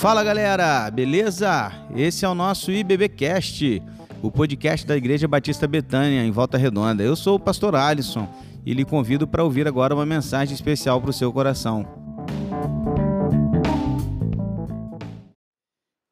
Fala 0.00 0.24
galera, 0.24 0.90
beleza? 0.90 1.70
Esse 1.94 2.24
é 2.24 2.28
o 2.28 2.34
nosso 2.34 2.72
IBBcast, 2.72 3.82
o 4.22 4.32
podcast 4.32 4.86
da 4.86 4.96
Igreja 4.96 5.28
Batista 5.28 5.68
Betânia, 5.68 6.24
em 6.24 6.30
Volta 6.30 6.56
Redonda. 6.56 7.02
Eu 7.02 7.14
sou 7.14 7.36
o 7.36 7.38
pastor 7.38 7.74
Alisson 7.74 8.26
e 8.64 8.72
lhe 8.72 8.82
convido 8.82 9.28
para 9.28 9.44
ouvir 9.44 9.68
agora 9.68 9.94
uma 9.94 10.06
mensagem 10.06 10.54
especial 10.54 11.02
para 11.02 11.10
o 11.10 11.12
seu 11.12 11.30
coração. 11.30 11.86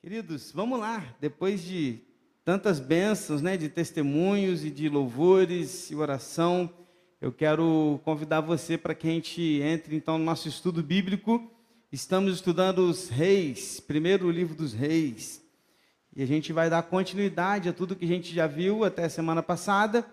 Queridos, 0.03 0.53
vamos 0.53 0.79
lá, 0.79 1.03
depois 1.19 1.65
de 1.65 2.03
tantas 2.45 2.79
bênçãos, 2.79 3.41
né, 3.41 3.57
de 3.57 3.71
testemunhos 3.71 4.67
e 4.67 4.71
de 4.71 4.87
louvores 4.91 5.91
e 5.91 5.97
oração, 5.97 6.69
eu 7.23 7.33
quero 7.33 7.99
convidar 8.05 8.43
você 8.43 8.77
para 8.77 8.95
que 8.95 9.09
a 9.09 9.13
gente 9.13 9.63
entre 9.63 9.97
então 9.97 10.19
no 10.19 10.27
nosso 10.27 10.47
estudo 10.47 10.83
bíblico. 10.83 11.51
Estamos 11.91 12.35
estudando 12.35 12.81
os 12.81 13.09
reis, 13.09 13.81
primeiro 13.81 14.31
livro 14.31 14.55
dos 14.55 14.75
reis. 14.75 15.43
E 16.15 16.23
a 16.23 16.27
gente 16.27 16.53
vai 16.53 16.69
dar 16.69 16.83
continuidade 16.83 17.67
a 17.67 17.73
tudo 17.73 17.97
que 17.97 18.05
a 18.05 18.09
gente 18.09 18.35
já 18.35 18.47
viu 18.47 18.85
até 18.85 19.05
a 19.05 19.09
semana 19.09 19.43
passada. 19.43 20.05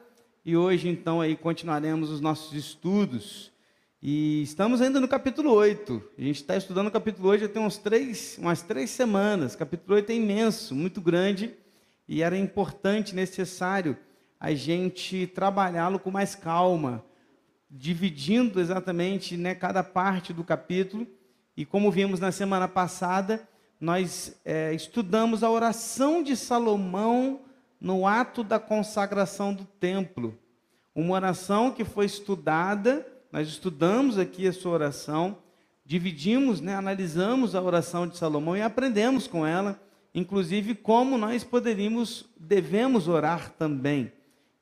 E 0.45 0.55
hoje, 0.55 0.87
então, 0.87 1.19
aí 1.19 1.35
continuaremos 1.35 2.09
os 2.09 2.21
nossos 2.21 2.53
estudos. 2.53 3.51
E 4.01 4.41
estamos 4.41 4.79
ainda 4.79 5.01
no 5.01 5.07
capítulo 5.09 5.51
8. 5.51 6.01
A 6.17 6.21
gente 6.21 6.37
está 6.37 6.55
estudando 6.55 6.87
o 6.87 6.91
capítulo 6.91 7.27
8 7.27 7.41
já 7.41 7.49
tem 7.49 7.61
uns 7.61 7.77
três, 7.77 8.37
umas 8.39 8.61
três 8.61 8.89
semanas. 8.89 9.53
O 9.53 9.57
capítulo 9.57 9.95
8 9.95 10.13
é 10.13 10.15
imenso, 10.15 10.73
muito 10.73 11.01
grande. 11.01 11.53
E 12.07 12.23
era 12.23 12.37
importante, 12.37 13.13
necessário, 13.13 13.97
a 14.39 14.53
gente 14.53 15.27
trabalhá-lo 15.27 15.99
com 15.99 16.09
mais 16.09 16.35
calma, 16.35 17.03
dividindo 17.69 18.61
exatamente 18.61 19.35
né, 19.35 19.53
cada 19.53 19.83
parte 19.83 20.31
do 20.31 20.41
capítulo 20.41 21.05
e 21.57 21.65
como 21.65 21.89
vimos 21.89 22.19
na 22.19 22.31
semana 22.31 22.67
passada, 22.67 23.47
nós 23.79 24.35
é, 24.43 24.73
estudamos 24.73 25.43
a 25.43 25.49
oração 25.49 26.21
de 26.21 26.35
Salomão 26.35 27.41
no 27.79 28.07
ato 28.07 28.43
da 28.43 28.59
consagração 28.59 29.53
do 29.53 29.63
templo. 29.63 30.37
Uma 30.93 31.15
oração 31.15 31.71
que 31.71 31.83
foi 31.83 32.05
estudada, 32.05 33.05
nós 33.31 33.47
estudamos 33.47 34.17
aqui 34.17 34.47
a 34.47 34.53
sua 34.53 34.71
oração, 34.71 35.37
dividimos, 35.85 36.61
né, 36.61 36.75
analisamos 36.75 37.53
a 37.53 37.61
oração 37.61 38.07
de 38.07 38.17
Salomão 38.17 38.57
e 38.57 38.61
aprendemos 38.61 39.27
com 39.27 39.45
ela, 39.45 39.79
inclusive 40.13 40.73
como 40.73 41.17
nós 41.17 41.43
poderíamos, 41.43 42.25
devemos 42.37 43.07
orar 43.07 43.51
também. 43.51 44.11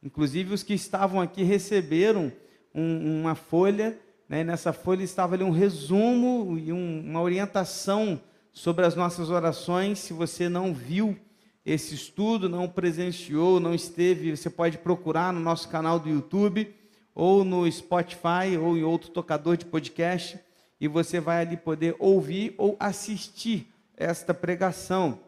Inclusive 0.02 0.54
os 0.54 0.64
que 0.64 0.74
estavam 0.74 1.22
aqui 1.22 1.44
receberam 1.44 2.32
um, 2.74 3.22
uma 3.22 3.36
folha 3.36 3.98
né? 4.34 4.44
Nessa 4.44 4.74
folha 4.74 5.04
estava 5.04 5.36
ali 5.36 5.44
um 5.44 5.52
resumo 5.52 6.58
e 6.58 6.74
um, 6.74 7.02
uma 7.02 7.22
orientação 7.22 8.20
sobre 8.52 8.84
as 8.84 8.96
nossas 8.96 9.30
orações. 9.30 10.00
Se 10.00 10.12
você 10.12 10.50
não 10.50 10.74
viu 10.74 11.16
esse 11.64 11.94
estudo, 11.94 12.50
não 12.50 12.68
presenciou, 12.68 13.60
não 13.60 13.76
esteve, 13.76 14.36
você 14.36 14.50
pode 14.50 14.80
procurar 14.80 15.32
no 15.32 15.40
nosso 15.40 15.70
canal 15.70 16.00
do 16.00 16.10
YouTube 16.10 16.74
ou 17.14 17.46
no 17.46 17.72
Spotify 17.72 18.58
ou 18.60 18.76
em 18.76 18.82
outro 18.82 19.12
tocador 19.12 19.56
de 19.56 19.66
podcast 19.66 20.40
e 20.82 20.88
você 20.88 21.20
vai 21.20 21.42
ali 21.42 21.56
poder 21.56 21.96
ouvir 22.00 22.56
ou 22.58 22.76
assistir 22.80 23.72
esta 23.96 24.34
pregação. 24.34 25.20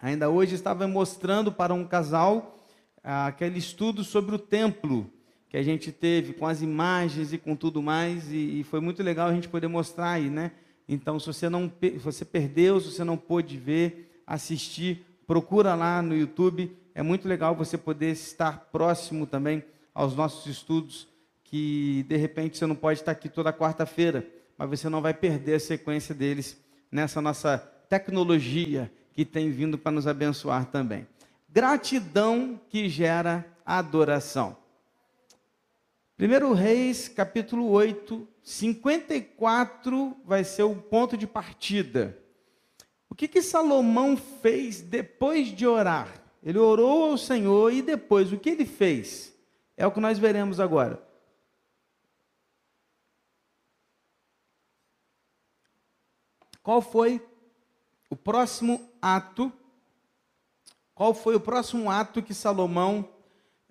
Ainda 0.00 0.28
hoje 0.28 0.56
estava 0.56 0.88
mostrando 0.88 1.52
para 1.52 1.72
um 1.72 1.84
casal 1.84 2.58
ah, 3.04 3.28
aquele 3.28 3.60
estudo 3.60 4.02
sobre 4.02 4.34
o 4.34 4.38
templo 4.38 5.08
que 5.52 5.58
a 5.58 5.62
gente 5.62 5.92
teve 5.92 6.32
com 6.32 6.46
as 6.46 6.62
imagens 6.62 7.34
e 7.34 7.36
com 7.36 7.54
tudo 7.54 7.82
mais, 7.82 8.32
e, 8.32 8.60
e, 8.60 8.64
foi 8.64 8.80
muito 8.80 9.02
legal 9.02 9.28
a 9.28 9.34
gente 9.34 9.50
poder 9.50 9.68
mostrar 9.68 10.12
aí, 10.12 10.30
né? 10.30 10.50
Então, 10.88 11.20
se 11.20 11.26
você 11.26 11.46
não 11.46 11.70
se 11.78 11.98
você 11.98 12.24
perdeu, 12.24 12.80
se 12.80 12.90
você 12.90 13.04
não 13.04 13.18
pôde 13.18 13.58
ver, 13.58 14.22
assistir, 14.26 15.04
procura 15.26 15.74
lá 15.74 16.00
no 16.00 16.16
YouTube. 16.16 16.74
É 16.94 17.02
muito 17.02 17.28
legal 17.28 17.54
você 17.54 17.76
poder 17.76 18.12
estar 18.12 18.70
próximo 18.72 19.26
também 19.26 19.62
aos 19.94 20.16
nossos 20.16 20.46
estudos, 20.46 21.06
que 21.44 22.06
de 22.08 22.16
repente 22.16 22.56
você 22.56 22.64
não 22.64 22.74
pode 22.74 23.00
estar 23.00 23.12
aqui 23.12 23.28
toda 23.28 23.52
quarta-feira, 23.52 24.26
mas 24.56 24.70
você 24.70 24.88
não 24.88 25.02
vai 25.02 25.12
perder 25.12 25.56
a 25.56 25.60
sequência 25.60 26.14
deles 26.14 26.58
nessa 26.90 27.20
nossa 27.20 27.58
tecnologia 27.90 28.90
que 29.12 29.22
tem 29.22 29.50
vindo 29.50 29.76
para 29.76 29.92
nos 29.92 30.06
abençoar 30.06 30.64
também. 30.64 31.06
Gratidão 31.46 32.58
que 32.70 32.88
gera 32.88 33.44
adoração. 33.66 34.61
1 36.18 36.52
Reis, 36.52 37.08
capítulo 37.08 37.68
8, 37.70 38.28
54 38.42 40.16
vai 40.24 40.44
ser 40.44 40.64
o 40.64 40.76
ponto 40.76 41.16
de 41.16 41.26
partida. 41.26 42.18
O 43.08 43.14
que, 43.14 43.26
que 43.26 43.42
Salomão 43.42 44.16
fez 44.16 44.80
depois 44.80 45.48
de 45.48 45.66
orar? 45.66 46.22
Ele 46.42 46.58
orou 46.58 47.10
ao 47.10 47.18
Senhor 47.18 47.72
e 47.72 47.80
depois, 47.80 48.32
o 48.32 48.38
que 48.38 48.50
ele 48.50 48.66
fez? 48.66 49.32
É 49.76 49.86
o 49.86 49.92
que 49.92 50.00
nós 50.00 50.18
veremos 50.18 50.60
agora. 50.60 51.02
Qual 56.62 56.80
foi 56.80 57.20
o 58.08 58.16
próximo 58.16 58.88
ato? 59.00 59.52
Qual 60.94 61.12
foi 61.14 61.34
o 61.34 61.40
próximo 61.40 61.90
ato 61.90 62.22
que 62.22 62.34
Salomão 62.34 63.08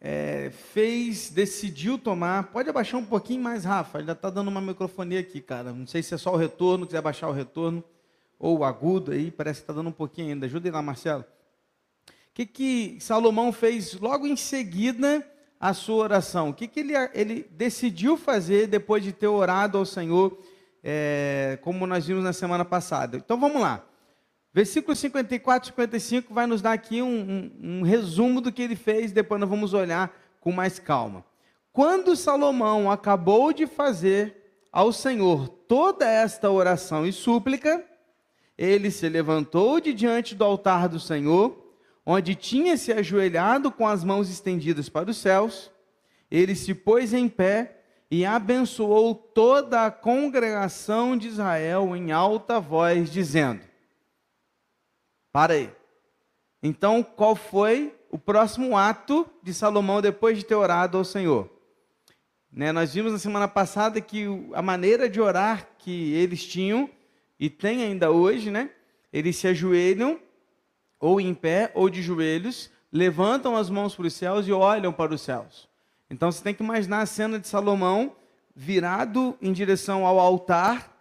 é, 0.03 0.49
fez, 0.49 1.29
decidiu 1.29 1.95
tomar. 1.95 2.45
Pode 2.51 2.67
abaixar 2.67 2.99
um 2.99 3.05
pouquinho 3.05 3.43
mais, 3.43 3.63
Rafa. 3.63 3.99
Ainda 3.99 4.13
está 4.13 4.31
dando 4.31 4.47
uma 4.47 4.59
microfonia 4.59 5.19
aqui, 5.19 5.39
cara. 5.39 5.71
Não 5.71 5.85
sei 5.85 6.01
se 6.01 6.15
é 6.15 6.17
só 6.17 6.33
o 6.33 6.37
retorno, 6.37 6.87
quiser 6.87 6.97
abaixar 6.97 7.29
o 7.29 7.33
retorno, 7.33 7.83
ou 8.39 8.57
o 8.57 8.63
agudo 8.65 9.11
aí, 9.11 9.29
parece 9.29 9.59
que 9.59 9.65
está 9.65 9.73
dando 9.73 9.89
um 9.89 9.93
pouquinho 9.93 10.29
ainda. 10.29 10.47
Ajuda 10.47 10.71
lá, 10.71 10.81
Marcelo. 10.81 11.23
O 12.09 12.33
que, 12.33 12.45
que 12.47 12.97
Salomão 12.99 13.53
fez 13.53 13.93
logo 13.93 14.25
em 14.25 14.35
seguida 14.35 15.23
a 15.59 15.73
sua 15.73 16.03
oração? 16.03 16.49
O 16.49 16.53
que, 16.53 16.67
que 16.67 16.79
ele, 16.79 16.93
ele 17.13 17.47
decidiu 17.51 18.17
fazer 18.17 18.65
depois 18.65 19.03
de 19.03 19.11
ter 19.11 19.27
orado 19.27 19.77
ao 19.77 19.85
Senhor, 19.85 20.35
é, 20.83 21.59
como 21.61 21.85
nós 21.85 22.07
vimos 22.07 22.23
na 22.23 22.33
semana 22.33 22.65
passada? 22.65 23.17
Então 23.17 23.39
vamos 23.39 23.61
lá. 23.61 23.85
Versículo 24.53 24.95
54 24.95 25.69
e 25.69 25.71
55 25.71 26.33
vai 26.33 26.45
nos 26.45 26.61
dar 26.61 26.73
aqui 26.73 27.01
um, 27.01 27.07
um, 27.07 27.51
um, 27.63 27.81
resumo 27.83 28.41
do 28.41 28.51
que 28.51 28.61
ele 28.61 28.75
fez, 28.75 29.13
depois 29.13 29.39
nós 29.39 29.49
vamos 29.49 29.73
olhar 29.73 30.13
com 30.41 30.51
mais 30.51 30.77
calma. 30.77 31.23
Quando 31.71 32.17
Salomão 32.17 32.91
acabou 32.91 33.53
de 33.53 33.65
fazer 33.65 34.35
ao 34.69 34.91
Senhor 34.91 35.47
toda 35.47 36.05
esta 36.05 36.51
oração 36.51 37.05
e 37.05 37.13
súplica, 37.13 37.81
ele 38.57 38.91
se 38.91 39.07
levantou 39.07 39.79
de 39.79 39.93
diante 39.93 40.35
do 40.35 40.43
altar 40.43 40.89
do 40.89 40.99
Senhor, 40.99 41.73
onde 42.05 42.35
tinha 42.35 42.75
se 42.75 42.91
ajoelhado 42.91 43.71
com 43.71 43.87
as 43.87 44.03
mãos 44.03 44.29
estendidas 44.29 44.89
para 44.89 45.09
os 45.09 45.17
céus, 45.17 45.71
ele 46.29 46.55
se 46.55 46.73
pôs 46.73 47.13
em 47.13 47.29
pé 47.29 47.77
e 48.09 48.25
abençoou 48.25 49.15
toda 49.15 49.85
a 49.85 49.91
congregação 49.91 51.15
de 51.15 51.29
Israel 51.29 51.95
em 51.95 52.11
alta 52.11 52.59
voz, 52.59 53.09
dizendo: 53.09 53.70
para 55.31 55.53
aí. 55.53 55.69
Então, 56.61 57.01
qual 57.01 57.35
foi 57.35 57.95
o 58.09 58.17
próximo 58.17 58.77
ato 58.77 59.27
de 59.41 59.53
Salomão 59.53 60.01
depois 60.01 60.37
de 60.37 60.45
ter 60.45 60.55
orado 60.55 60.97
ao 60.97 61.03
Senhor? 61.03 61.49
Né, 62.51 62.71
nós 62.71 62.93
vimos 62.93 63.13
na 63.13 63.19
semana 63.19 63.47
passada 63.47 64.01
que 64.01 64.25
a 64.53 64.61
maneira 64.61 65.09
de 65.09 65.21
orar 65.21 65.69
que 65.77 66.13
eles 66.13 66.45
tinham, 66.45 66.89
e 67.39 67.49
tem 67.49 67.81
ainda 67.83 68.11
hoje, 68.11 68.51
né? 68.51 68.69
Eles 69.11 69.37
se 69.37 69.47
ajoelham, 69.47 70.19
ou 70.99 71.19
em 71.19 71.33
pé, 71.33 71.71
ou 71.73 71.89
de 71.89 72.01
joelhos, 72.01 72.69
levantam 72.91 73.55
as 73.55 73.69
mãos 73.69 73.95
para 73.95 74.05
os 74.05 74.13
céus 74.13 74.47
e 74.47 74.51
olham 74.51 74.91
para 74.91 75.13
os 75.13 75.21
céus. 75.21 75.67
Então 76.09 76.31
você 76.31 76.43
tem 76.43 76.53
que 76.53 76.61
imaginar 76.61 77.01
a 77.01 77.05
cena 77.05 77.39
de 77.39 77.47
Salomão 77.47 78.15
virado 78.53 79.35
em 79.41 79.53
direção 79.53 80.05
ao 80.05 80.19
altar, 80.19 80.91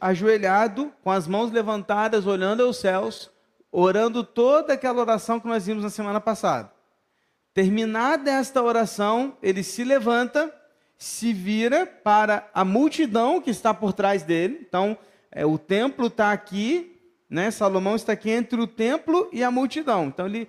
ajoelhado, 0.00 0.92
com 1.02 1.10
as 1.10 1.26
mãos 1.26 1.50
levantadas, 1.50 2.26
olhando 2.26 2.62
aos 2.62 2.76
céus, 2.76 3.30
orando 3.78 4.24
toda 4.24 4.72
aquela 4.72 5.02
oração 5.02 5.38
que 5.38 5.46
nós 5.46 5.66
vimos 5.66 5.84
na 5.84 5.90
semana 5.90 6.18
passada. 6.18 6.72
Terminada 7.52 8.30
esta 8.30 8.62
oração, 8.62 9.36
ele 9.42 9.62
se 9.62 9.84
levanta, 9.84 10.50
se 10.96 11.30
vira 11.30 11.84
para 11.84 12.48
a 12.54 12.64
multidão 12.64 13.38
que 13.38 13.50
está 13.50 13.74
por 13.74 13.92
trás 13.92 14.22
dele. 14.22 14.64
Então, 14.66 14.96
é, 15.30 15.44
o 15.44 15.58
templo 15.58 16.06
está 16.06 16.32
aqui, 16.32 16.98
né? 17.28 17.50
Salomão 17.50 17.96
está 17.96 18.14
aqui 18.14 18.30
entre 18.30 18.58
o 18.58 18.66
templo 18.66 19.28
e 19.30 19.44
a 19.44 19.50
multidão. 19.50 20.06
Então, 20.06 20.24
ele 20.24 20.48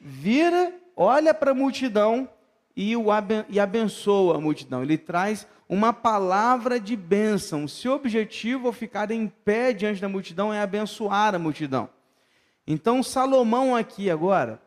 vira, 0.00 0.74
olha 0.96 1.32
para 1.32 1.52
a 1.52 1.54
multidão 1.54 2.28
e, 2.74 2.96
o 2.96 3.12
aben 3.12 3.44
e 3.48 3.60
abençoa 3.60 4.38
a 4.38 4.40
multidão. 4.40 4.82
Ele 4.82 4.98
traz 4.98 5.46
uma 5.68 5.92
palavra 5.92 6.80
de 6.80 6.96
bênção. 6.96 7.68
Se 7.68 7.88
o 7.88 7.94
objetivo 7.94 8.66
ao 8.66 8.72
ficar 8.72 9.12
em 9.12 9.28
pé 9.28 9.72
diante 9.72 10.00
da 10.00 10.08
multidão 10.08 10.52
é 10.52 10.60
abençoar 10.60 11.32
a 11.32 11.38
multidão. 11.38 11.94
Então, 12.66 13.02
Salomão 13.02 13.76
aqui 13.76 14.10
agora, 14.10 14.60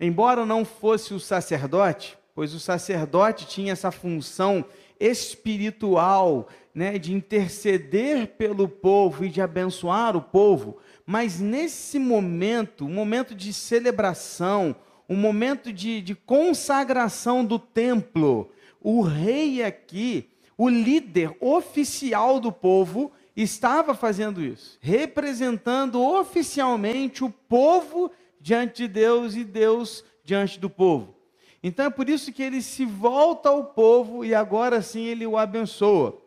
embora 0.00 0.46
não 0.46 0.64
fosse 0.64 1.12
o 1.12 1.18
sacerdote, 1.18 2.16
pois 2.34 2.54
o 2.54 2.60
sacerdote 2.60 3.46
tinha 3.46 3.72
essa 3.72 3.90
função 3.90 4.64
espiritual, 5.00 6.48
né, 6.74 6.98
de 6.98 7.12
interceder 7.12 8.28
pelo 8.36 8.68
povo 8.68 9.24
e 9.24 9.28
de 9.28 9.40
abençoar 9.40 10.16
o 10.16 10.22
povo, 10.22 10.78
mas 11.04 11.40
nesse 11.40 11.98
momento, 11.98 12.84
um 12.84 12.94
momento 12.94 13.34
de 13.34 13.52
celebração, 13.52 14.76
um 15.08 15.16
momento 15.16 15.72
de, 15.72 16.00
de 16.00 16.14
consagração 16.14 17.44
do 17.44 17.58
templo, 17.58 18.52
o 18.80 19.00
rei 19.00 19.64
aqui, 19.64 20.30
o 20.56 20.68
líder 20.68 21.36
oficial 21.40 22.38
do 22.38 22.52
povo, 22.52 23.10
estava 23.36 23.94
fazendo 23.94 24.42
isso, 24.42 24.78
representando 24.80 26.02
oficialmente 26.02 27.24
o 27.24 27.30
povo 27.30 28.10
diante 28.40 28.82
de 28.82 28.88
Deus 28.88 29.34
e 29.34 29.44
Deus 29.44 30.04
diante 30.24 30.58
do 30.58 30.68
povo. 30.68 31.14
Então 31.62 31.86
é 31.86 31.90
por 31.90 32.08
isso 32.08 32.32
que 32.32 32.42
ele 32.42 32.62
se 32.62 32.86
volta 32.86 33.50
ao 33.50 33.64
povo 33.64 34.24
e 34.24 34.34
agora 34.34 34.80
sim 34.80 35.04
ele 35.04 35.26
o 35.26 35.36
abençoa. 35.36 36.18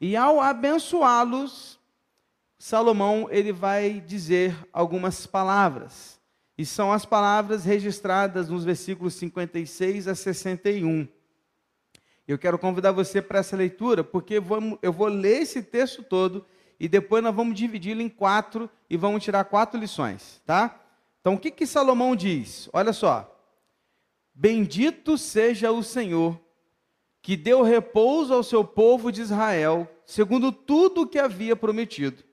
E 0.00 0.16
ao 0.16 0.40
abençoá-los, 0.40 1.78
Salomão 2.58 3.28
ele 3.30 3.52
vai 3.52 4.00
dizer 4.00 4.56
algumas 4.72 5.26
palavras. 5.26 6.20
E 6.58 6.66
são 6.66 6.92
as 6.92 7.04
palavras 7.04 7.64
registradas 7.64 8.48
nos 8.48 8.64
versículos 8.64 9.14
56 9.14 10.08
a 10.08 10.14
61. 10.14 11.06
Eu 12.26 12.38
quero 12.38 12.58
convidar 12.58 12.92
você 12.92 13.20
para 13.20 13.40
essa 13.40 13.56
leitura, 13.56 14.04
porque 14.04 14.40
eu 14.80 14.92
vou 14.92 15.08
ler 15.08 15.42
esse 15.42 15.62
texto 15.62 16.02
todo 16.02 16.46
e 16.78 16.88
depois 16.88 17.22
nós 17.22 17.34
vamos 17.34 17.54
dividi-lo 17.54 18.00
em 18.00 18.08
quatro 18.08 18.70
e 18.88 18.96
vamos 18.96 19.22
tirar 19.22 19.44
quatro 19.44 19.78
lições, 19.78 20.40
tá? 20.46 20.80
Então, 21.20 21.34
o 21.34 21.38
que 21.38 21.50
que 21.50 21.66
Salomão 21.66 22.16
diz? 22.16 22.68
Olha 22.72 22.92
só. 22.92 23.28
Bendito 24.34 25.18
seja 25.18 25.70
o 25.70 25.82
Senhor, 25.82 26.40
que 27.20 27.36
deu 27.36 27.62
repouso 27.62 28.34
ao 28.34 28.42
seu 28.42 28.64
povo 28.64 29.12
de 29.12 29.20
Israel, 29.20 29.88
segundo 30.04 30.50
tudo 30.50 31.02
o 31.02 31.06
que 31.06 31.18
havia 31.18 31.54
prometido. 31.54 32.24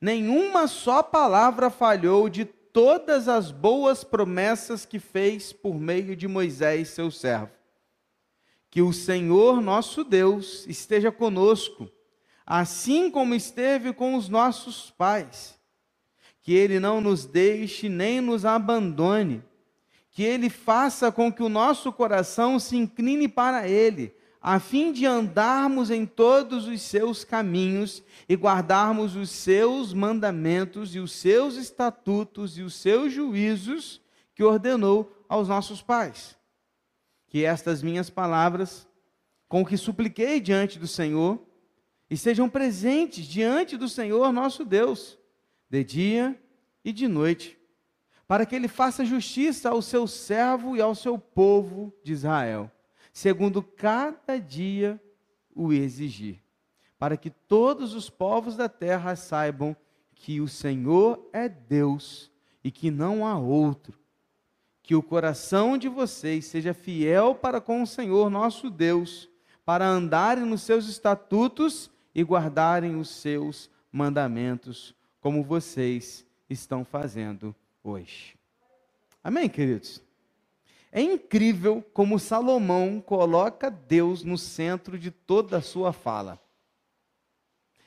Nenhuma 0.00 0.66
só 0.66 1.02
palavra 1.02 1.68
falhou 1.68 2.28
de 2.28 2.44
todas 2.44 3.28
as 3.28 3.50
boas 3.50 4.02
promessas 4.02 4.86
que 4.86 4.98
fez 4.98 5.52
por 5.52 5.74
meio 5.74 6.16
de 6.16 6.26
Moisés, 6.26 6.88
seu 6.88 7.10
servo. 7.10 7.59
Que 8.70 8.80
o 8.80 8.92
Senhor 8.92 9.60
nosso 9.60 10.04
Deus 10.04 10.64
esteja 10.66 11.10
conosco, 11.10 11.90
assim 12.46 13.10
como 13.10 13.34
esteve 13.34 13.92
com 13.92 14.14
os 14.14 14.28
nossos 14.28 14.90
pais. 14.90 15.58
Que 16.42 16.54
ele 16.54 16.78
não 16.78 17.00
nos 17.00 17.26
deixe 17.26 17.88
nem 17.88 18.20
nos 18.20 18.44
abandone. 18.44 19.42
Que 20.10 20.22
ele 20.22 20.48
faça 20.48 21.10
com 21.10 21.32
que 21.32 21.42
o 21.42 21.48
nosso 21.48 21.92
coração 21.92 22.58
se 22.58 22.76
incline 22.76 23.28
para 23.28 23.68
ele 23.68 24.14
a 24.40 24.58
fim 24.58 24.90
de 24.90 25.04
andarmos 25.04 25.90
em 25.90 26.06
todos 26.06 26.66
os 26.66 26.80
seus 26.80 27.24
caminhos 27.24 28.02
e 28.26 28.34
guardarmos 28.34 29.14
os 29.14 29.28
seus 29.28 29.92
mandamentos 29.92 30.94
e 30.94 30.98
os 30.98 31.12
seus 31.12 31.56
estatutos 31.56 32.56
e 32.56 32.62
os 32.62 32.74
seus 32.74 33.12
juízos 33.12 34.00
que 34.34 34.42
ordenou 34.42 35.14
aos 35.28 35.48
nossos 35.48 35.82
pais. 35.82 36.39
Que 37.30 37.46
estas 37.46 37.82
minhas 37.82 38.10
palavras, 38.10 38.86
com 39.48 39.64
que 39.64 39.78
supliquei 39.78 40.38
diante 40.38 40.78
do 40.78 40.86
Senhor, 40.86 41.42
estejam 42.10 42.50
presentes 42.50 43.24
diante 43.24 43.78
do 43.78 43.88
Senhor 43.88 44.30
nosso 44.30 44.66
Deus, 44.66 45.18
de 45.70 45.82
dia 45.82 46.38
e 46.84 46.92
de 46.92 47.08
noite, 47.08 47.58
para 48.28 48.44
que 48.44 48.54
ele 48.54 48.68
faça 48.68 49.06
justiça 49.06 49.70
ao 49.70 49.80
seu 49.80 50.06
servo 50.06 50.76
e 50.76 50.82
ao 50.82 50.94
seu 50.94 51.16
povo 51.16 51.90
de 52.04 52.12
Israel 52.12 52.70
segundo 53.12 53.62
cada 53.62 54.38
dia 54.38 54.98
o 55.54 55.72
exigir, 55.72 56.42
para 56.98 57.16
que 57.16 57.28
todos 57.28 57.94
os 57.94 58.08
povos 58.08 58.56
da 58.56 58.66
terra 58.66 59.16
saibam 59.16 59.76
que 60.14 60.40
o 60.40 60.48
Senhor 60.48 61.28
é 61.30 61.46
Deus 61.46 62.30
e 62.62 62.70
que 62.70 62.90
não 62.90 63.26
há 63.26 63.38
outro. 63.38 63.98
Que 64.90 64.94
o 64.96 65.02
coração 65.04 65.78
de 65.78 65.88
vocês 65.88 66.46
seja 66.46 66.74
fiel 66.74 67.32
para 67.32 67.60
com 67.60 67.80
o 67.80 67.86
Senhor 67.86 68.28
nosso 68.28 68.68
Deus, 68.68 69.28
para 69.64 69.86
andarem 69.86 70.44
nos 70.44 70.62
seus 70.62 70.88
estatutos 70.88 71.88
e 72.12 72.24
guardarem 72.24 72.96
os 72.96 73.08
seus 73.08 73.70
mandamentos, 73.92 74.92
como 75.20 75.44
vocês 75.44 76.26
estão 76.48 76.84
fazendo 76.84 77.54
hoje. 77.84 78.34
Amém, 79.22 79.48
queridos? 79.48 80.02
É 80.90 81.00
incrível 81.00 81.84
como 81.94 82.18
Salomão 82.18 83.00
coloca 83.00 83.70
Deus 83.70 84.24
no 84.24 84.36
centro 84.36 84.98
de 84.98 85.12
toda 85.12 85.58
a 85.58 85.62
sua 85.62 85.92
fala. 85.92 86.36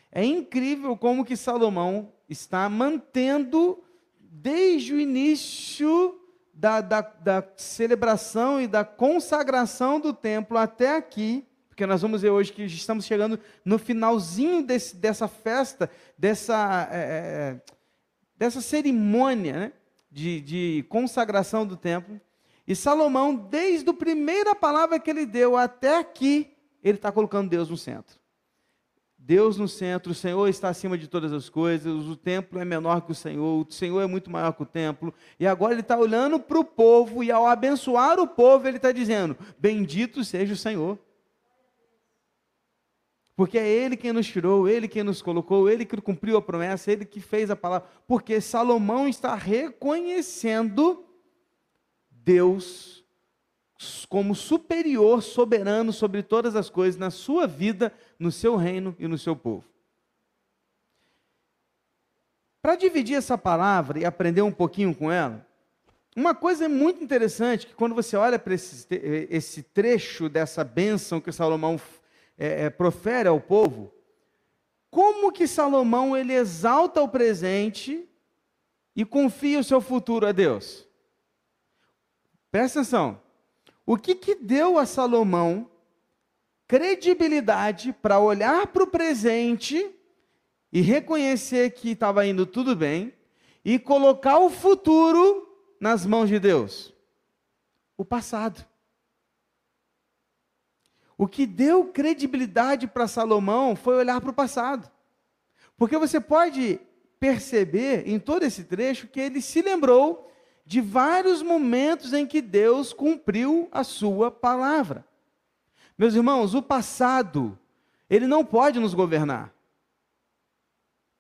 É 0.10 0.24
incrível 0.24 0.96
como 0.96 1.26
que 1.26 1.36
Salomão 1.36 2.14
está 2.30 2.70
mantendo 2.70 3.84
desde 4.18 4.94
o 4.94 5.00
início 5.02 6.23
da, 6.64 6.80
da, 6.80 7.02
da, 7.02 7.44
celebração 7.58 8.62
e 8.62 8.68
da 8.68 8.86
consagração 8.86 10.00
do 10.00 10.14
templo 10.14 10.58
até 10.58 10.96
aqui, 10.96 11.46
porque 11.68 11.86
nós 11.86 12.02
vamos 12.02 12.22
ver 12.22 12.30
hoje 12.30 12.54
que 12.54 12.64
estamos 12.64 13.04
chegando 13.04 13.38
no 13.66 13.78
finalzinho 13.78 14.64
desse, 14.64 14.96
dessa 14.96 15.28
festa, 15.28 15.92
dessa, 16.18 16.88
é, 16.90 17.60
é 17.60 17.74
dessa 18.38 18.62
cerimônia 18.62 19.54
né, 19.54 19.74
de, 20.10 20.40
de 20.40 20.86
consagração 20.88 21.68
do 21.68 21.76
templo. 21.76 22.18
E 22.66 22.74
Salomão, 22.74 23.36
desde 23.36 23.90
a 23.90 23.94
primeira 23.94 24.56
palavra 24.56 24.98
que 25.02 25.10
ele 25.10 25.26
deu 25.26 25.58
até 25.58 25.98
aqui, 25.98 26.56
ele 26.82 26.98
está 26.98 27.12
colocando 27.12 27.50
Deus 27.50 27.70
no 27.70 27.76
centro. 27.76 28.18
Deus 29.26 29.58
no 29.58 29.70
centro, 29.70 30.12
o 30.12 30.16
Senhor 30.16 30.50
está 30.50 30.68
acima 30.68 30.98
de 30.98 31.08
todas 31.08 31.32
as 31.32 31.48
coisas, 31.48 32.08
o 32.08 32.16
templo 32.16 32.60
é 32.60 32.66
menor 32.66 33.06
que 33.06 33.14
o 33.14 33.16
Senhor, 33.16 33.66
o 33.66 33.72
Senhor 33.72 34.02
é 34.02 34.06
muito 34.06 34.30
maior 34.30 34.52
que 34.52 34.64
o 34.64 34.66
templo, 34.66 35.14
e 35.40 35.48
agora 35.48 35.74
ele 35.74 35.80
está 35.80 35.98
olhando 35.98 36.38
para 36.38 36.60
o 36.60 36.66
povo, 36.66 37.24
e 37.24 37.32
ao 37.32 37.48
abençoar 37.48 38.20
o 38.20 38.28
povo, 38.28 38.68
ele 38.68 38.76
está 38.76 38.92
dizendo: 38.92 39.38
Bendito 39.58 40.26
seja 40.26 40.54
o 40.54 40.58
Senhor. 40.58 41.00
Porque 43.34 43.58
é 43.58 43.68
Ele 43.68 43.96
quem 43.96 44.12
nos 44.12 44.28
tirou, 44.28 44.68
Ele 44.68 44.88
quem 44.88 45.04
nos 45.04 45.22
colocou, 45.22 45.68
Ele 45.70 45.86
que 45.86 46.00
cumpriu 46.02 46.38
a 46.38 46.42
promessa, 46.42 46.92
Ele 46.92 47.06
que 47.06 47.20
fez 47.20 47.50
a 47.50 47.56
palavra. 47.56 47.88
Porque 48.06 48.40
Salomão 48.42 49.08
está 49.08 49.34
reconhecendo 49.36 51.04
Deus 52.12 53.04
como 54.08 54.36
superior, 54.36 55.22
soberano 55.22 55.92
sobre 55.92 56.24
todas 56.24 56.56
as 56.56 56.70
coisas 56.70 57.00
na 57.00 57.10
sua 57.10 57.48
vida, 57.48 57.92
no 58.18 58.32
seu 58.32 58.56
reino 58.56 58.96
e 59.00 59.08
no 59.08 59.18
seu 59.18 59.36
povo. 59.36 59.66
Para 62.62 62.76
dividir 62.76 63.16
essa 63.16 63.38
palavra 63.38 64.00
e 64.00 64.06
aprender 64.06 64.42
um 64.42 64.52
pouquinho 64.52 64.96
com 64.96 65.12
ela, 65.12 65.46
uma 66.16 66.36
coisa 66.36 66.66
é 66.66 66.68
muito 66.68 67.04
interessante 67.04 67.68
que 67.68 67.74
quando 67.74 67.96
você 67.96 68.16
olha 68.16 68.38
para 68.38 68.54
esse, 68.54 68.88
esse 69.30 69.64
trecho 69.64 70.30
dessa 70.30 70.64
bênção 70.64 71.20
que 71.20 71.32
Salomão 71.32 71.80
é, 72.38 72.66
é, 72.66 72.70
profere 72.70 73.28
ao 73.28 73.42
povo, 73.42 73.92
como 74.90 75.32
que 75.32 75.48
Salomão 75.48 76.16
ele 76.16 76.34
exalta 76.34 77.02
o 77.02 77.10
presente 77.10 78.08
e 78.96 79.04
confia 79.04 79.60
o 79.60 79.64
seu 79.64 79.82
futuro 79.82 80.28
a 80.28 80.32
Deus? 80.32 80.88
Presta 82.52 82.80
atenção. 82.80 83.20
O 83.86 83.98
que, 83.98 84.14
que 84.14 84.36
deu 84.36 84.78
a 84.78 84.86
Salomão 84.86 85.70
credibilidade 86.74 87.94
para 87.94 88.20
olhar 88.20 88.66
para 88.66 88.82
o 88.82 88.88
presente 88.88 89.96
e 90.72 90.82
reconhecer 90.82 91.70
que 91.70 91.92
estava 91.92 92.26
indo 92.26 92.48
tudo 92.48 92.76
bem 92.76 93.14
e 93.64 93.78
colocar 93.78 94.40
o 94.40 94.50
futuro 94.50 95.48
nas 95.80 96.04
mãos 96.04 96.30
de 96.30 96.40
Deus? 96.40 96.92
O 97.96 98.04
passado. 98.04 98.66
O 101.16 101.28
que 101.28 101.46
deu 101.46 101.86
credibilidade 101.90 102.88
para 102.88 103.08
Salomão 103.08 103.76
foi 103.76 103.96
olhar 103.96 104.20
para 104.20 104.32
o 104.32 104.34
passado. 104.34 104.92
Porque 105.78 105.96
você 105.96 106.20
pode 106.20 106.82
perceber 107.20 108.10
em 108.10 108.18
todo 108.18 108.42
esse 108.42 108.64
trecho 108.64 109.08
que 109.08 109.20
ele 109.20 109.44
se 109.44 109.62
lembrou 109.62 110.28
de 110.66 110.82
vários 110.82 111.44
momentos 111.44 112.14
em 112.14 112.26
que 112.26 112.42
Deus 112.42 112.92
cumpriu 112.92 113.70
a 113.72 113.84
sua 113.84 114.32
palavra. 114.32 115.06
Meus 115.98 116.16
irmãos, 116.16 116.54
o 116.54 116.62
passado, 116.62 117.58
ele 118.10 118.28
não 118.28 118.44
pode 118.44 118.80
nos 118.80 118.94
governar, 118.94 119.54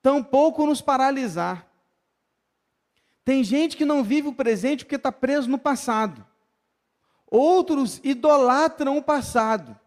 tampouco 0.02 0.66
nos 0.66 0.82
paralisar. 0.82 1.68
Tem 3.24 3.44
gente 3.44 3.78
que 3.78 3.86
não 3.86 4.04
vive 4.04 4.28
o 4.28 4.34
presente 4.34 4.84
porque 4.84 4.96
está 4.96 5.12
preso 5.12 5.50
no 5.50 5.58
passado. 5.58 6.26
Outros 7.28 8.02
idolatram 8.04 8.98
o 8.98 9.04
passado, 9.04 9.80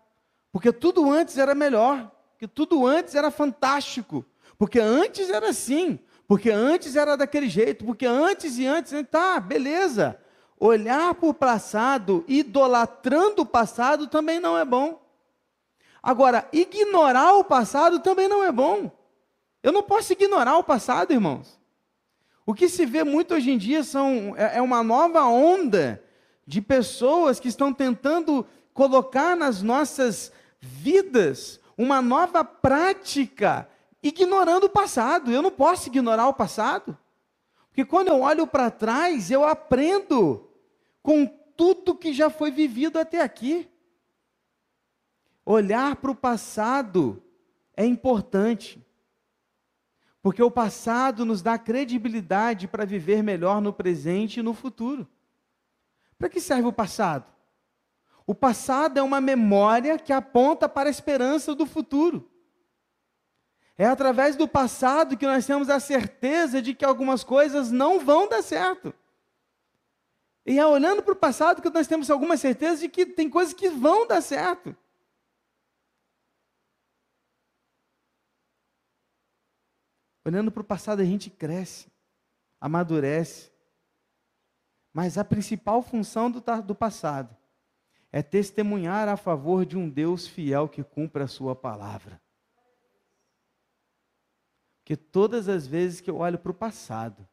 porque 0.50 0.73
tudo 0.73 1.11
antes 1.11 1.37
era 1.37 1.55
melhor, 1.55 2.11
porque 2.31 2.49
tudo 2.49 2.87
antes 2.87 3.14
era 3.14 3.31
fantástico, 3.31 4.25
porque 4.59 4.81
antes 4.81 5.31
era 5.31 5.50
assim, 5.50 5.99
porque 6.26 6.50
antes 6.50 6.97
era 6.97 7.16
daquele 7.16 7.49
jeito, 7.49 7.85
porque 7.85 8.07
antes 8.07 8.59
e 8.59 8.66
antes, 8.66 8.93
tá, 9.11 9.38
beleza. 9.38 10.19
Olhar 10.59 11.15
para 11.15 11.29
o 11.29 11.35
passado, 11.35 12.25
idolatrando 12.27 13.43
o 13.43 13.47
passado, 13.47 14.07
também 14.07 14.41
não 14.41 14.57
é 14.57 14.65
bom. 14.65 15.03
Agora, 16.03 16.49
ignorar 16.53 17.35
o 17.35 17.45
passado 17.45 17.99
também 18.01 18.29
não 18.29 18.43
é 18.43 18.53
bom. 18.53 18.91
Eu 19.63 19.73
não 19.73 19.83
posso 19.83 20.13
ignorar 20.13 20.57
o 20.57 20.65
passado, 20.65 21.13
irmãos. 21.13 21.59
O 22.47 22.55
que 22.55 22.69
se 22.69 22.87
vê 22.87 23.03
muito 23.03 23.35
hoje 23.35 23.51
em 23.51 23.59
dia 23.59 23.83
são, 23.83 24.35
é, 24.37 24.59
é 24.59 24.63
uma 24.63 24.85
nova 24.85 25.25
onda 25.25 26.01
de 26.47 26.63
pessoas 26.63 27.41
que 27.41 27.49
estão 27.49 27.73
tentando 27.73 28.47
colocar 28.73 29.35
nas 29.35 29.63
nossas 29.63 30.33
vidas 30.61 31.59
uma 31.77 32.01
nova 32.01 32.45
prática, 32.45 33.69
ignorando 34.01 34.65
o 34.65 34.71
passado. 34.71 35.33
Eu 35.33 35.43
não 35.43 35.51
posso 35.51 35.89
ignorar 35.89 36.29
o 36.29 36.35
passado. 36.35 36.97
Porque 37.69 37.85
quando 37.85 38.09
eu 38.09 38.21
olho 38.21 38.47
para 38.47 38.71
trás, 38.71 39.31
eu 39.31 39.45
aprendo 39.45 40.46
com 41.07 41.25
tudo 41.25 41.95
que 41.95 42.13
já 42.13 42.29
foi 42.29 42.51
vivido 42.51 42.99
até 42.99 43.21
aqui. 43.21 43.71
Olhar 45.45 45.95
para 45.95 46.11
o 46.11 46.17
passado 46.17 47.23
é 47.77 47.87
importante. 47.87 48.85
Porque 50.21 50.43
o 50.43 50.51
passado 50.51 51.25
nos 51.25 51.43
dá 51.43 51.57
credibilidade 51.57 52.67
para 52.67 52.85
viver 52.85 53.23
melhor 53.23 53.61
no 53.61 53.73
presente 53.73 54.41
e 54.41 54.43
no 54.43 54.53
futuro. 54.53 55.07
Para 56.19 56.29
que 56.29 56.41
serve 56.41 56.67
o 56.67 56.73
passado? 56.73 57.33
O 58.27 58.35
passado 58.35 58.99
é 58.99 59.03
uma 59.03 59.21
memória 59.21 60.01
que 60.01 60.13
aponta 60.13 60.69
para 60.69 60.89
a 60.89 60.91
esperança 60.91 61.55
do 61.55 61.67
futuro. 61.67 62.29
É 63.79 63.87
através 63.87 64.35
do 64.35 64.49
passado 64.49 65.17
que 65.17 65.25
nós 65.25 65.47
temos 65.47 65.71
a 65.71 65.79
certeza 65.79 66.61
de 66.61 66.75
que 66.75 66.85
algumas 66.85 67.23
coisas 67.23 67.71
não 67.71 68.01
vão 68.01 68.29
dar 68.29 68.43
certo. 68.43 68.93
E 70.47 70.61
é 70.61 70.65
olhando 70.65 71.03
para 71.03 71.12
o 71.12 71.17
passado 71.17 71.61
que 71.61 71.69
nós 71.69 71.88
temos 71.88 72.09
alguma 72.09 72.37
certeza 72.37 72.83
de 72.83 72.88
que 72.88 73.05
tem 73.05 73.29
coisas 73.29 73.53
que 73.53 73.69
vão 73.69 74.07
dar 74.07 74.21
certo. 74.21 74.76
Olhando 80.25 80.53
para 80.53 80.61
o 80.61 80.65
passado, 80.65 81.03
a 81.03 81.05
gente 81.05 81.29
cresce, 81.29 81.91
amadurece. 82.61 83.50
Mas 84.93 85.19
a 85.19 85.25
principal 85.25 85.83
função 85.83 86.31
do, 86.31 86.41
do 86.62 86.75
passado 86.75 87.37
é 88.12 88.23
testemunhar 88.23 89.09
a 89.09 89.17
favor 89.17 89.67
de 89.67 89.76
um 89.76 89.91
Deus 89.91 90.29
fiel 90.29 90.69
que 90.69 90.85
cumpre 90.85 91.25
a 91.25 91.29
sua 91.29 91.57
palavra. 91.57 92.21
Porque 94.79 94.97
todas 94.97 95.49
as 95.49 95.67
vezes 95.67 96.00
que 96.00 96.09
eu 96.09 96.19
olho 96.19 96.38
para 96.38 96.53
o 96.53 96.55
passado, 96.55 97.29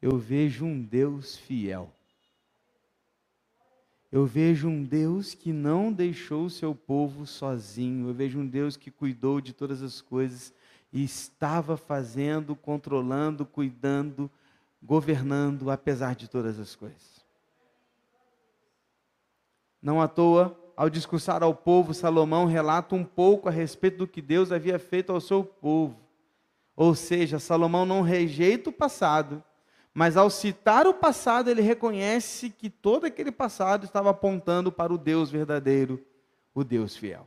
eu 0.00 0.16
vejo 0.16 0.64
um 0.64 0.82
Deus 0.82 1.36
fiel. 1.36 1.92
Eu 4.10 4.24
vejo 4.24 4.68
um 4.68 4.82
Deus 4.82 5.34
que 5.34 5.52
não 5.52 5.92
deixou 5.92 6.46
o 6.46 6.50
seu 6.50 6.74
povo 6.74 7.26
sozinho. 7.26 8.08
Eu 8.08 8.14
vejo 8.14 8.38
um 8.38 8.46
Deus 8.46 8.76
que 8.76 8.90
cuidou 8.90 9.40
de 9.40 9.52
todas 9.52 9.82
as 9.82 10.00
coisas 10.00 10.52
e 10.90 11.04
estava 11.04 11.76
fazendo, 11.76 12.56
controlando, 12.56 13.44
cuidando, 13.44 14.30
governando, 14.82 15.70
apesar 15.70 16.14
de 16.14 16.28
todas 16.28 16.58
as 16.58 16.74
coisas. 16.74 17.24
Não 19.82 20.00
à 20.00 20.08
toa, 20.08 20.58
ao 20.74 20.88
discursar 20.88 21.42
ao 21.42 21.54
povo, 21.54 21.92
Salomão 21.92 22.46
relata 22.46 22.94
um 22.94 23.04
pouco 23.04 23.48
a 23.48 23.52
respeito 23.52 23.98
do 23.98 24.08
que 24.08 24.22
Deus 24.22 24.50
havia 24.50 24.78
feito 24.78 25.12
ao 25.12 25.20
seu 25.20 25.44
povo. 25.44 25.98
Ou 26.74 26.94
seja, 26.94 27.38
Salomão 27.38 27.84
não 27.84 28.00
rejeita 28.00 28.70
o 28.70 28.72
passado, 28.72 29.42
mas 29.94 30.16
ao 30.16 30.30
citar 30.30 30.86
o 30.86 30.94
passado, 30.94 31.50
ele 31.50 31.62
reconhece 31.62 32.50
que 32.50 32.70
todo 32.70 33.06
aquele 33.06 33.32
passado 33.32 33.84
estava 33.84 34.10
apontando 34.10 34.70
para 34.70 34.92
o 34.92 34.98
Deus 34.98 35.30
verdadeiro, 35.30 36.04
o 36.54 36.62
Deus 36.62 36.96
fiel. 36.96 37.26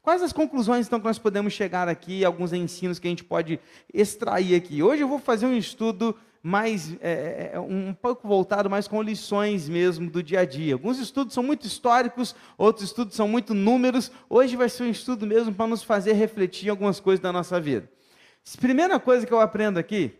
Quais 0.00 0.22
as 0.22 0.32
conclusões 0.32 0.86
então 0.86 1.00
que 1.00 1.06
nós 1.06 1.18
podemos 1.18 1.52
chegar 1.52 1.88
aqui, 1.88 2.24
alguns 2.24 2.52
ensinos 2.52 2.98
que 2.98 3.06
a 3.06 3.10
gente 3.10 3.24
pode 3.24 3.60
extrair 3.92 4.54
aqui? 4.54 4.82
Hoje 4.82 5.02
eu 5.02 5.08
vou 5.08 5.18
fazer 5.18 5.46
um 5.46 5.56
estudo 5.56 6.16
mais 6.42 6.94
é, 7.00 7.10
é, 7.10 7.50
é, 7.54 7.60
um 7.60 7.92
pouco 7.92 8.26
voltado 8.26 8.70
mais 8.70 8.86
com 8.86 9.02
lições 9.02 9.68
mesmo 9.68 10.10
do 10.10 10.22
dia 10.22 10.40
a 10.40 10.44
dia. 10.44 10.74
Alguns 10.74 10.98
estudos 10.98 11.34
são 11.34 11.42
muito 11.42 11.66
históricos, 11.66 12.34
outros 12.56 12.86
estudos 12.86 13.14
são 13.16 13.28
muito 13.28 13.52
números. 13.52 14.10
Hoje 14.30 14.56
vai 14.56 14.68
ser 14.68 14.84
um 14.84 14.90
estudo 14.90 15.26
mesmo 15.26 15.52
para 15.52 15.66
nos 15.66 15.82
fazer 15.82 16.12
refletir 16.14 16.70
algumas 16.70 17.00
coisas 17.00 17.20
da 17.20 17.32
nossa 17.32 17.60
vida. 17.60 17.90
Primeira 18.60 18.98
coisa 18.98 19.26
que 19.26 19.32
eu 19.32 19.40
aprendo 19.40 19.78
aqui 19.78 20.14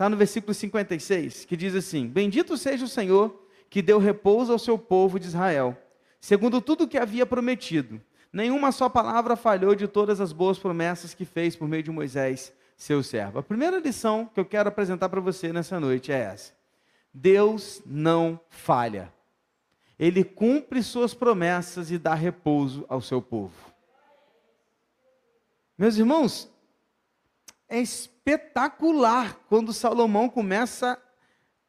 está 0.00 0.08
no 0.08 0.16
versículo 0.16 0.54
56, 0.54 1.44
que 1.44 1.54
diz 1.54 1.74
assim: 1.74 2.06
Bendito 2.06 2.56
seja 2.56 2.86
o 2.86 2.88
Senhor 2.88 3.38
que 3.68 3.82
deu 3.82 3.98
repouso 3.98 4.50
ao 4.50 4.58
seu 4.58 4.78
povo 4.78 5.20
de 5.20 5.26
Israel, 5.26 5.76
segundo 6.18 6.58
tudo 6.62 6.84
o 6.84 6.88
que 6.88 6.96
havia 6.96 7.26
prometido. 7.26 8.00
Nenhuma 8.32 8.72
só 8.72 8.88
palavra 8.88 9.36
falhou 9.36 9.74
de 9.74 9.86
todas 9.86 10.18
as 10.18 10.32
boas 10.32 10.58
promessas 10.58 11.12
que 11.12 11.26
fez 11.26 11.54
por 11.54 11.68
meio 11.68 11.82
de 11.82 11.90
Moisés, 11.90 12.50
seu 12.78 13.02
servo. 13.02 13.40
A 13.40 13.42
primeira 13.42 13.78
lição 13.78 14.30
que 14.32 14.40
eu 14.40 14.44
quero 14.46 14.70
apresentar 14.70 15.10
para 15.10 15.20
você 15.20 15.52
nessa 15.52 15.78
noite 15.78 16.10
é 16.10 16.18
essa: 16.18 16.54
Deus 17.12 17.82
não 17.84 18.40
falha. 18.48 19.12
Ele 19.98 20.24
cumpre 20.24 20.82
suas 20.82 21.12
promessas 21.12 21.90
e 21.90 21.98
dá 21.98 22.14
repouso 22.14 22.86
ao 22.88 23.02
seu 23.02 23.20
povo. 23.20 23.70
Meus 25.76 25.98
irmãos, 25.98 26.50
é 27.70 27.80
espetacular 27.80 29.38
quando 29.48 29.72
Salomão 29.72 30.28
começa 30.28 30.92
a 30.92 30.98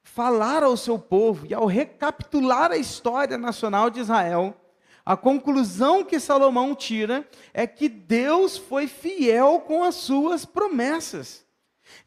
falar 0.03 0.63
ao 0.63 0.75
seu 0.75 0.99
povo 0.99 1.45
e 1.45 1.53
ao 1.53 1.65
recapitular 1.65 2.71
a 2.71 2.77
história 2.77 3.37
nacional 3.37 3.89
de 3.89 3.99
Israel 3.99 4.57
a 5.05 5.17
conclusão 5.17 6.03
que 6.03 6.19
Salomão 6.19 6.75
tira 6.75 7.27
é 7.53 7.65
que 7.65 7.89
Deus 7.89 8.57
foi 8.57 8.87
fiel 8.87 9.59
com 9.61 9.83
as 9.83 9.95
suas 9.95 10.45
promessas. 10.45 11.45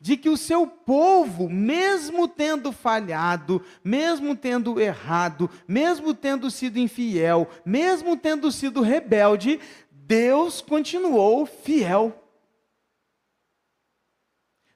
De 0.00 0.16
que 0.16 0.30
o 0.30 0.36
seu 0.36 0.66
povo, 0.66 1.50
mesmo 1.50 2.26
tendo 2.26 2.72
falhado, 2.72 3.62
mesmo 3.82 4.34
tendo 4.34 4.80
errado, 4.80 5.50
mesmo 5.68 6.14
tendo 6.14 6.50
sido 6.50 6.78
infiel, 6.78 7.46
mesmo 7.66 8.16
tendo 8.16 8.50
sido 8.50 8.80
rebelde, 8.80 9.60
Deus 9.90 10.62
continuou 10.62 11.44
fiel. 11.44 12.23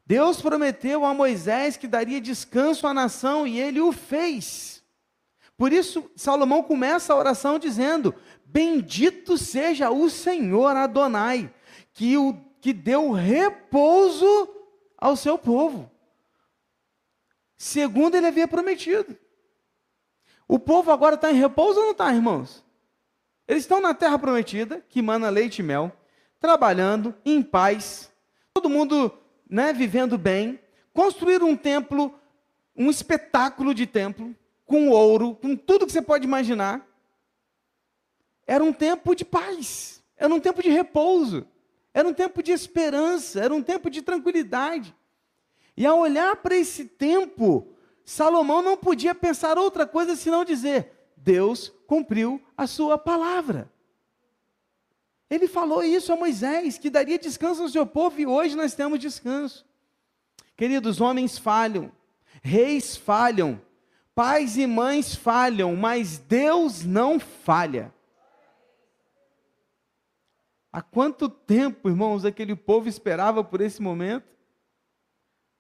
Deus 0.09 0.41
prometeu 0.41 1.05
a 1.05 1.13
Moisés 1.13 1.77
que 1.77 1.87
daria 1.87 2.19
descanso 2.19 2.87
à 2.87 2.95
nação 2.95 3.47
e 3.47 3.61
ele 3.61 3.79
o 3.79 3.93
fez. 3.93 4.83
Por 5.55 5.71
isso, 5.71 6.11
Salomão 6.17 6.63
começa 6.63 7.13
a 7.13 7.17
oração 7.17 7.59
dizendo: 7.59 8.15
Bendito 8.43 9.37
seja 9.37 9.91
o 9.91 10.09
Senhor 10.09 10.75
Adonai, 10.75 11.55
que, 11.93 12.17
o, 12.17 12.35
que 12.59 12.73
deu 12.73 13.11
repouso 13.11 14.49
ao 14.97 15.15
seu 15.15 15.37
povo, 15.37 15.91
segundo 17.59 18.15
ele 18.15 18.29
havia 18.29 18.49
prometido. 18.49 19.15
O 20.49 20.59
povo 20.59 20.91
agora 20.91 21.17
está 21.17 21.31
em 21.31 21.39
repouso 21.39 21.81
ou 21.81 21.85
não 21.85 21.93
está, 21.93 22.11
irmãos? 22.15 22.65
Eles 23.47 23.65
estão 23.65 23.79
na 23.79 23.93
terra 23.93 24.19
prometida, 24.19 24.83
que 24.89 25.03
mana 25.03 25.29
leite 25.29 25.59
e 25.59 25.63
mel, 25.63 25.93
trabalhando 26.41 27.15
em 27.27 27.43
paz, 27.43 28.11
todo 28.55 28.71
mundo 28.71 29.13
né, 29.49 29.73
vivendo 29.73 30.19
bem, 30.19 30.61
construíram 30.93 31.49
um 31.49 31.57
templo, 31.57 32.15
um 32.77 32.91
espetáculo 32.91 33.73
de 33.73 33.87
templo, 33.87 34.35
com 34.67 34.91
ouro, 34.91 35.35
com 35.35 35.57
tudo 35.57 35.87
que 35.87 35.93
você 35.93 36.03
pode 36.03 36.25
imaginar. 36.25 36.87
Era 38.47 38.63
um 38.63 38.73
tempo 38.73 39.15
de 39.15 39.25
paz, 39.25 40.03
era 40.17 40.33
um 40.33 40.41
tempo 40.41 40.63
de 40.63 40.69
repouso, 40.69 41.47
era 41.95 42.07
um 42.07 42.13
tempo 42.13 42.43
de 42.43 42.53
esperança, 42.53 43.41
era 43.41 43.55
um 43.55 43.63
tempo 43.63 43.89
de 43.89 44.03
tranquilidade. 44.03 44.95
E 45.77 45.87
ao 45.87 45.99
olhar 45.99 46.37
para 46.37 46.57
esse 46.57 46.85
tempo, 46.85 47.69
Salomão 48.05 48.63
não 48.63 48.77
podia 48.77 49.15
pensar 49.15 49.59
outra 49.59 49.87
coisa 49.87 50.17
senão 50.17 50.45
dizer: 50.45 50.93
Deus 51.17 51.73
cumpriu 51.87 52.43
a 52.57 52.67
sua 52.67 52.99
palavra. 52.99 53.71
Ele 55.31 55.47
falou 55.47 55.83
isso 55.83 56.13
a 56.13 56.17
Moisés, 56.17 56.79
que 56.79 56.91
daria 56.91 57.19
descanso 57.19 57.63
ao 57.63 57.69
seu 57.69 57.87
povo, 57.87 58.21
e 58.21 58.27
hoje 58.27 58.57
nós 58.57 58.75
temos 58.75 58.99
descanso. 58.99 59.67
Queridos, 60.57 61.01
homens 61.01 61.39
falham, 61.39 61.93
reis 62.43 62.97
falham, 62.97 63.61
Pais 64.19 64.57
e 64.57 64.67
mães 64.67 65.15
falham, 65.15 65.77
mas 65.77 66.19
Deus 66.19 66.83
não 66.83 67.21
falha. 67.21 67.95
Há 70.73 70.83
quanto 70.83 71.29
tempo, 71.29 71.89
irmãos, 71.89 72.25
aquele 72.25 72.57
povo 72.57 72.89
esperava 72.89 73.45
por 73.45 73.61
esse 73.61 73.81
momento 73.81 74.27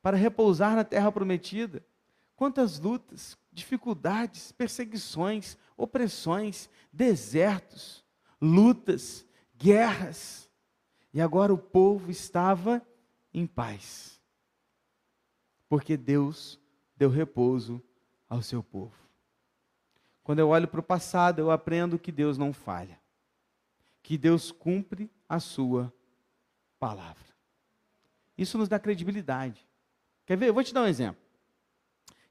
para 0.02 0.16
repousar 0.16 0.74
na 0.74 0.82
terra 0.82 1.12
prometida? 1.12 1.86
Quantas 2.34 2.80
lutas, 2.80 3.38
dificuldades, 3.52 4.50
perseguições, 4.50 5.56
opressões, 5.76 6.68
desertos, 6.92 8.04
lutas, 8.40 9.24
guerras. 9.58 10.48
E 11.12 11.20
agora 11.20 11.52
o 11.52 11.58
povo 11.58 12.10
estava 12.10 12.80
em 13.34 13.46
paz. 13.46 14.20
Porque 15.68 15.96
Deus 15.96 16.58
deu 16.96 17.10
repouso 17.10 17.82
ao 18.28 18.40
seu 18.40 18.62
povo. 18.62 18.96
Quando 20.22 20.38
eu 20.38 20.48
olho 20.48 20.68
para 20.68 20.80
o 20.80 20.82
passado, 20.82 21.40
eu 21.40 21.50
aprendo 21.50 21.98
que 21.98 22.12
Deus 22.12 22.38
não 22.38 22.52
falha. 22.52 22.98
que 24.02 24.16
Deus 24.16 24.50
cumpre 24.50 25.10
a 25.28 25.38
sua 25.38 25.92
palavra. 26.78 27.26
Isso 28.38 28.56
nos 28.56 28.68
dá 28.68 28.78
credibilidade. 28.78 29.66
Quer 30.24 30.36
ver? 30.38 30.48
Eu 30.48 30.54
vou 30.54 30.64
te 30.64 30.72
dar 30.72 30.82
um 30.82 30.86
exemplo. 30.86 31.20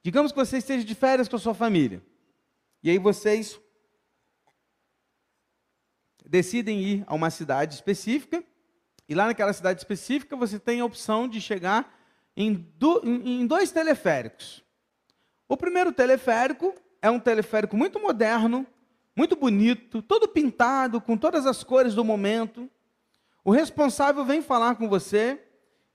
Digamos 0.01 0.31
que 0.31 0.38
você 0.38 0.57
esteja 0.57 0.84
de 0.84 0.96
férias 0.96 1.27
com 1.27 1.36
a 1.36 1.39
sua 1.39 1.53
família. 1.53 2.01
E 2.81 2.89
aí 2.89 2.98
vocês 2.98 3.60
decidem 6.27 6.81
ir 6.81 7.03
a 7.07 7.15
uma 7.15 7.29
cidade 7.29 7.75
específica. 7.75 8.43
E 9.07 9.15
lá 9.15 9.27
naquela 9.27 9.53
cidade 9.53 9.79
específica 9.79 10.36
você 10.36 10.60
tem 10.60 10.79
a 10.81 10.86
opção 10.86 11.27
de 11.27 11.39
chegar 11.39 11.96
em, 12.36 12.53
do, 12.77 13.01
em 13.03 13.48
dois 13.48 13.72
teleféricos. 13.72 14.63
O 15.48 15.55
primeiro 15.55 15.91
teleférico 15.91 16.74
é 17.01 17.10
um 17.10 17.19
teleférico 17.19 17.77
muito 17.77 18.00
moderno, 18.00 18.67
muito 19.15 19.36
bonito, 19.36 20.01
todo 20.01 20.27
pintado, 20.27 21.00
com 21.00 21.17
todas 21.17 21.46
as 21.46 21.63
cores 21.63 21.96
do 21.96 22.03
momento. 22.03 22.69
O 23.43 23.51
responsável 23.51 24.25
vem 24.25 24.41
falar 24.41 24.75
com 24.75 24.89
você 24.89 25.41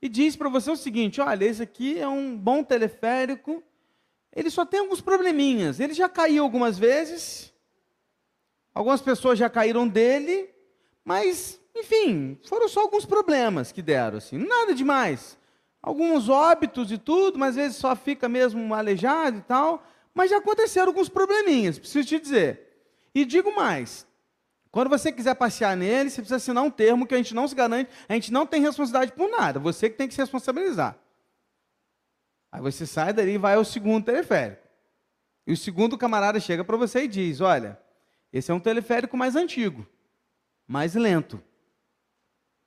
e 0.00 0.08
diz 0.08 0.34
para 0.34 0.48
você 0.48 0.70
o 0.70 0.76
seguinte: 0.76 1.20
olha, 1.20 1.44
esse 1.44 1.62
aqui 1.62 1.98
é 1.98 2.08
um 2.08 2.36
bom 2.36 2.64
teleférico, 2.64 3.62
ele 4.34 4.50
só 4.50 4.64
tem 4.64 4.80
alguns 4.80 5.00
probleminhas. 5.00 5.78
Ele 5.78 5.92
já 5.92 6.08
caiu 6.08 6.42
algumas 6.42 6.78
vezes, 6.78 7.51
algumas 8.74 9.00
pessoas 9.00 9.38
já 9.38 9.48
caíram 9.48 9.86
dele, 9.86 10.48
mas, 11.04 11.60
enfim, 11.74 12.38
foram 12.44 12.68
só 12.68 12.80
alguns 12.80 13.04
problemas 13.04 13.72
que 13.72 13.82
deram, 13.82 14.18
assim, 14.18 14.38
nada 14.38 14.74
demais. 14.74 15.38
Alguns 15.82 16.28
óbitos 16.28 16.92
e 16.92 16.98
tudo, 16.98 17.38
mas 17.38 17.50
às 17.50 17.56
vezes 17.56 17.76
só 17.76 17.96
fica 17.96 18.28
mesmo 18.28 18.72
aleijado 18.72 19.38
e 19.38 19.42
tal. 19.42 19.82
Mas 20.14 20.30
já 20.30 20.38
aconteceram 20.38 20.88
alguns 20.88 21.08
probleminhas, 21.08 21.78
preciso 21.78 22.06
te 22.06 22.20
dizer. 22.20 22.86
E 23.12 23.24
digo 23.24 23.54
mais: 23.54 24.06
quando 24.70 24.88
você 24.88 25.10
quiser 25.10 25.34
passear 25.34 25.76
nele, 25.76 26.08
você 26.08 26.22
precisa 26.22 26.36
assinar 26.36 26.62
um 26.62 26.70
termo 26.70 27.06
que 27.06 27.14
a 27.14 27.18
gente 27.18 27.34
não 27.34 27.48
se 27.48 27.54
garante, 27.54 27.90
a 28.08 28.14
gente 28.14 28.32
não 28.32 28.46
tem 28.46 28.62
responsabilidade 28.62 29.12
por 29.12 29.28
nada, 29.28 29.58
você 29.58 29.90
que 29.90 29.96
tem 29.96 30.06
que 30.06 30.14
se 30.14 30.20
responsabilizar. 30.20 30.96
Aí 32.50 32.60
você 32.60 32.86
sai 32.86 33.12
dali 33.12 33.32
e 33.32 33.38
vai 33.38 33.54
ao 33.54 33.64
segundo 33.64 34.04
teleférico. 34.04 34.62
E 35.46 35.52
o 35.52 35.56
segundo 35.56 35.98
camarada 35.98 36.38
chega 36.38 36.62
para 36.62 36.76
você 36.76 37.04
e 37.04 37.08
diz: 37.08 37.40
Olha, 37.40 37.80
esse 38.32 38.50
é 38.50 38.54
um 38.54 38.60
teleférico 38.60 39.16
mais 39.16 39.36
antigo, 39.36 39.86
mais 40.66 40.94
lento. 40.94 41.42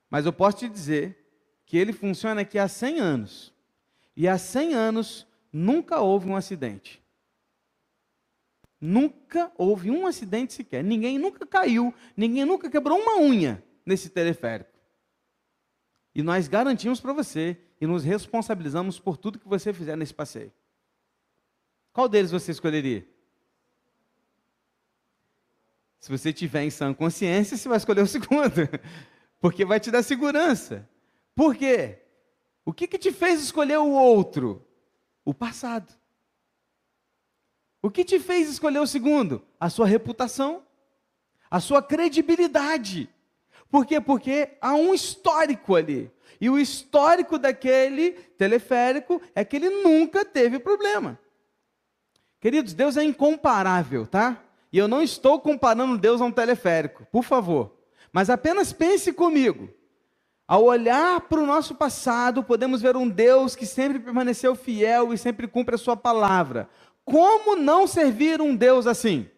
Mas 0.10 0.26
eu 0.26 0.32
posso 0.32 0.60
te 0.60 0.70
dizer 0.70 1.18
que 1.66 1.78
ele 1.78 1.92
funciona 1.92 2.42
aqui 2.42 2.60
há 2.60 2.68
100 2.68 3.00
anos. 3.00 3.54
E 4.16 4.28
há 4.28 4.38
100 4.38 4.74
anos 4.76 5.28
nunca 5.52 6.00
houve 6.00 6.30
um 6.30 6.36
acidente. 6.36 7.02
Nunca 8.80 9.52
houve 9.58 9.90
um 9.90 10.06
acidente 10.06 10.54
sequer. 10.54 10.84
Ninguém 10.84 11.18
nunca 11.18 11.46
caiu, 11.46 11.94
ninguém 12.16 12.46
nunca 12.46 12.70
quebrou 12.70 13.00
uma 13.00 13.20
unha 13.20 13.64
nesse 13.84 14.10
teleférico. 14.10 14.72
E 16.14 16.22
nós 16.22 16.48
garantimos 16.48 17.00
para 17.00 17.12
você 17.12 17.58
e 17.82 17.88
nos 17.88 18.04
responsabilizamos 18.04 19.00
por 19.00 19.18
tudo 19.18 19.40
que 19.40 19.48
você 19.48 19.74
fizer 19.74 19.98
nesse 19.98 20.14
passeio. 20.14 20.54
Qual 21.92 22.08
deles 22.08 22.32
você 22.32 22.52
escolheria? 22.52 23.06
Se 26.06 26.12
você 26.12 26.32
tiver 26.32 26.62
em 26.62 26.70
sã 26.70 26.94
consciência, 26.94 27.58
você 27.58 27.68
vai 27.68 27.80
escolher 27.80 28.02
o 28.02 28.06
segundo, 28.06 28.70
porque 29.42 29.66
vai 29.66 29.80
te 29.80 29.90
dar 29.90 30.04
segurança. 30.04 30.88
Por 31.34 31.56
quê? 31.56 31.98
O 32.64 32.72
que, 32.72 32.86
que 32.86 33.00
te 33.00 33.12
fez 33.12 33.42
escolher 33.42 33.80
o 33.80 33.90
outro? 33.90 34.64
O 35.26 35.34
passado. 35.34 35.92
O 37.82 37.90
que 37.90 38.06
te 38.06 38.20
fez 38.20 38.48
escolher 38.48 38.78
o 38.78 38.86
segundo? 38.86 39.44
A 39.60 39.68
sua 39.68 39.88
reputação, 39.88 40.62
a 41.50 41.60
sua 41.60 41.82
credibilidade. 41.82 43.10
Por 43.68 43.84
quê? 43.84 44.00
Porque 44.00 44.60
há 44.62 44.76
um 44.76 44.94
histórico 44.94 45.74
ali. 45.74 46.12
E 46.40 46.52
o 46.52 46.60
histórico 46.60 47.40
daquele 47.40 48.12
teleférico 48.12 49.20
é 49.34 49.44
que 49.44 49.56
ele 49.56 49.72
nunca 49.82 50.24
teve 50.24 50.60
problema. 50.60 51.20
Queridos, 52.40 52.76
Deus 52.76 52.96
é 52.96 53.04
incomparável, 53.04 54.06
tá? 54.06 54.45
E 54.76 54.78
eu 54.78 54.90
não 54.90 55.02
estou 55.02 55.40
comparando 55.40 55.98
Deus 55.98 56.20
a 56.20 56.26
um 56.26 56.32
teleférico, 56.34 57.08
por 57.10 57.24
favor. 57.24 57.78
Mas 58.12 58.30
apenas 58.30 58.74
pense 58.74 59.14
comigo. 59.14 59.70
Ao 60.46 60.66
olhar 60.66 61.22
para 61.22 61.40
o 61.40 61.46
nosso 61.46 61.76
passado, 61.76 62.44
podemos 62.44 62.82
ver 62.82 62.98
um 62.98 63.08
Deus 63.08 63.56
que 63.56 63.66
sempre 63.66 64.00
permaneceu 64.00 64.54
fiel 64.54 65.14
e 65.14 65.18
sempre 65.18 65.48
cumpre 65.48 65.76
a 65.76 65.78
sua 65.78 65.96
palavra. 65.96 66.68
Como 67.06 67.56
não 67.56 67.88
servir 67.88 68.42
um 68.42 68.54
Deus 68.54 68.86
assim? 68.86 69.30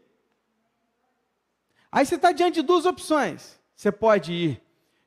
Aí 1.91 2.03
você 2.03 2.15
está 2.15 2.31
diante 2.31 2.55
de 2.55 2.63
duas 2.63 2.87
opções. 2.87 3.59
Você 3.75 3.91
pode 3.91 4.33
ir 4.33 4.61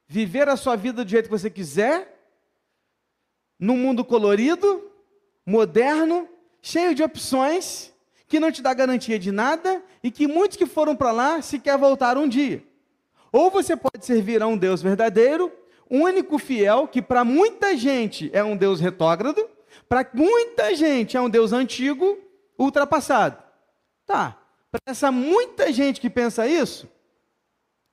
viver 0.07 0.49
a 0.49 0.57
sua 0.57 0.77
vida 0.77 1.05
do 1.05 1.11
jeito 1.11 1.25
que 1.25 1.37
você 1.37 1.51
quiser, 1.51 2.25
num 3.59 3.77
mundo 3.77 4.05
colorido, 4.05 4.93
moderno, 5.45 6.29
cheio 6.63 6.95
de 6.95 7.03
opções, 7.03 7.90
que 8.31 8.39
não 8.39 8.53
te 8.53 8.63
dá 8.63 8.73
garantia 8.73 9.19
de 9.19 9.33
nada 9.33 9.83
e 10.05 10.09
que 10.09 10.29
muitos 10.29 10.57
que 10.57 10.65
foram 10.65 10.95
para 10.95 11.11
lá 11.11 11.43
sequer 11.43 11.77
voltaram 11.77 12.23
um 12.23 12.29
dia. 12.29 12.63
Ou 13.33 13.51
você 13.51 13.77
pode 13.77 14.07
servir 14.07 14.41
a 14.41 14.47
um 14.47 14.57
Deus 14.57 14.81
verdadeiro, 14.81 15.53
único, 15.91 16.39
fiel, 16.39 16.87
que 16.87 17.03
para 17.03 17.25
muita 17.25 17.77
gente 17.77 18.31
é 18.33 18.45
um 18.45 18.57
Deus 18.57 18.79
retrógrado, 18.79 19.45
para 19.89 20.09
muita 20.15 20.77
gente 20.77 21.17
é 21.17 21.21
um 21.21 21.29
Deus 21.29 21.53
antigo, 21.53 22.17
ultrapassado. 22.57 23.43
Tá, 24.07 24.39
para 24.71 24.81
essa 24.87 25.11
muita 25.11 25.73
gente 25.73 26.01
que 26.01 26.09
pensa 26.09 26.47
isso, 26.47 26.89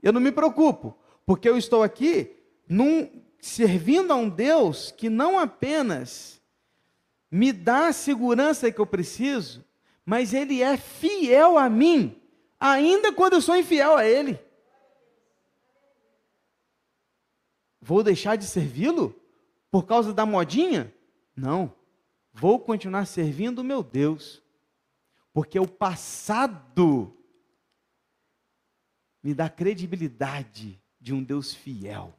eu 0.04 0.14
não 0.14 0.22
me 0.22 0.32
preocupo, 0.32 0.96
porque 1.26 1.50
eu 1.50 1.58
estou 1.58 1.82
aqui 1.82 2.32
num, 2.70 3.10
servindo 3.42 4.14
a 4.14 4.16
um 4.16 4.30
Deus 4.30 4.92
que 4.92 5.10
não 5.10 5.40
apenas 5.40 6.40
me 7.32 7.52
dá 7.52 7.88
a 7.88 7.94
segurança 7.94 8.72
que 8.72 8.80
eu 8.80 8.86
preciso, 8.86 9.66
mas 10.08 10.34
Ele 10.34 10.64
é 10.64 10.78
fiel 10.78 11.58
a 11.58 11.70
mim, 11.70 12.18
ainda 12.58 13.12
quando 13.12 13.34
eu 13.34 13.42
sou 13.42 13.58
infiel 13.58 13.98
a 13.98 14.06
Ele. 14.06 14.40
Vou 17.82 18.02
deixar 18.02 18.38
de 18.38 18.46
servi-lo 18.46 19.14
por 19.70 19.86
causa 19.86 20.14
da 20.14 20.26
modinha? 20.26 20.96
Não. 21.36 21.76
Vou 22.32 22.58
continuar 22.58 23.06
servindo 23.06 23.60
o 23.60 23.64
meu 23.66 23.84
Deus 23.84 24.42
porque 25.34 25.60
o 25.60 25.68
passado 25.68 27.14
me 29.22 29.34
dá 29.34 29.50
credibilidade 29.50 30.82
de 31.02 31.14
um 31.14 31.22
Deus 31.22 31.54
fiel. 31.54 32.18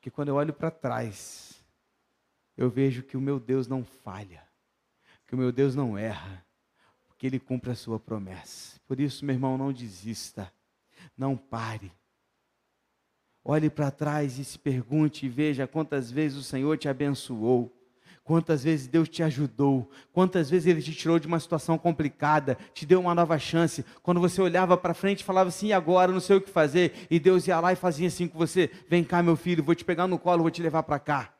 Que 0.00 0.10
quando 0.10 0.28
eu 0.28 0.36
olho 0.36 0.54
para 0.54 0.70
trás, 0.70 1.55
eu 2.56 2.70
vejo 2.70 3.02
que 3.02 3.16
o 3.16 3.20
meu 3.20 3.38
Deus 3.38 3.66
não 3.66 3.84
falha, 3.84 4.42
que 5.26 5.34
o 5.34 5.38
meu 5.38 5.52
Deus 5.52 5.74
não 5.74 5.96
erra, 5.96 6.44
porque 7.06 7.26
Ele 7.26 7.38
cumpre 7.38 7.70
a 7.70 7.74
sua 7.74 7.98
promessa. 7.98 8.80
Por 8.86 9.00
isso, 9.00 9.24
meu 9.24 9.34
irmão, 9.34 9.58
não 9.58 9.72
desista, 9.72 10.52
não 11.16 11.36
pare. 11.36 11.92
Olhe 13.44 13.70
para 13.70 13.90
trás 13.90 14.38
e 14.38 14.44
se 14.44 14.58
pergunte 14.58 15.26
e 15.26 15.28
veja 15.28 15.66
quantas 15.66 16.10
vezes 16.10 16.38
o 16.38 16.42
Senhor 16.42 16.76
te 16.76 16.88
abençoou 16.88 17.76
Quantas 18.26 18.64
vezes 18.64 18.88
Deus 18.88 19.08
te 19.08 19.22
ajudou, 19.22 19.88
quantas 20.12 20.50
vezes 20.50 20.66
Ele 20.66 20.82
te 20.82 20.92
tirou 20.92 21.16
de 21.16 21.28
uma 21.28 21.38
situação 21.38 21.78
complicada, 21.78 22.58
te 22.74 22.84
deu 22.84 22.98
uma 22.98 23.14
nova 23.14 23.38
chance. 23.38 23.84
Quando 24.02 24.18
você 24.18 24.42
olhava 24.42 24.76
para 24.76 24.94
frente 24.94 25.20
e 25.20 25.24
falava 25.24 25.48
assim, 25.48 25.68
e 25.68 25.72
agora, 25.72 26.10
não 26.10 26.18
sei 26.18 26.38
o 26.38 26.40
que 26.40 26.50
fazer, 26.50 27.06
e 27.08 27.20
Deus 27.20 27.46
ia 27.46 27.60
lá 27.60 27.72
e 27.72 27.76
fazia 27.76 28.08
assim 28.08 28.26
com 28.26 28.36
você: 28.36 28.68
vem 28.88 29.04
cá, 29.04 29.22
meu 29.22 29.36
filho, 29.36 29.62
vou 29.62 29.76
te 29.76 29.84
pegar 29.84 30.08
no 30.08 30.18
colo, 30.18 30.42
vou 30.42 30.50
te 30.50 30.60
levar 30.60 30.82
para 30.82 30.98
cá. 30.98 31.35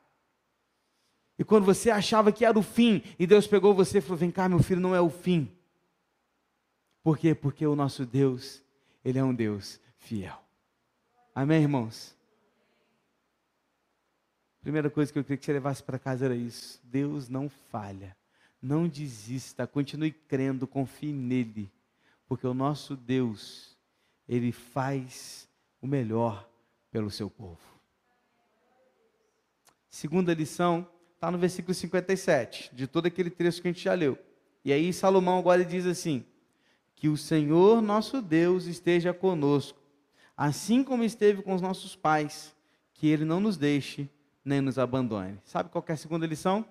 E 1.37 1.43
quando 1.43 1.65
você 1.65 1.91
achava 1.91 2.31
que 2.31 2.43
era 2.43 2.57
o 2.57 2.63
fim, 2.63 3.03
e 3.19 3.27
Deus 3.27 3.45
pegou 3.45 3.73
você 3.73 3.99
e 3.99 4.01
falou: 4.01 4.17
vem 4.17 4.31
cá, 4.31 4.49
meu 4.49 4.59
filho, 4.59 4.81
não 4.81 4.95
é 4.95 5.01
o 5.01 5.09
fim. 5.09 5.51
Por 7.03 7.17
quê? 7.17 7.35
Porque 7.35 7.65
o 7.65 7.75
nosso 7.75 8.05
Deus, 8.05 8.61
Ele 9.05 9.19
é 9.19 9.23
um 9.23 9.33
Deus 9.33 9.79
fiel. 9.97 10.41
Amém, 11.33 11.61
irmãos? 11.61 12.15
Primeira 14.61 14.89
coisa 14.89 15.13
que 15.13 15.19
eu 15.19 15.23
queria 15.23 15.37
que 15.37 15.45
você 15.45 15.53
levasse 15.53 15.81
para 15.83 15.99
casa 15.99 16.25
era 16.25 16.35
isso. 16.35 16.81
Deus 16.83 17.29
não 17.29 17.47
falha. 17.47 18.17
Não 18.61 18.87
desista, 18.87 19.67
continue 19.67 20.11
crendo, 20.11 20.67
confie 20.67 21.13
nele, 21.13 21.71
porque 22.27 22.45
o 22.45 22.53
nosso 22.53 22.95
Deus, 22.95 23.77
ele 24.27 24.51
faz 24.51 25.47
o 25.79 25.87
melhor 25.87 26.49
pelo 26.91 27.11
seu 27.11 27.29
povo. 27.29 27.61
Segunda 29.87 30.33
lição 30.33 30.87
está 31.17 31.31
no 31.31 31.37
versículo 31.39 31.73
57, 31.73 32.69
de 32.73 32.85
todo 32.85 33.07
aquele 33.07 33.31
trecho 33.31 33.59
que 33.59 33.67
a 33.67 33.71
gente 33.71 33.83
já 33.83 33.93
leu. 33.95 34.17
E 34.63 34.71
aí 34.71 34.93
Salomão 34.93 35.39
agora 35.39 35.65
diz 35.65 35.87
assim: 35.87 36.23
Que 36.95 37.09
o 37.09 37.17
Senhor 37.17 37.81
nosso 37.81 38.21
Deus 38.21 38.65
esteja 38.65 39.11
conosco, 39.13 39.79
assim 40.35 40.83
como 40.83 41.03
esteve 41.03 41.41
com 41.41 41.55
os 41.55 41.61
nossos 41.61 41.95
pais, 41.95 42.55
que 42.93 43.07
ele 43.07 43.25
não 43.25 43.39
nos 43.39 43.57
deixe 43.57 44.07
nem 44.45 44.61
nos 44.61 44.77
abandone. 44.77 45.39
Sabe 45.43 45.69
qual 45.69 45.83
é 45.87 45.91
a 45.91 45.97
segunda 45.97 46.27
lição? 46.27 46.63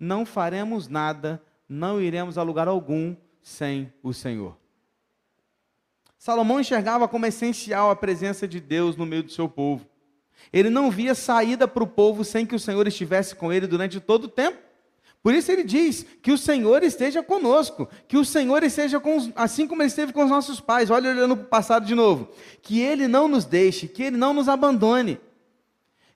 Não 0.00 0.24
faremos 0.24 0.88
nada, 0.88 1.40
não 1.68 2.00
iremos 2.00 2.38
a 2.38 2.42
lugar 2.42 2.66
algum 2.66 3.14
sem 3.42 3.92
o 4.02 4.14
Senhor. 4.14 4.56
Salomão 6.16 6.58
enxergava 6.58 7.06
como 7.06 7.26
essencial 7.26 7.90
a 7.90 7.96
presença 7.96 8.48
de 8.48 8.58
Deus 8.58 8.96
no 8.96 9.04
meio 9.04 9.22
do 9.22 9.30
seu 9.30 9.46
povo. 9.46 9.86
Ele 10.52 10.70
não 10.70 10.90
via 10.90 11.14
saída 11.14 11.66
para 11.66 11.82
o 11.82 11.86
povo 11.86 12.24
sem 12.24 12.46
que 12.46 12.54
o 12.54 12.58
Senhor 12.58 12.86
estivesse 12.86 13.34
com 13.34 13.52
ele 13.52 13.66
durante 13.66 13.98
todo 14.00 14.24
o 14.24 14.28
tempo. 14.28 14.58
Por 15.22 15.34
isso 15.34 15.50
ele 15.50 15.64
diz 15.64 16.04
que 16.22 16.30
o 16.30 16.36
Senhor 16.36 16.82
esteja 16.82 17.22
conosco, 17.22 17.88
que 18.06 18.18
o 18.18 18.26
Senhor 18.26 18.62
esteja 18.62 19.00
com, 19.00 19.32
assim 19.34 19.66
como 19.66 19.80
ele 19.80 19.88
esteve 19.88 20.12
com 20.12 20.22
os 20.22 20.28
nossos 20.28 20.60
pais. 20.60 20.90
Olha 20.90 21.10
olhando 21.10 21.34
para 21.34 21.46
o 21.46 21.48
passado 21.48 21.86
de 21.86 21.94
novo. 21.94 22.28
Que 22.60 22.80
ele 22.80 23.08
não 23.08 23.26
nos 23.26 23.46
deixe, 23.46 23.88
que 23.88 24.02
ele 24.02 24.18
não 24.18 24.34
nos 24.34 24.50
abandone. 24.50 25.18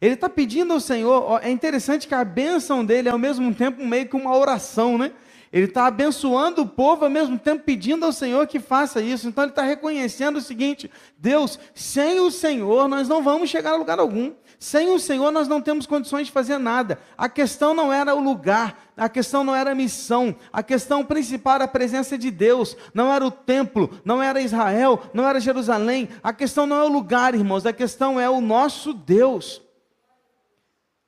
Ele 0.01 0.15
está 0.15 0.29
pedindo 0.29 0.75
ao 0.75 0.79
Senhor, 0.81 1.41
é 1.43 1.51
interessante 1.51 2.07
que 2.07 2.15
a 2.15 2.23
bênção 2.23 2.85
dele 2.85 3.09
é 3.09 3.13
ao 3.13 3.19
mesmo 3.19 3.53
tempo 3.55 3.85
meio 3.85 4.07
que 4.07 4.15
uma 4.15 4.37
oração, 4.37 4.99
né? 4.99 5.11
Ele 5.53 5.65
está 5.65 5.87
abençoando 5.87 6.63
o 6.63 6.69
povo 6.69 7.05
ao 7.05 7.11
mesmo 7.11 7.39
tempo 7.39 7.65
pedindo 7.65 8.05
ao 8.05 8.13
Senhor 8.13 8.47
que 8.47 8.61
faça 8.61 9.01
isso. 9.01 9.29
Então 9.29 9.45
ele 9.45 9.51
está 9.51 9.63
reconhecendo 9.63 10.37
o 10.37 10.43
seguinte: 10.43 10.91
Deus, 11.17 11.59
sem 11.75 12.21
o 12.21 12.31
Senhor 12.31 12.87
nós 12.87 13.09
não 13.09 13.23
vamos 13.23 13.49
chegar 13.49 13.73
a 13.73 13.77
lugar 13.77 13.99
algum. 13.99 14.33
Sem 14.59 14.91
o 14.91 14.99
Senhor 14.99 15.31
nós 15.31 15.49
não 15.49 15.63
temos 15.63 15.87
condições 15.87 16.27
de 16.27 16.33
fazer 16.33 16.59
nada. 16.59 16.99
A 17.17 17.29
questão 17.29 17.73
não 17.73 17.93
era 17.93 18.15
o 18.15 18.21
lugar, 18.21 18.91
a 18.97 19.09
questão 19.09 19.43
não 19.43 19.55
era 19.55 19.71
a 19.71 19.75
missão, 19.75 20.37
a 20.53 20.63
questão 20.63 21.05
principal 21.05 21.55
era 21.55 21.65
a 21.65 21.69
presença 21.69 22.19
de 22.19 22.31
Deus, 22.31 22.77
não 22.93 23.13
era 23.13 23.25
o 23.25 23.31
templo, 23.31 23.99
não 24.05 24.23
era 24.23 24.41
Israel, 24.41 25.01
não 25.15 25.27
era 25.27 25.41
Jerusalém. 25.41 26.09
A 26.23 26.33
questão 26.33 26.67
não 26.67 26.77
é 26.77 26.85
o 26.85 26.93
lugar, 26.93 27.35
irmãos, 27.35 27.65
a 27.65 27.73
questão 27.73 28.21
é 28.21 28.29
o 28.29 28.41
nosso 28.41 28.93
Deus. 28.93 29.63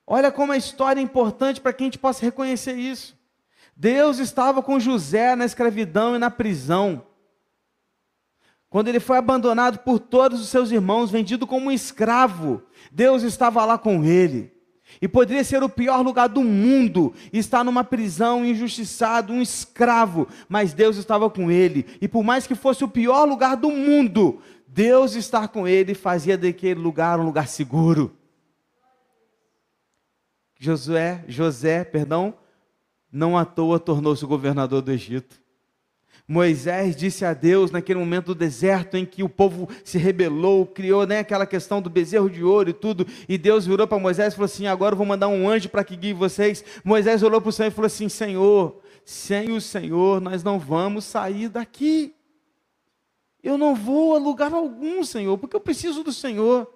Olha 0.07 0.31
como 0.31 0.51
a 0.51 0.57
história 0.57 0.99
é 0.99 1.03
importante 1.03 1.61
para 1.61 1.73
que 1.73 1.83
a 1.83 1.85
gente 1.85 1.99
possa 1.99 2.25
reconhecer 2.25 2.73
isso. 2.73 3.20
Deus 3.81 4.19
estava 4.19 4.61
com 4.61 4.79
José 4.79 5.35
na 5.35 5.43
escravidão 5.43 6.15
e 6.15 6.19
na 6.19 6.29
prisão. 6.29 7.03
Quando 8.69 8.89
ele 8.89 8.99
foi 8.99 9.17
abandonado 9.17 9.79
por 9.79 9.97
todos 9.97 10.39
os 10.39 10.49
seus 10.49 10.69
irmãos, 10.69 11.09
vendido 11.09 11.47
como 11.47 11.65
um 11.65 11.71
escravo, 11.71 12.61
Deus 12.91 13.23
estava 13.23 13.65
lá 13.65 13.79
com 13.79 14.03
ele. 14.03 14.53
E 15.01 15.07
poderia 15.07 15.43
ser 15.43 15.63
o 15.63 15.69
pior 15.69 16.01
lugar 16.01 16.29
do 16.29 16.43
mundo, 16.43 17.11
estar 17.33 17.63
numa 17.63 17.83
prisão, 17.83 18.45
injustiçado, 18.45 19.33
um 19.33 19.41
escravo, 19.41 20.27
mas 20.47 20.73
Deus 20.73 20.95
estava 20.95 21.27
com 21.27 21.49
ele. 21.49 21.87
E 21.99 22.07
por 22.07 22.23
mais 22.23 22.45
que 22.45 22.53
fosse 22.53 22.83
o 22.83 22.87
pior 22.87 23.23
lugar 23.23 23.57
do 23.57 23.71
mundo, 23.71 24.43
Deus 24.67 25.15
estar 25.15 25.47
com 25.47 25.67
ele 25.67 25.95
fazia 25.95 26.37
daquele 26.37 26.79
lugar 26.79 27.19
um 27.19 27.25
lugar 27.25 27.47
seguro. 27.47 28.15
Josué, 30.59 31.25
José, 31.27 31.83
perdão, 31.83 32.35
não 33.11 33.37
à 33.37 33.43
toa 33.43 33.79
tornou-se 33.79 34.25
governador 34.25 34.81
do 34.81 34.91
Egito. 34.91 35.41
Moisés 36.27 36.95
disse 36.95 37.25
a 37.25 37.33
Deus 37.33 37.71
naquele 37.71 37.99
momento 37.99 38.27
do 38.27 38.35
deserto 38.35 38.95
em 38.95 39.05
que 39.05 39.21
o 39.21 39.27
povo 39.27 39.67
se 39.83 39.97
rebelou, 39.97 40.65
criou 40.65 41.05
né, 41.05 41.19
aquela 41.19 41.45
questão 41.45 41.81
do 41.81 41.89
bezerro 41.89 42.29
de 42.29 42.41
ouro 42.41 42.69
e 42.69 42.73
tudo, 42.73 43.05
e 43.27 43.37
Deus 43.37 43.65
virou 43.65 43.85
para 43.85 43.99
Moisés 43.99 44.31
e 44.31 44.35
falou 44.37 44.45
assim: 44.45 44.65
Agora 44.65 44.93
eu 44.93 44.97
vou 44.97 45.05
mandar 45.05 45.27
um 45.27 45.49
anjo 45.49 45.67
para 45.67 45.83
que 45.83 45.97
guie 45.97 46.13
vocês. 46.13 46.63
Moisés 46.85 47.21
olhou 47.21 47.41
para 47.41 47.49
o 47.49 47.51
Senhor 47.51 47.67
e 47.67 47.71
falou 47.71 47.87
assim: 47.87 48.07
Senhor, 48.07 48.79
sem 49.03 49.51
o 49.51 49.59
Senhor 49.59 50.21
nós 50.21 50.41
não 50.41 50.57
vamos 50.57 51.03
sair 51.03 51.49
daqui. 51.49 52.15
Eu 53.43 53.57
não 53.57 53.75
vou 53.75 54.15
a 54.15 54.19
lugar 54.19 54.53
algum, 54.53 55.03
Senhor, 55.03 55.37
porque 55.37 55.55
eu 55.55 55.61
preciso 55.61 56.03
do 56.03 56.13
Senhor. 56.13 56.71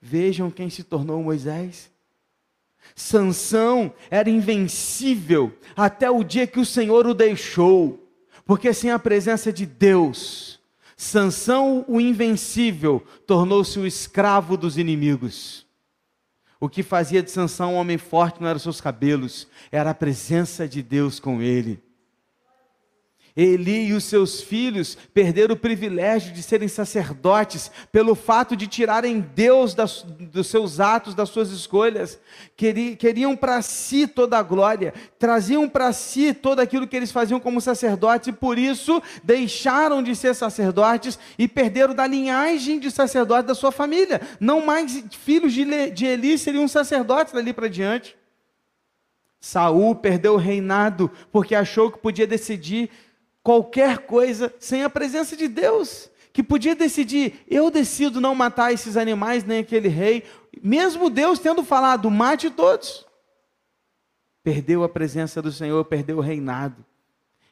Vejam 0.00 0.50
quem 0.50 0.68
se 0.68 0.82
tornou 0.82 1.22
Moisés. 1.22 1.93
Sansão 2.94 3.92
era 4.10 4.30
invencível 4.30 5.52
até 5.76 6.10
o 6.10 6.22
dia 6.22 6.46
que 6.46 6.60
o 6.60 6.64
Senhor 6.64 7.06
o 7.06 7.14
deixou, 7.14 8.08
porque 8.44 8.72
sem 8.72 8.90
a 8.90 8.98
presença 8.98 9.52
de 9.52 9.66
Deus, 9.66 10.60
Sansão, 10.96 11.84
o 11.86 12.00
invencível, 12.00 13.04
tornou-se 13.26 13.78
o 13.78 13.86
escravo 13.86 14.56
dos 14.56 14.78
inimigos. 14.78 15.66
O 16.58 16.68
que 16.68 16.82
fazia 16.82 17.22
de 17.22 17.30
Sansão 17.30 17.74
um 17.74 17.76
homem 17.76 17.98
forte 17.98 18.40
não 18.40 18.48
eram 18.48 18.58
seus 18.58 18.80
cabelos, 18.80 19.46
era 19.70 19.90
a 19.90 19.94
presença 19.94 20.66
de 20.66 20.82
Deus 20.82 21.20
com 21.20 21.42
ele. 21.42 21.83
Eli 23.36 23.88
e 23.88 23.92
os 23.94 24.04
seus 24.04 24.40
filhos 24.40 24.96
perderam 25.12 25.56
o 25.56 25.58
privilégio 25.58 26.32
de 26.32 26.40
serem 26.40 26.68
sacerdotes 26.68 27.68
pelo 27.90 28.14
fato 28.14 28.54
de 28.54 28.68
tirarem 28.68 29.18
Deus 29.34 29.74
das, 29.74 30.02
dos 30.02 30.46
seus 30.46 30.78
atos, 30.78 31.16
das 31.16 31.30
suas 31.30 31.50
escolhas. 31.50 32.16
Queriam, 32.56 33.34
para 33.34 33.60
si 33.60 34.06
toda 34.06 34.38
a 34.38 34.42
glória, 34.42 34.94
traziam 35.18 35.68
para 35.68 35.92
si 35.92 36.32
todo 36.32 36.60
aquilo 36.60 36.86
que 36.86 36.94
eles 36.94 37.10
faziam 37.10 37.40
como 37.40 37.60
sacerdotes 37.60 38.28
e 38.28 38.32
por 38.32 38.56
isso 38.56 39.02
deixaram 39.24 40.00
de 40.00 40.14
ser 40.14 40.32
sacerdotes 40.34 41.18
e 41.36 41.48
perderam 41.48 41.92
da 41.92 42.06
linhagem 42.06 42.78
de 42.78 42.88
sacerdote 42.88 43.48
da 43.48 43.54
sua 43.54 43.72
família. 43.72 44.20
Não 44.38 44.64
mais 44.64 45.04
filhos 45.10 45.52
de, 45.52 45.90
de 45.90 46.06
Eli 46.06 46.38
seriam 46.38 46.68
sacerdotes 46.68 47.32
dali 47.32 47.52
para 47.52 47.66
diante. 47.66 48.16
Saul 49.44 49.94
perdeu 49.94 50.34
o 50.34 50.38
reinado 50.38 51.10
porque 51.30 51.54
achou 51.54 51.90
que 51.90 51.98
podia 51.98 52.26
decidir 52.26 52.88
qualquer 53.44 53.98
coisa 53.98 54.52
sem 54.58 54.82
a 54.82 54.90
presença 54.90 55.36
de 55.36 55.46
Deus, 55.46 56.10
que 56.32 56.42
podia 56.42 56.74
decidir: 56.74 57.44
eu 57.48 57.70
decido 57.70 58.20
não 58.20 58.34
matar 58.34 58.72
esses 58.72 58.96
animais 58.96 59.44
nem 59.44 59.60
aquele 59.60 59.88
rei, 59.88 60.24
mesmo 60.60 61.10
Deus 61.10 61.38
tendo 61.38 61.62
falado, 61.62 62.10
mate 62.10 62.50
todos. 62.50 63.06
Perdeu 64.42 64.82
a 64.82 64.88
presença 64.88 65.40
do 65.40 65.52
Senhor, 65.52 65.84
perdeu 65.84 66.18
o 66.18 66.20
reinado. 66.20 66.84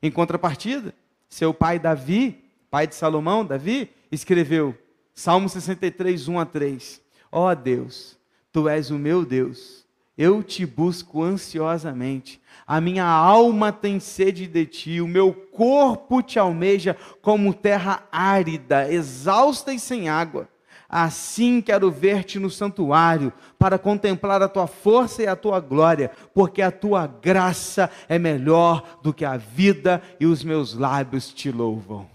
Em 0.02 0.10
contrapartida, 0.10 0.94
seu 1.28 1.54
pai 1.54 1.78
Davi, 1.78 2.42
pai 2.70 2.86
de 2.86 2.94
Salomão, 2.94 3.44
Davi, 3.44 3.90
escreveu 4.10 4.76
Salmo 5.14 5.48
63, 5.48 6.28
1 6.28 6.38
a 6.38 6.44
3. 6.44 7.00
Ó 7.30 7.50
oh 7.50 7.54
Deus, 7.54 8.18
tu 8.50 8.68
és 8.68 8.90
o 8.90 8.98
meu 8.98 9.24
Deus, 9.24 9.81
eu 10.22 10.42
te 10.42 10.64
busco 10.64 11.22
ansiosamente 11.22 12.42
a 12.66 12.80
minha 12.80 13.04
alma 13.04 13.72
tem 13.72 13.98
sede 13.98 14.46
de 14.46 14.64
ti, 14.64 15.00
o 15.00 15.08
meu 15.08 15.32
corpo 15.32 16.22
te 16.22 16.38
almeja 16.38 16.96
como 17.20 17.52
terra 17.52 18.06
árida, 18.10 18.90
exausta 18.90 19.72
e 19.72 19.78
sem 19.78 20.08
água. 20.08 20.48
Assim 20.88 21.60
quero 21.60 21.90
ver-te 21.90 22.38
no 22.38 22.50
santuário, 22.50 23.32
para 23.58 23.78
contemplar 23.78 24.42
a 24.42 24.48
tua 24.48 24.66
força 24.66 25.22
e 25.22 25.26
a 25.26 25.34
tua 25.34 25.58
glória, 25.58 26.10
porque 26.34 26.62
a 26.62 26.70
tua 26.70 27.06
graça 27.06 27.90
é 28.08 28.18
melhor 28.18 29.00
do 29.02 29.12
que 29.12 29.24
a 29.24 29.36
vida 29.36 30.02
e 30.20 30.26
os 30.26 30.44
meus 30.44 30.74
lábios 30.74 31.32
te 31.32 31.50
louvam. 31.50 32.10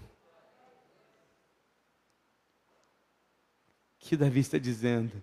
que 4.00 4.16
Davi 4.16 4.40
está 4.40 4.56
dizendo? 4.56 5.22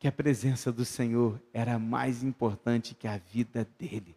Que 0.00 0.08
a 0.08 0.12
presença 0.12 0.72
do 0.72 0.82
Senhor 0.82 1.38
era 1.52 1.78
mais 1.78 2.22
importante 2.22 2.94
que 2.94 3.06
a 3.06 3.18
vida 3.18 3.68
dele. 3.78 4.16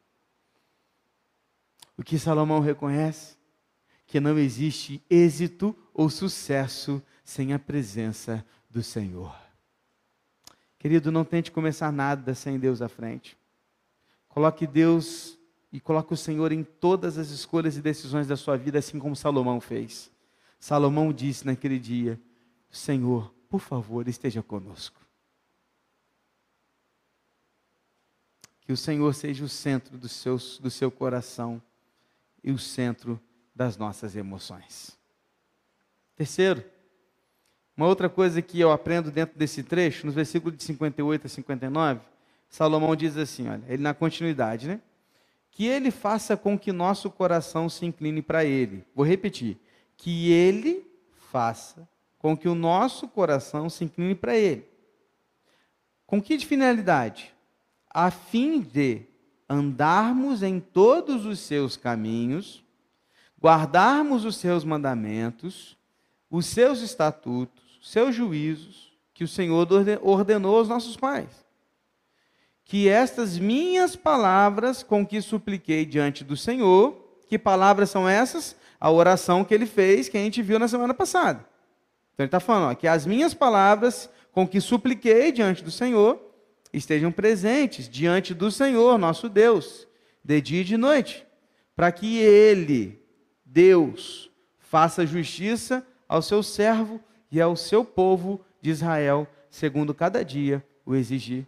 O 1.97 2.01
que 2.01 2.17
Salomão 2.17 2.61
reconhece? 2.61 3.35
Que 4.07 4.17
não 4.21 4.39
existe 4.39 5.03
êxito 5.09 5.75
ou 5.93 6.09
sucesso 6.09 7.03
sem 7.21 7.51
a 7.51 7.59
presença 7.59 8.45
do 8.69 8.81
Senhor. 8.81 9.35
Querido, 10.79 11.11
não 11.11 11.25
tente 11.25 11.51
começar 11.51 11.91
nada 11.91 12.33
sem 12.33 12.57
Deus 12.57 12.81
à 12.81 12.87
frente. 12.87 13.37
Coloque 14.29 14.65
Deus 14.65 15.37
e 15.69 15.81
coloque 15.81 16.13
o 16.13 16.17
Senhor 16.17 16.53
em 16.53 16.63
todas 16.63 17.17
as 17.17 17.29
escolhas 17.29 17.75
e 17.75 17.81
decisões 17.81 18.25
da 18.25 18.37
sua 18.37 18.55
vida, 18.55 18.79
assim 18.79 18.97
como 18.99 19.17
Salomão 19.17 19.59
fez. 19.59 20.09
Salomão 20.57 21.11
disse 21.11 21.45
naquele 21.45 21.77
dia: 21.77 22.17
Senhor, 22.71 23.33
por 23.49 23.59
favor, 23.59 24.07
esteja 24.07 24.41
conosco. 24.41 25.02
Que 28.65 28.71
o 28.71 28.77
Senhor 28.77 29.13
seja 29.13 29.43
o 29.43 29.49
centro 29.49 29.97
do 29.97 30.07
seu, 30.07 30.37
do 30.59 30.69
seu 30.69 30.89
coração 30.89 31.61
e 32.43 32.51
o 32.51 32.57
centro 32.57 33.19
das 33.55 33.77
nossas 33.77 34.15
emoções. 34.15 34.97
Terceiro, 36.15 36.63
uma 37.75 37.87
outra 37.87 38.07
coisa 38.07 38.41
que 38.41 38.59
eu 38.59 38.71
aprendo 38.71 39.11
dentro 39.11 39.37
desse 39.37 39.63
trecho, 39.63 40.05
nos 40.05 40.15
versículos 40.15 40.57
de 40.57 40.63
58 40.63 41.25
a 41.25 41.29
59, 41.29 42.01
Salomão 42.49 42.95
diz 42.95 43.17
assim: 43.17 43.49
olha, 43.49 43.63
ele 43.67 43.81
na 43.81 43.93
continuidade, 43.93 44.67
né? 44.67 44.79
Que 45.51 45.65
ele 45.65 45.91
faça 45.91 46.37
com 46.37 46.57
que 46.57 46.71
nosso 46.71 47.09
coração 47.09 47.67
se 47.69 47.85
incline 47.85 48.21
para 48.21 48.45
ele. 48.45 48.85
Vou 48.95 49.05
repetir. 49.05 49.57
Que 49.97 50.31
ele 50.31 50.85
faça 51.31 51.87
com 52.17 52.37
que 52.37 52.47
o 52.47 52.55
nosso 52.55 53.07
coração 53.07 53.69
se 53.69 53.83
incline 53.83 54.15
para 54.15 54.35
ele. 54.35 54.67
Com 56.05 56.21
que 56.21 56.39
finalidade? 56.39 57.33
A 57.93 58.09
fim 58.09 58.59
de 58.59 59.01
andarmos 59.49 60.41
em 60.41 60.59
todos 60.59 61.25
os 61.25 61.39
seus 61.39 61.77
caminhos, 61.77 62.63
guardarmos 63.41 64.25
os 64.25 64.37
seus 64.37 64.63
mandamentos, 64.63 65.77
os 66.29 66.45
seus 66.45 66.81
estatutos, 66.81 67.79
seus 67.83 68.15
juízos, 68.15 68.91
que 69.13 69.23
o 69.23 69.27
Senhor 69.27 69.67
ordenou 70.01 70.57
aos 70.57 70.67
nossos 70.67 70.97
pais. 70.97 71.45
Que 72.65 72.89
estas 72.89 73.37
minhas 73.37 73.95
palavras 73.95 74.81
com 74.81 75.05
que 75.05 75.21
supliquei 75.21 75.85
diante 75.85 76.23
do 76.23 76.35
Senhor, 76.35 76.97
que 77.27 77.37
palavras 77.37 77.89
são 77.89 78.09
essas? 78.09 78.55
a 78.83 78.91
oração 78.91 79.45
que 79.45 79.53
ele 79.53 79.65
fez, 79.65 80.09
que 80.09 80.17
a 80.17 80.19
gente 80.19 80.41
viu 80.41 80.59
na 80.59 80.67
semana 80.67 80.93
passada. 80.93 81.39
Então 82.13 82.25
ele 82.25 82.27
está 82.27 82.41
falando 82.41 82.71
ó, 82.71 82.75
que 82.75 82.85
as 82.85 83.05
minhas 83.05 83.33
palavras 83.33 84.09
com 84.33 84.45
que 84.45 84.59
supliquei 84.59 85.31
diante 85.31 85.63
do 85.63 85.71
Senhor 85.71 86.19
estejam 86.73 87.11
presentes 87.11 87.87
diante 87.87 88.33
do 88.33 88.49
Senhor, 88.51 88.97
nosso 88.97 89.29
Deus, 89.29 89.87
de 90.23 90.41
dia 90.41 90.61
e 90.61 90.65
de 90.65 90.75
noite, 90.75 91.25
para 91.75 91.91
que 91.91 92.17
Ele, 92.17 92.99
Deus, 93.45 94.31
faça 94.57 95.05
justiça 95.05 95.85
ao 96.07 96.21
seu 96.21 96.41
servo 96.41 96.99
e 97.31 97.39
ao 97.39 97.55
seu 97.55 97.85
povo 97.85 98.43
de 98.59 98.71
Israel, 98.71 99.27
segundo 99.49 99.93
cada 99.93 100.25
dia 100.25 100.65
o 100.85 100.95
exigir. 100.95 101.45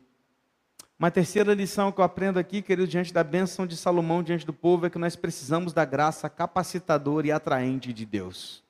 Uma 0.97 1.11
terceira 1.11 1.53
lição 1.53 1.91
que 1.91 1.99
eu 1.99 2.05
aprendo 2.05 2.39
aqui, 2.39 2.61
querido, 2.61 2.87
diante 2.87 3.13
da 3.13 3.23
bênção 3.23 3.67
de 3.67 3.75
Salomão 3.75 4.23
diante 4.23 4.45
do 4.45 4.53
povo, 4.53 4.85
é 4.85 4.89
que 4.89 4.97
nós 4.97 5.15
precisamos 5.15 5.73
da 5.73 5.83
graça 5.83 6.29
capacitadora 6.29 7.27
e 7.27 7.31
atraente 7.31 7.91
de 7.91 8.05
Deus. 8.05 8.63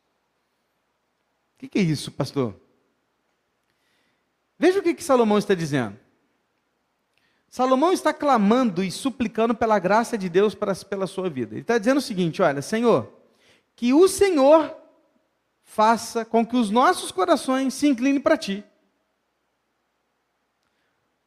O 1.55 1.67
que, 1.67 1.77
é 1.77 1.81
isso, 1.81 2.11
pastor? 2.11 2.59
Veja 4.57 4.79
o 4.79 4.81
que, 4.83 4.93
que 4.93 5.03
Salomão 5.03 5.37
está 5.37 5.53
dizendo. 5.53 5.97
Salomão 7.55 7.93
está 7.93 8.13
clamando 8.13 8.83
e 8.83 8.91
suplicando 8.91 9.55
pela 9.55 9.79
graça 9.79 10.17
de 10.17 10.27
Deus 10.27 10.53
para, 10.53 10.75
pela 10.75 11.07
sua 11.07 11.29
vida. 11.29 11.53
Ele 11.53 11.61
está 11.61 11.77
dizendo 11.77 11.99
o 11.99 12.01
seguinte: 12.01 12.41
olha, 12.41 12.61
Senhor, 12.61 13.09
que 13.77 13.93
o 13.93 14.09
Senhor 14.09 14.75
faça 15.63 16.25
com 16.25 16.45
que 16.45 16.57
os 16.57 16.69
nossos 16.69 17.13
corações 17.13 17.73
se 17.73 17.87
inclinem 17.87 18.19
para 18.19 18.35
Ti 18.35 18.61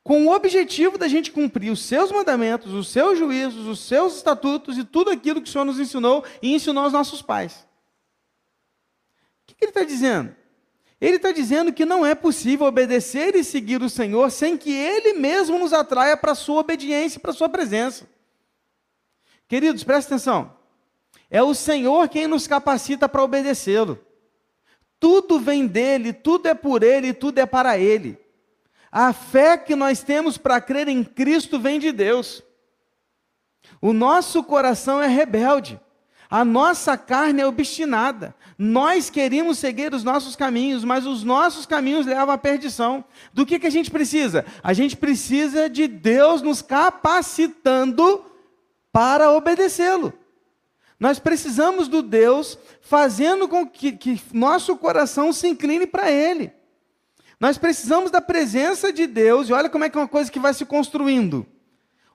com 0.05 0.27
o 0.27 0.35
objetivo 0.35 0.99
da 0.99 1.09
gente 1.09 1.33
cumprir 1.33 1.71
os 1.71 1.83
seus 1.83 2.13
mandamentos, 2.13 2.75
os 2.75 2.89
seus 2.89 3.19
juízos, 3.19 3.67
os 3.67 3.81
seus 3.81 4.17
estatutos 4.17 4.77
e 4.77 4.85
tudo 4.85 5.11
aquilo 5.11 5.41
que 5.41 5.49
o 5.49 5.51
Senhor 5.51 5.65
nos 5.65 5.81
ensinou 5.81 6.23
e 6.43 6.55
ensinou 6.55 6.85
aos 6.85 6.93
nossos 6.93 7.23
pais. 7.23 7.67
O 9.45 9.55
que, 9.55 9.65
ele 9.65 9.71
está 9.71 9.83
dizendo? 9.83 10.37
Ele 11.01 11.17
está 11.17 11.31
dizendo 11.31 11.73
que 11.73 11.85
não 11.85 12.05
é 12.05 12.15
possível 12.15 12.67
obedecer 12.67 13.37
e 13.37 13.45
seguir 13.45 13.83
o 13.83 13.91
Senhor 13.91 14.31
sem 14.31 14.57
que 14.57 14.73
Ele 14.73 15.13
mesmo 15.13 15.59
nos 15.59 15.73
atraia 15.73 16.17
para 16.17 16.33
a 16.33 16.35
sua 16.35 16.61
obediência, 16.61 17.21
para 17.21 17.31
a 17.31 17.35
sua 17.35 17.49
presença. 17.49 18.09
Queridos, 19.47 19.85
prestem 19.85 20.17
atenção. 20.17 20.57
É 21.31 21.43
o 21.43 21.55
Senhor 21.55 22.09
quem 22.09 22.27
nos 22.27 22.47
capacita 22.47 23.09
para 23.09 23.23
obedecê-lo. 23.23 23.99
Tudo 24.99 25.39
vem 25.39 25.67
dele, 25.67 26.13
tudo 26.13 26.47
é 26.47 26.55
por 26.55 26.83
ele, 26.83 27.13
tudo 27.13 27.39
é 27.39 27.47
para 27.47 27.79
ele. 27.79 28.19
A 28.91 29.13
fé 29.13 29.57
que 29.57 29.77
nós 29.77 30.03
temos 30.03 30.37
para 30.37 30.61
crer 30.61 30.89
em 30.89 31.05
Cristo 31.05 31.61
vem 31.61 31.79
de 31.79 31.93
Deus. 31.93 32.43
O 33.81 33.93
nosso 33.93 34.43
coração 34.43 35.01
é 35.01 35.07
rebelde. 35.07 35.81
A 36.31 36.45
nossa 36.45 36.97
carne 36.97 37.41
é 37.41 37.47
obstinada. 37.47 38.35
Nós 38.59 39.09
queríamos 39.09 39.59
seguir 39.59 39.95
os 39.95 40.05
nossos 40.05 40.37
caminhos, 40.37 40.85
mas 40.85 41.07
os 41.07 41.25
nossos 41.25 41.65
caminhos 41.65 42.05
levam 42.05 42.35
à 42.35 42.39
perdição. 42.39 43.05
Do 43.33 43.47
que, 43.47 43.59
que 43.59 43.67
a 43.67 43.71
gente 43.71 43.91
precisa? 43.91 44.45
A 44.63 44.73
gente 44.75 44.97
precisa 44.97 45.71
de 45.71 45.89
Deus 45.89 46.43
nos 46.43 46.61
capacitando 46.61 48.25
para 48.93 49.31
obedecê-lo. 49.31 50.13
Nós 51.01 51.19
precisamos 51.19 51.89
do 51.89 52.03
Deus 52.03 52.59
fazendo 52.83 53.49
com 53.49 53.67
que, 53.67 53.93
que 53.93 54.21
nosso 54.33 54.77
coração 54.77 55.33
se 55.33 55.49
incline 55.49 55.87
para 55.87 56.11
Ele. 56.11 56.53
Nós 57.41 57.57
precisamos 57.57 58.11
da 58.11 58.21
presença 58.21 58.93
de 58.93 59.07
Deus, 59.07 59.49
e 59.49 59.53
olha 59.53 59.69
como 59.71 59.85
é 59.85 59.89
que 59.89 59.97
é 59.97 60.01
uma 60.01 60.09
coisa 60.09 60.31
que 60.31 60.41
vai 60.41 60.53
se 60.53 60.67
construindo. 60.67 61.47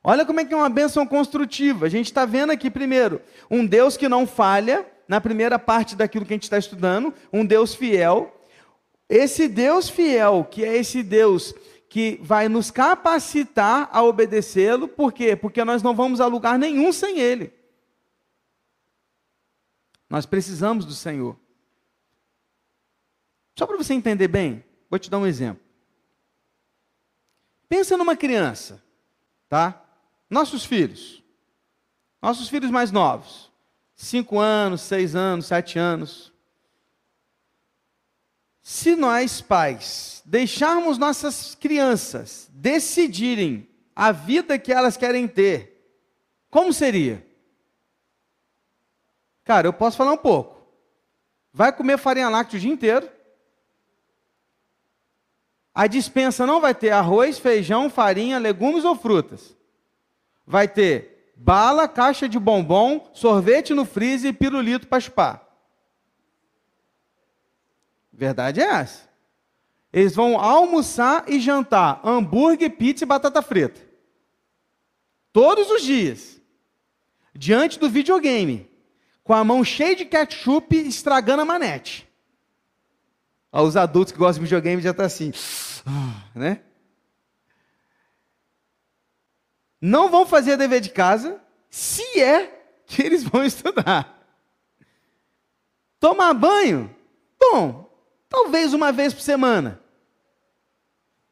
Olha 0.03 0.25
como 0.25 0.39
é 0.39 0.45
que 0.45 0.53
é 0.53 0.57
uma 0.57 0.69
bênção 0.69 1.05
construtiva. 1.05 1.85
A 1.85 1.89
gente 1.89 2.07
está 2.07 2.25
vendo 2.25 2.51
aqui, 2.51 2.69
primeiro, 2.69 3.21
um 3.49 3.65
Deus 3.65 3.95
que 3.95 4.09
não 4.09 4.27
falha, 4.27 4.85
na 5.07 5.21
primeira 5.21 5.57
parte 5.57 5.95
daquilo 5.95 6.25
que 6.25 6.33
a 6.33 6.35
gente 6.35 6.43
está 6.43 6.57
estudando, 6.57 7.13
um 7.31 7.45
Deus 7.45 7.73
fiel. 7.73 8.37
Esse 9.07 9.47
Deus 9.47 9.89
fiel, 9.89 10.47
que 10.49 10.63
é 10.63 10.75
esse 10.75 11.01
Deus 11.01 11.53
que 11.89 12.19
vai 12.21 12.49
nos 12.49 12.71
capacitar 12.71 13.87
a 13.91 14.03
obedecê-lo, 14.03 14.87
por 14.87 15.13
quê? 15.13 15.35
Porque 15.35 15.63
nós 15.63 15.83
não 15.83 15.95
vamos 15.95 16.19
a 16.19 16.25
lugar 16.25 16.57
nenhum 16.59 16.91
sem 16.91 17.19
Ele. 17.19 17.53
Nós 20.09 20.25
precisamos 20.25 20.85
do 20.85 20.93
Senhor. 20.93 21.37
Só 23.57 23.65
para 23.67 23.77
você 23.77 23.93
entender 23.93 24.27
bem, 24.27 24.63
Vou 24.93 24.99
te 24.99 25.09
dar 25.09 25.17
um 25.17 25.25
exemplo. 25.25 25.59
Pensa 27.67 27.97
numa 27.97 28.15
criança, 28.15 28.79
tá? 29.49 29.82
Nossos 30.29 30.65
filhos. 30.65 31.23
Nossos 32.21 32.49
filhos 32.49 32.71
mais 32.71 32.91
novos. 32.91 33.51
Cinco 33.95 34.39
anos, 34.39 34.81
seis 34.81 35.15
anos, 35.15 35.45
sete 35.45 35.77
anos. 35.77 36.33
Se 38.61 38.95
nós, 38.95 39.41
pais, 39.41 40.21
deixarmos 40.25 40.97
nossas 40.97 41.53
crianças 41.53 42.49
decidirem 42.53 43.67
a 43.95 44.11
vida 44.11 44.57
que 44.57 44.71
elas 44.71 44.95
querem 44.95 45.27
ter, 45.27 45.73
como 46.49 46.71
seria? 46.71 47.25
Cara, 49.43 49.67
eu 49.67 49.73
posso 49.73 49.97
falar 49.97 50.13
um 50.13 50.17
pouco. 50.17 50.65
Vai 51.51 51.73
comer 51.73 51.97
farinha 51.97 52.29
láctea 52.29 52.57
o 52.57 52.59
dia 52.61 52.71
inteiro, 52.71 53.09
a 55.73 55.87
dispensa 55.87 56.45
não 56.45 56.61
vai 56.61 56.75
ter 56.75 56.91
arroz, 56.91 57.39
feijão, 57.39 57.89
farinha, 57.89 58.37
legumes 58.37 58.85
ou 58.85 58.95
frutas. 58.95 59.55
Vai 60.45 60.67
ter 60.67 61.33
bala, 61.35 61.87
caixa 61.87 62.27
de 62.27 62.39
bombom, 62.39 63.09
sorvete 63.13 63.73
no 63.73 63.85
freezer 63.85 64.31
e 64.31 64.33
pirulito 64.33 64.87
para 64.87 64.99
chupar. 64.99 65.47
Verdade 68.11 68.61
é 68.61 68.65
essa. 68.65 69.09
Eles 69.91 70.15
vão 70.15 70.39
almoçar 70.39 71.25
e 71.27 71.39
jantar 71.39 72.01
hambúrguer, 72.03 72.77
pizza 72.77 73.03
e 73.03 73.07
batata 73.07 73.41
frita. 73.41 73.81
Todos 75.31 75.69
os 75.69 75.81
dias. 75.81 76.41
Diante 77.33 77.79
do 77.79 77.89
videogame. 77.89 78.69
Com 79.23 79.33
a 79.33 79.43
mão 79.43 79.63
cheia 79.63 79.95
de 79.95 80.05
ketchup 80.05 80.75
estragando 80.75 81.41
a 81.41 81.45
manete. 81.45 82.07
Os 83.51 83.77
adultos 83.77 84.11
que 84.11 84.17
gostam 84.17 84.43
de 84.43 84.49
videogame 84.49 84.81
já 84.81 84.91
estão 84.91 85.03
tá 85.03 85.07
assim, 85.07 85.31
né? 86.33 86.61
Não 89.85 90.09
vão 90.09 90.25
fazer 90.25 90.55
dever 90.55 90.79
de 90.79 90.91
casa, 90.91 91.41
se 91.69 92.17
é 92.17 92.47
que 92.85 93.01
eles 93.01 93.21
vão 93.21 93.43
estudar. 93.43 94.17
Tomar 95.99 96.33
banho? 96.33 96.95
Bom, 97.37 97.93
talvez 98.29 98.73
uma 98.73 98.93
vez 98.93 99.13
por 99.13 99.19
semana. 99.19 99.83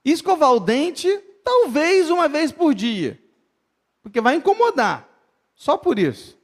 Escovar 0.04 0.52
o 0.52 0.60
dente? 0.60 1.08
Talvez 1.46 2.10
uma 2.10 2.28
vez 2.28 2.52
por 2.52 2.76
dia. 2.76 3.18
Porque 4.04 4.20
vai 4.20 4.36
incomodar. 4.36 5.08
Só 5.56 5.78
por 5.78 5.98
isso. 5.98 6.38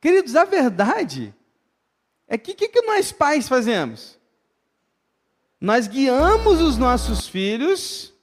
Queridos, 0.00 0.36
a 0.36 0.44
verdade 0.44 1.34
é 2.28 2.38
que 2.38 2.52
o 2.52 2.54
que, 2.54 2.68
que 2.68 2.82
nós 2.82 3.10
pais 3.10 3.48
fazemos? 3.48 4.16
Nós 5.60 5.88
guiamos 5.88 6.60
os 6.60 6.78
nossos 6.78 7.26
filhos, 7.26 8.13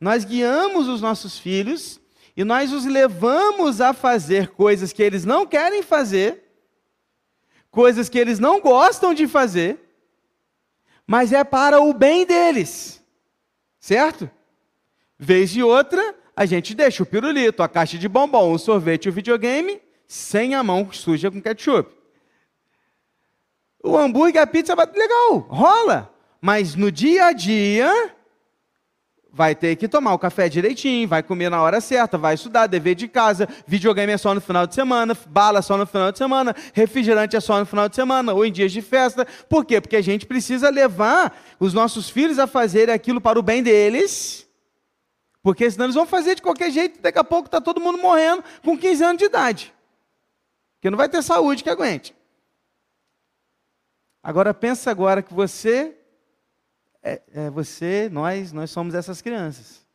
nós 0.00 0.24
guiamos 0.24 0.88
os 0.88 1.00
nossos 1.00 1.38
filhos 1.38 2.00
e 2.36 2.44
nós 2.44 2.72
os 2.72 2.84
levamos 2.84 3.80
a 3.80 3.92
fazer 3.92 4.48
coisas 4.48 4.92
que 4.92 5.02
eles 5.02 5.24
não 5.24 5.46
querem 5.46 5.82
fazer, 5.82 6.44
coisas 7.70 8.08
que 8.08 8.18
eles 8.18 8.38
não 8.38 8.60
gostam 8.60 9.12
de 9.12 9.26
fazer, 9.26 9.78
mas 11.06 11.32
é 11.32 11.42
para 11.42 11.80
o 11.80 11.92
bem 11.92 12.24
deles, 12.24 13.02
certo? 13.80 14.30
Vez 15.18 15.50
de 15.50 15.62
outra, 15.62 16.14
a 16.36 16.46
gente 16.46 16.74
deixa 16.74 17.02
o 17.02 17.06
pirulito, 17.06 17.62
a 17.62 17.68
caixa 17.68 17.98
de 17.98 18.08
bombom, 18.08 18.52
o 18.52 18.58
sorvete, 18.58 19.08
o 19.08 19.12
videogame, 19.12 19.80
sem 20.06 20.54
a 20.54 20.62
mão 20.62 20.92
suja 20.92 21.30
com 21.30 21.42
ketchup. 21.42 21.92
O 23.82 23.96
hambúrguer, 23.96 24.42
a 24.42 24.46
pizza, 24.46 24.74
legal, 24.74 25.38
rola. 25.48 26.14
Mas 26.40 26.74
no 26.74 26.92
dia 26.92 27.26
a 27.26 27.32
dia, 27.32 28.14
vai 29.38 29.54
ter 29.54 29.76
que 29.76 29.86
tomar 29.86 30.14
o 30.14 30.18
café 30.18 30.48
direitinho, 30.48 31.06
vai 31.06 31.22
comer 31.22 31.48
na 31.48 31.62
hora 31.62 31.80
certa, 31.80 32.18
vai 32.18 32.34
estudar, 32.34 32.66
dever 32.66 32.96
de 32.96 33.06
casa, 33.06 33.48
videogame 33.68 34.12
é 34.12 34.18
só 34.18 34.34
no 34.34 34.40
final 34.40 34.66
de 34.66 34.74
semana, 34.74 35.16
bala 35.28 35.62
só 35.62 35.76
no 35.76 35.86
final 35.86 36.10
de 36.10 36.18
semana, 36.18 36.56
refrigerante 36.72 37.36
é 37.36 37.40
só 37.40 37.60
no 37.60 37.64
final 37.64 37.88
de 37.88 37.94
semana, 37.94 38.34
ou 38.34 38.44
em 38.44 38.50
dias 38.50 38.72
de 38.72 38.82
festa. 38.82 39.24
Por 39.48 39.64
quê? 39.64 39.80
Porque 39.80 39.94
a 39.94 40.02
gente 40.02 40.26
precisa 40.26 40.70
levar 40.70 41.40
os 41.60 41.72
nossos 41.72 42.10
filhos 42.10 42.40
a 42.40 42.48
fazer 42.48 42.90
aquilo 42.90 43.20
para 43.20 43.38
o 43.38 43.42
bem 43.42 43.62
deles, 43.62 44.44
porque 45.40 45.70
senão 45.70 45.86
eles 45.86 45.94
vão 45.94 46.04
fazer 46.04 46.34
de 46.34 46.42
qualquer 46.42 46.72
jeito, 46.72 47.00
daqui 47.00 47.20
a 47.20 47.22
pouco 47.22 47.46
está 47.46 47.60
todo 47.60 47.80
mundo 47.80 47.96
morrendo 47.96 48.42
com 48.64 48.76
15 48.76 49.04
anos 49.04 49.18
de 49.18 49.26
idade. 49.26 49.72
Porque 50.74 50.90
não 50.90 50.98
vai 50.98 51.08
ter 51.08 51.22
saúde 51.22 51.62
que 51.62 51.70
aguente. 51.70 52.12
Agora 54.20 54.52
pensa 54.52 54.90
agora 54.90 55.22
que 55.22 55.32
você, 55.32 55.96
é, 57.02 57.22
é, 57.32 57.50
você, 57.50 58.08
nós, 58.10 58.52
nós 58.52 58.70
somos 58.70 58.94
essas 58.94 59.22
crianças. 59.22 59.86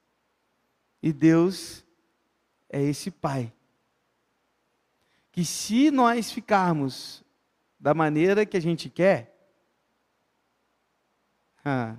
E 1.02 1.12
Deus 1.12 1.84
é 2.70 2.82
esse 2.82 3.12
pai 3.12 3.52
que 5.32 5.44
se 5.44 5.90
nós 5.90 6.32
ficarmos 6.32 7.24
da 7.80 7.94
maneira 7.94 8.46
que 8.46 8.56
a 8.56 8.62
gente 8.62 8.88
quer, 8.88 9.36
ah, 11.66 11.96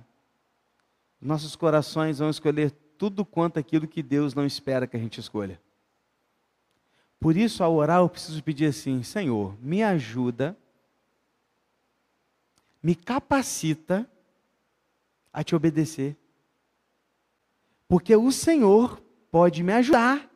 nossos 1.21 1.55
corações 1.55 2.19
vão 2.19 2.29
escolher 2.29 2.71
tudo 2.97 3.25
quanto 3.25 3.59
aquilo 3.59 3.87
que 3.87 4.01
Deus 4.01 4.33
não 4.33 4.45
espera 4.45 4.87
que 4.87 4.95
a 4.95 4.99
gente 4.99 5.19
escolha. 5.19 5.61
Por 7.19 7.35
isso, 7.35 7.63
ao 7.63 7.73
orar, 7.75 7.99
eu 7.99 8.09
preciso 8.09 8.41
pedir 8.41 8.67
assim: 8.67 9.03
Senhor, 9.03 9.57
me 9.61 9.83
ajuda, 9.83 10.57
me 12.81 12.95
capacita 12.95 14.09
a 15.35 15.43
te 15.43 15.53
obedecer. 15.53 16.15
Porque 17.89 18.15
o 18.15 18.31
Senhor 18.31 19.03
pode 19.29 19.61
me 19.61 19.73
ajudar 19.73 20.31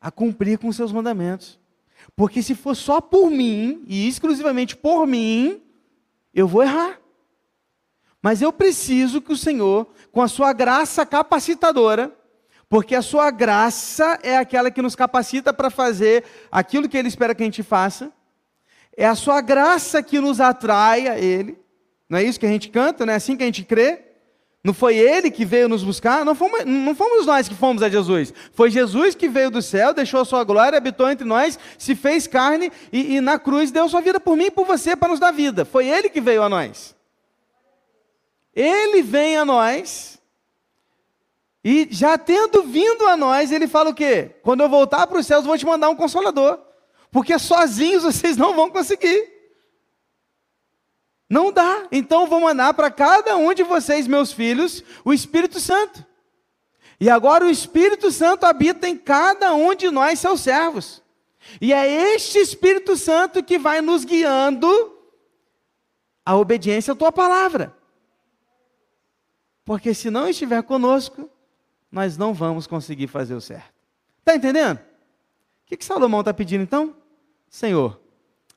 a 0.00 0.08
cumprir 0.08 0.56
com 0.56 0.68
os 0.68 0.76
seus 0.76 0.92
mandamentos. 0.92 1.58
Porque 2.14 2.44
se 2.44 2.54
for 2.54 2.76
só 2.76 3.00
por 3.00 3.28
mim, 3.28 3.84
e 3.88 4.06
exclusivamente 4.06 4.76
por 4.76 5.04
mim, 5.04 5.60
eu 6.32 6.46
vou 6.46 6.62
errar. 6.62 7.00
Mas 8.22 8.40
eu 8.40 8.52
preciso 8.52 9.20
que 9.20 9.32
o 9.32 9.36
Senhor, 9.36 9.88
com 10.12 10.22
a 10.22 10.28
sua 10.28 10.52
graça 10.52 11.04
capacitadora, 11.04 12.16
porque 12.68 12.94
a 12.94 13.02
sua 13.02 13.32
graça 13.32 14.16
é 14.22 14.36
aquela 14.36 14.70
que 14.70 14.80
nos 14.80 14.94
capacita 14.94 15.52
para 15.52 15.70
fazer 15.70 16.24
aquilo 16.52 16.88
que 16.88 16.96
Ele 16.96 17.08
espera 17.08 17.34
que 17.34 17.42
a 17.42 17.46
gente 17.46 17.64
faça, 17.64 18.12
é 18.96 19.06
a 19.06 19.16
sua 19.16 19.40
graça 19.40 20.02
que 20.04 20.20
nos 20.20 20.40
atrai 20.40 21.08
a 21.08 21.18
Ele, 21.18 21.65
não 22.08 22.18
é 22.18 22.22
isso 22.22 22.38
que 22.38 22.46
a 22.46 22.48
gente 22.48 22.68
canta, 22.68 23.04
não 23.04 23.12
é 23.12 23.16
assim 23.16 23.36
que 23.36 23.42
a 23.42 23.46
gente 23.46 23.64
crê? 23.64 24.00
Não 24.62 24.74
foi 24.74 24.96
Ele 24.96 25.30
que 25.30 25.44
veio 25.44 25.68
nos 25.68 25.84
buscar, 25.84 26.24
não 26.24 26.34
fomos, 26.34 26.64
não 26.64 26.94
fomos 26.94 27.24
nós 27.24 27.48
que 27.48 27.54
fomos 27.54 27.82
a 27.82 27.88
Jesus, 27.88 28.34
foi 28.52 28.70
Jesus 28.70 29.14
que 29.14 29.28
veio 29.28 29.50
do 29.50 29.62
céu, 29.62 29.94
deixou 29.94 30.20
a 30.20 30.24
sua 30.24 30.42
glória, 30.42 30.76
habitou 30.76 31.08
entre 31.08 31.24
nós, 31.24 31.58
se 31.78 31.94
fez 31.94 32.26
carne 32.26 32.72
e, 32.92 33.16
e 33.16 33.20
na 33.20 33.38
cruz 33.38 33.70
deu 33.70 33.88
sua 33.88 34.00
vida 34.00 34.18
por 34.18 34.36
mim 34.36 34.46
e 34.46 34.50
por 34.50 34.66
você 34.66 34.96
para 34.96 35.08
nos 35.08 35.20
dar 35.20 35.30
vida, 35.30 35.64
foi 35.64 35.88
Ele 35.88 36.08
que 36.08 36.20
veio 36.20 36.42
a 36.42 36.48
nós. 36.48 36.96
Ele 38.54 39.02
vem 39.02 39.36
a 39.36 39.44
nós, 39.44 40.16
e 41.68 41.88
já 41.90 42.16
tendo 42.16 42.62
vindo 42.62 43.08
a 43.08 43.16
nós, 43.16 43.50
ele 43.50 43.66
fala 43.66 43.90
o 43.90 43.94
quê? 43.94 44.30
Quando 44.44 44.62
eu 44.62 44.68
voltar 44.68 45.04
para 45.08 45.18
os 45.18 45.26
céus, 45.26 45.44
vou 45.44 45.58
te 45.58 45.66
mandar 45.66 45.88
um 45.88 45.96
consolador, 45.96 46.60
porque 47.10 47.36
sozinhos 47.40 48.04
vocês 48.04 48.36
não 48.36 48.54
vão 48.54 48.70
conseguir. 48.70 49.35
Não 51.28 51.50
dá. 51.52 51.86
Então 51.90 52.26
vou 52.26 52.40
mandar 52.40 52.74
para 52.74 52.90
cada 52.90 53.36
um 53.36 53.52
de 53.52 53.62
vocês, 53.62 54.06
meus 54.06 54.32
filhos, 54.32 54.82
o 55.04 55.12
Espírito 55.12 55.60
Santo. 55.60 56.04
E 57.00 57.10
agora 57.10 57.44
o 57.44 57.50
Espírito 57.50 58.10
Santo 58.10 58.44
habita 58.44 58.88
em 58.88 58.96
cada 58.96 59.52
um 59.54 59.74
de 59.74 59.90
nós, 59.90 60.18
seus 60.18 60.40
servos. 60.40 61.02
E 61.60 61.72
é 61.72 62.14
este 62.14 62.38
Espírito 62.38 62.96
Santo 62.96 63.42
que 63.42 63.58
vai 63.58 63.80
nos 63.80 64.04
guiando 64.04 64.96
à 66.24 66.36
obediência 66.36 66.92
à 66.92 66.96
tua 66.96 67.12
palavra. 67.12 67.76
Porque 69.64 69.92
se 69.92 70.10
não 70.10 70.28
estiver 70.28 70.62
conosco, 70.62 71.28
nós 71.90 72.16
não 72.16 72.32
vamos 72.32 72.66
conseguir 72.66 73.08
fazer 73.08 73.34
o 73.34 73.40
certo. 73.40 73.74
Está 74.20 74.34
entendendo? 74.34 74.78
O 74.78 75.66
que, 75.66 75.76
que 75.76 75.84
Salomão 75.84 76.20
está 76.20 76.32
pedindo 76.32 76.62
então? 76.62 76.96
Senhor, 77.48 78.00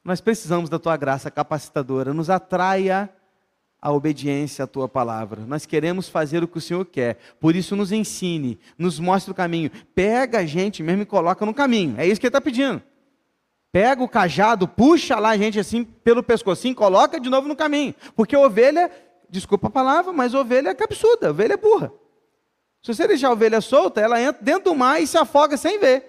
nós 0.03 0.21
precisamos 0.21 0.69
da 0.69 0.79
tua 0.79 0.97
graça 0.97 1.29
capacitadora, 1.29 2.13
nos 2.13 2.29
atraia 2.29 3.09
a 3.81 3.91
obediência 3.91 4.65
à 4.65 4.67
tua 4.67 4.89
palavra. 4.89 5.45
Nós 5.45 5.65
queremos 5.65 6.09
fazer 6.09 6.43
o 6.43 6.47
que 6.47 6.57
o 6.57 6.61
Senhor 6.61 6.85
quer. 6.85 7.17
Por 7.39 7.55
isso, 7.55 7.75
nos 7.75 7.91
ensine, 7.91 8.59
nos 8.77 8.99
mostre 8.99 9.31
o 9.31 9.35
caminho. 9.35 9.71
Pega 9.95 10.39
a 10.39 10.45
gente 10.45 10.83
mesmo 10.83 11.03
e 11.03 11.05
coloca 11.05 11.45
no 11.45 11.53
caminho. 11.53 11.95
É 11.97 12.05
isso 12.05 12.19
que 12.19 12.27
ele 12.27 12.29
está 12.29 12.41
pedindo. 12.41 12.81
Pega 13.71 14.03
o 14.03 14.09
cajado, 14.09 14.67
puxa 14.67 15.17
lá 15.19 15.29
a 15.29 15.37
gente 15.37 15.59
assim 15.59 15.83
pelo 15.83 16.23
pescocinho, 16.23 16.75
coloca 16.75 17.19
de 17.19 17.29
novo 17.29 17.47
no 17.47 17.55
caminho. 17.55 17.93
Porque 18.15 18.35
ovelha 18.35 18.91
desculpa 19.29 19.67
a 19.67 19.69
palavra, 19.71 20.11
mas 20.11 20.33
ovelha 20.33 20.69
é 20.69 20.73
cabeçuda, 20.73 21.29
ovelha 21.29 21.53
é 21.53 21.57
burra. 21.57 21.93
Se 22.81 22.93
você 22.93 23.07
deixar 23.07 23.27
a 23.27 23.33
ovelha 23.33 23.61
solta, 23.61 24.01
ela 24.01 24.19
entra 24.19 24.41
dentro 24.41 24.71
do 24.71 24.75
mar 24.75 25.01
e 25.01 25.05
se 25.05 25.17
afoga 25.17 25.55
sem 25.55 25.79
ver. 25.79 26.03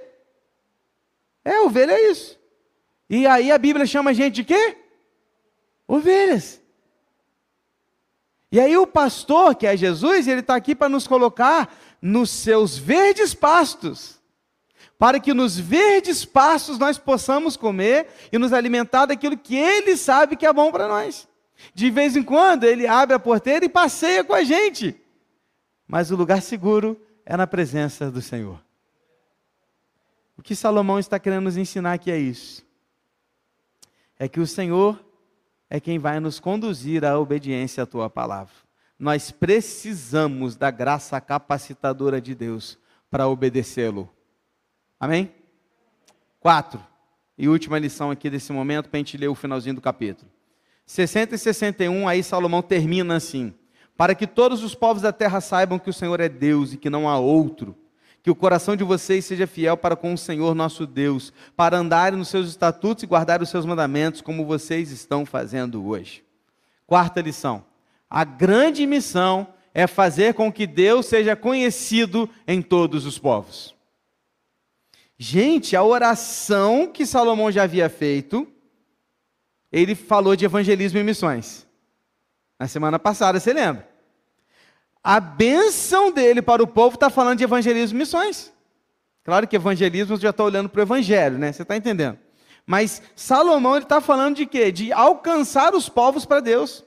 É, 1.44 1.61
ovelha 1.61 1.92
é 1.92 2.11
isso. 2.11 2.39
E 3.11 3.27
aí 3.27 3.51
a 3.51 3.59
Bíblia 3.59 3.85
chama 3.87 4.11
a 4.11 4.12
gente 4.12 4.37
de 4.37 4.44
quê? 4.44 4.77
Ovelhas. 5.88 6.62
E 8.53 8.61
aí 8.61 8.77
o 8.77 8.87
pastor, 8.87 9.57
que 9.57 9.66
é 9.66 9.77
Jesus, 9.77 10.29
ele 10.29 10.40
está 10.40 10.55
aqui 10.55 10.77
para 10.77 10.88
nos 10.88 11.09
colocar 11.09 11.77
nos 12.01 12.31
seus 12.31 12.79
verdes 12.79 13.35
pastos, 13.35 14.20
para 14.96 15.18
que 15.18 15.35
nos 15.35 15.59
verdes 15.59 16.25
pastos 16.25 16.79
nós 16.79 16.99
possamos 16.99 17.57
comer 17.57 18.07
e 18.31 18.38
nos 18.38 18.53
alimentar 18.53 19.07
daquilo 19.07 19.37
que 19.37 19.57
ele 19.57 19.96
sabe 19.96 20.37
que 20.37 20.46
é 20.46 20.53
bom 20.53 20.70
para 20.70 20.87
nós. 20.87 21.29
De 21.75 21.90
vez 21.90 22.14
em 22.14 22.23
quando 22.23 22.62
ele 22.62 22.87
abre 22.87 23.16
a 23.16 23.18
porteira 23.18 23.64
e 23.64 23.68
passeia 23.68 24.23
com 24.23 24.35
a 24.35 24.44
gente. 24.44 24.94
Mas 25.87 26.12
o 26.12 26.16
lugar 26.16 26.42
seguro 26.42 27.01
é 27.27 27.37
na 27.37 27.46
presença 27.46 28.09
do 28.09 28.23
Senhor. 28.23 28.61
O 30.38 30.42
que 30.42 30.55
Salomão 30.55 31.01
está 31.01 31.18
querendo 31.18 31.44
nos 31.44 31.57
ensinar 31.57 31.94
aqui 31.94 32.11
é 32.11 32.18
isso. 32.18 32.70
É 34.21 34.29
que 34.29 34.39
o 34.39 34.47
Senhor 34.47 35.03
é 35.71 35.81
quem 35.81 35.99
vai 35.99 36.21
nos 36.21 36.39
conduzir 36.39 37.07
à 37.07 37.19
obediência 37.19 37.85
à 37.85 37.87
tua 37.87 38.11
palavra. 38.11 38.53
Nós 38.99 39.31
precisamos 39.31 40.57
da 40.57 40.71
graça 40.71 41.19
capacitadora 41.23 42.21
de 42.21 42.35
Deus 42.35 42.79
para 43.11 43.27
obedecê-lo. 43.27 44.11
Amém? 45.01 45.33
Quatro. 46.39 46.85
E 47.39 47.49
última 47.49 47.79
lição 47.79 48.11
aqui 48.11 48.29
desse 48.29 48.53
momento, 48.53 48.91
para 48.91 48.99
a 48.99 49.01
gente 49.01 49.17
ler 49.17 49.29
o 49.29 49.35
finalzinho 49.35 49.77
do 49.77 49.81
capítulo. 49.81 50.31
60 50.85 51.37
e 51.37 51.39
61, 51.39 52.07
aí 52.07 52.23
Salomão 52.23 52.61
termina 52.61 53.17
assim: 53.17 53.55
Para 53.97 54.15
que 54.15 54.27
todos 54.27 54.63
os 54.63 54.75
povos 54.75 55.01
da 55.01 55.15
terra 55.15 55.41
saibam 55.41 55.79
que 55.79 55.89
o 55.89 55.95
Senhor 55.95 56.21
é 56.21 56.29
Deus 56.29 56.75
e 56.75 56.77
que 56.77 56.91
não 56.91 57.09
há 57.09 57.19
outro, 57.19 57.75
que 58.23 58.31
o 58.31 58.35
coração 58.35 58.77
de 58.77 58.85
vocês 58.85 59.25
seja 59.25 59.47
fiel 59.47 59.77
para 59.77 59.97
com 59.97 60.13
o 60.13 60.19
Senhor 60.19 60.55
nosso 60.55 60.87
Deus, 60.87 61.33
para 61.57 61.79
andarem 61.79 62.19
nos 62.19 62.29
seus 62.29 62.49
estatutos 62.49 63.03
e 63.03 63.07
guardar 63.07 63.41
os 63.41 63.49
seus 63.49 63.65
mandamentos, 63.65 64.21
como 64.21 64.45
vocês 64.45 64.91
estão 64.91 65.25
fazendo 65.25 65.87
hoje. 65.87 66.23
Quarta 66.87 67.21
lição: 67.21 67.65
a 68.09 68.25
grande 68.25 68.87
missão 68.87 69.49
é 69.73 69.87
fazer 69.87 70.35
com 70.35 70.53
que 70.53 70.67
Deus 70.67 71.07
seja 71.07 71.35
conhecido 71.37 72.29
em 72.47 72.61
todos 72.61 73.07
os 73.07 73.19
povos. 73.19 73.75
Gente, 75.17 75.77
a 75.77 75.83
oração 75.83 76.87
que 76.87 77.05
Salomão 77.05 77.53
já 77.53 77.65
havia 77.65 77.89
feito, 77.89 78.49
ele 79.71 79.95
falou 79.95 80.35
de 80.35 80.45
evangelismo 80.45 80.99
e 80.99 81.05
missões. 81.05 81.67
Na 82.59 82.67
semana 82.67 82.99
passada, 82.99 83.39
você 83.39 83.53
lembra? 83.53 83.89
A 85.03 85.19
benção 85.19 86.13
dele 86.13 86.43
para 86.43 86.63
o 86.63 86.67
povo 86.67 86.95
está 86.95 87.09
falando 87.09 87.39
de 87.39 87.45
evangelismo 87.45 87.97
e 87.97 88.01
missões. 88.01 88.53
Claro 89.25 89.47
que 89.47 89.57
evangelismo 89.57 90.17
já 90.17 90.31
está 90.31 90.45
olhando 90.45 90.69
para 90.69 90.81
o 90.81 90.83
evangelho, 90.83 91.39
né? 91.39 91.53
Você 91.53 91.63
está 91.63 91.77
entendendo? 91.77 92.19
Mas 92.67 93.03
Salomão 93.17 93.77
ele 93.77 93.85
está 93.85 94.01
falando 94.01 94.37
de 94.37 94.47
quê? 94.47 94.71
De 94.71 94.93
alcançar 94.93 95.75
os 95.75 95.89
povos 95.89 96.25
para 96.25 96.41
Deus. 96.41 96.85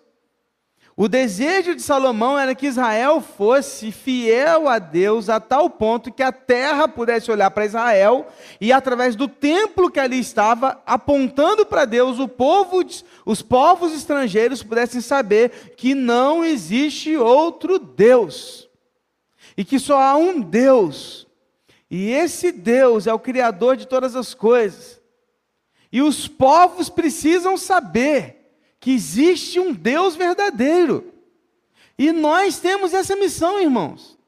O 0.96 1.08
desejo 1.08 1.76
de 1.76 1.82
Salomão 1.82 2.38
era 2.38 2.54
que 2.54 2.68
Israel 2.68 3.20
fosse 3.20 3.92
fiel 3.92 4.70
a 4.70 4.78
Deus 4.78 5.28
a 5.28 5.40
tal 5.40 5.68
ponto 5.68 6.14
que 6.14 6.22
a 6.22 6.32
terra 6.32 6.88
pudesse 6.88 7.32
olhar 7.32 7.50
para 7.50 7.66
Israel 7.66 8.28
e 8.62 8.72
através 8.72 9.16
do 9.16 9.28
templo 9.28 9.90
que 9.90 10.00
ali 10.00 10.20
estava, 10.20 10.80
apontando 10.86 11.66
para 11.66 11.86
Deus, 11.86 12.20
o 12.20 12.28
povo, 12.28 12.86
os 13.26 13.42
povos 13.42 13.92
estrangeiros 13.92 14.62
pudessem 14.62 15.02
saber 15.02 15.74
que 15.76 15.96
não 15.96 16.46
existe 16.46 17.18
outro 17.18 17.80
Deus. 17.80 18.70
E 19.58 19.66
que 19.66 19.80
só 19.80 20.00
há 20.00 20.16
um 20.16 20.40
Deus. 20.40 21.28
E 21.90 22.12
esse 22.12 22.52
Deus 22.52 23.08
é 23.08 23.14
o 23.14 23.20
criador 23.20 23.78
de 23.78 23.88
todas 23.88 24.16
as 24.16 24.36
coisas. 24.36 25.02
E 25.92 26.04
os 26.04 26.28
povos 26.28 26.88
precisam 26.88 27.58
saber 27.58 28.43
que 28.84 28.92
existe 28.92 29.62
um 29.62 29.74
Deus 29.74 30.14
verdadeiro. 30.14 31.14
E 31.98 32.12
nós 32.12 32.60
temos 32.60 32.94
essa 32.94 33.16
missão, 33.16 33.62
irmãos. 33.62 34.20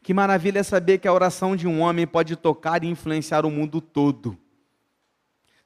Que 0.00 0.14
maravilha 0.14 0.62
saber 0.62 0.98
que 0.98 1.08
a 1.08 1.12
oração 1.12 1.56
de 1.56 1.66
um 1.66 1.80
homem 1.80 2.06
pode 2.06 2.36
tocar 2.36 2.84
e 2.84 2.86
influenciar 2.86 3.44
o 3.44 3.50
mundo 3.50 3.80
todo. 3.80 4.38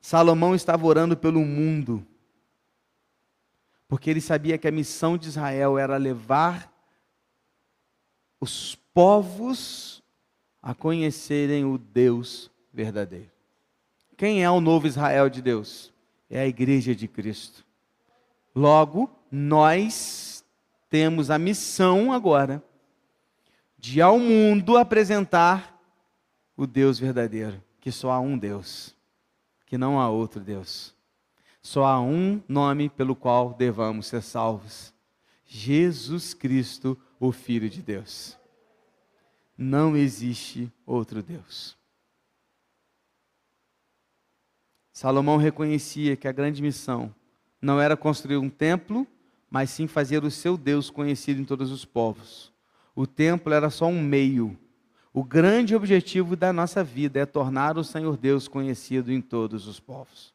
Salomão 0.00 0.54
estava 0.54 0.86
orando 0.86 1.14
pelo 1.18 1.40
mundo, 1.40 2.02
porque 3.86 4.08
ele 4.08 4.22
sabia 4.22 4.56
que 4.56 4.66
a 4.66 4.72
missão 4.72 5.18
de 5.18 5.28
Israel 5.28 5.76
era 5.76 5.98
levar 5.98 6.72
os 8.40 8.74
povos 8.94 10.02
a 10.62 10.74
conhecerem 10.74 11.62
o 11.66 11.76
Deus 11.76 12.50
verdadeiro. 12.72 13.30
Quem 14.16 14.42
é 14.42 14.50
o 14.50 14.62
novo 14.62 14.86
Israel 14.86 15.28
de 15.28 15.42
Deus? 15.42 15.92
É 16.30 16.40
a 16.40 16.46
igreja 16.46 16.94
de 16.94 17.08
Cristo. 17.08 17.66
Logo, 18.54 19.10
nós 19.30 20.44
temos 20.88 21.30
a 21.30 21.38
missão 21.38 22.12
agora 22.12 22.62
de 23.76 24.00
ao 24.00 24.18
mundo 24.18 24.76
apresentar 24.76 25.78
o 26.56 26.66
Deus 26.66 26.98
verdadeiro. 26.98 27.62
que 27.80 27.90
só 27.90 28.10
há 28.10 28.20
um 28.20 28.36
Deus, 28.36 28.94
que 29.64 29.78
não 29.78 29.98
há 29.98 30.10
outro 30.10 30.38
Deus. 30.38 30.94
Só 31.62 31.84
há 31.84 31.98
um 31.98 32.42
nome 32.46 32.90
pelo 32.90 33.16
qual 33.16 33.54
devamos 33.54 34.06
ser 34.06 34.22
salvos: 34.22 34.92
Jesus 35.46 36.34
Cristo, 36.34 36.98
o 37.18 37.32
Filho 37.32 37.70
de 37.70 37.80
Deus. 37.80 38.38
Não 39.56 39.96
existe 39.96 40.70
outro 40.84 41.22
Deus. 41.22 41.79
Salomão 45.00 45.38
reconhecia 45.38 46.14
que 46.14 46.28
a 46.28 46.32
grande 46.32 46.60
missão 46.60 47.14
não 47.58 47.80
era 47.80 47.96
construir 47.96 48.36
um 48.36 48.50
templo, 48.50 49.06
mas 49.48 49.70
sim 49.70 49.86
fazer 49.86 50.24
o 50.24 50.30
seu 50.30 50.58
Deus 50.58 50.90
conhecido 50.90 51.40
em 51.40 51.44
todos 51.46 51.70
os 51.70 51.86
povos. 51.86 52.52
O 52.94 53.06
templo 53.06 53.54
era 53.54 53.70
só 53.70 53.86
um 53.86 53.98
meio. 53.98 54.58
O 55.10 55.24
grande 55.24 55.74
objetivo 55.74 56.36
da 56.36 56.52
nossa 56.52 56.84
vida 56.84 57.18
é 57.18 57.24
tornar 57.24 57.78
o 57.78 57.82
Senhor 57.82 58.14
Deus 58.18 58.46
conhecido 58.46 59.10
em 59.10 59.22
todos 59.22 59.66
os 59.66 59.80
povos. 59.80 60.34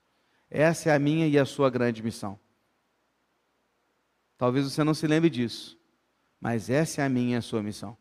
Essa 0.49 0.89
é 0.89 0.95
a 0.95 0.97
minha 0.97 1.27
e 1.27 1.37
a 1.37 1.45
sua 1.45 1.69
grande 1.69 2.01
missão. 2.01 2.39
Talvez 4.35 4.65
você 4.65 4.83
não 4.83 4.95
se 4.95 5.05
lembre 5.05 5.29
disso, 5.29 5.77
mas 6.41 6.71
essa 6.71 7.03
é 7.03 7.05
a 7.05 7.09
minha 7.09 7.35
e 7.35 7.37
a 7.37 7.41
sua 7.43 7.61
missão. 7.61 7.95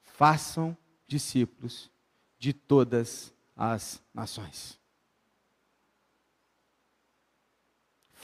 Façam 0.00 0.74
discípulos 1.06 1.90
de 2.38 2.54
todas 2.54 3.34
as 3.54 4.02
nações. 4.14 4.80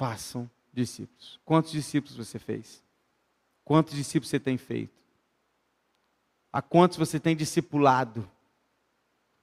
Façam 0.02 0.50
discípulos. 0.72 1.38
Quantos 1.44 1.70
discípulos 1.70 2.16
você 2.16 2.36
fez? 2.36 2.82
Quantos 3.64 3.94
discípulos 3.94 4.30
você 4.30 4.40
tem 4.40 4.58
feito? 4.58 5.00
A 6.52 6.60
quantos 6.60 6.98
você 6.98 7.20
tem 7.20 7.36
discipulado? 7.36 8.28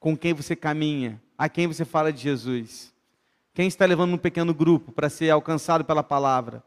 Com 0.02 0.18
quem 0.18 0.34
você 0.34 0.58
caminha? 0.58 1.22
A 1.38 1.48
quem 1.48 1.66
você 1.66 1.86
fala 1.86 2.12
de 2.12 2.20
Jesus? 2.20 2.94
Quem 3.54 3.70
está 3.70 3.86
levando 3.86 4.16
um 4.16 4.18
pequeno 4.18 4.54
grupo 4.54 4.92
para 4.92 5.10
ser 5.10 5.30
alcançado 5.30 5.86
pela 5.86 6.04
palavra? 6.04 6.62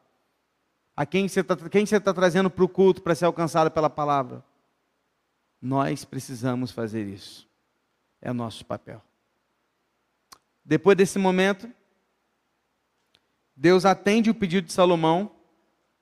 A 0.97 1.05
quem 1.05 1.29
você 1.29 1.41
está, 1.41 1.55
está 1.55 2.15
trazendo 2.15 2.49
para 2.49 2.65
o 2.65 2.69
culto 2.71 3.03
para 3.03 3.15
ser 3.15 3.27
alcançado 3.27 3.71
pela 3.71 3.91
palavra? 3.91 4.43
Nós 5.61 6.03
precisamos 6.03 6.71
fazer 6.71 7.07
isso. 7.07 7.47
É 8.23 8.33
nosso 8.33 8.65
papel. 8.65 9.03
Depois 10.65 10.97
desse 10.97 11.19
momento, 11.19 11.71
Deus 13.63 13.85
atende 13.85 14.29
o 14.29 14.35
pedido 14.35 14.67
de 14.67 14.73
Salomão, 14.73 15.31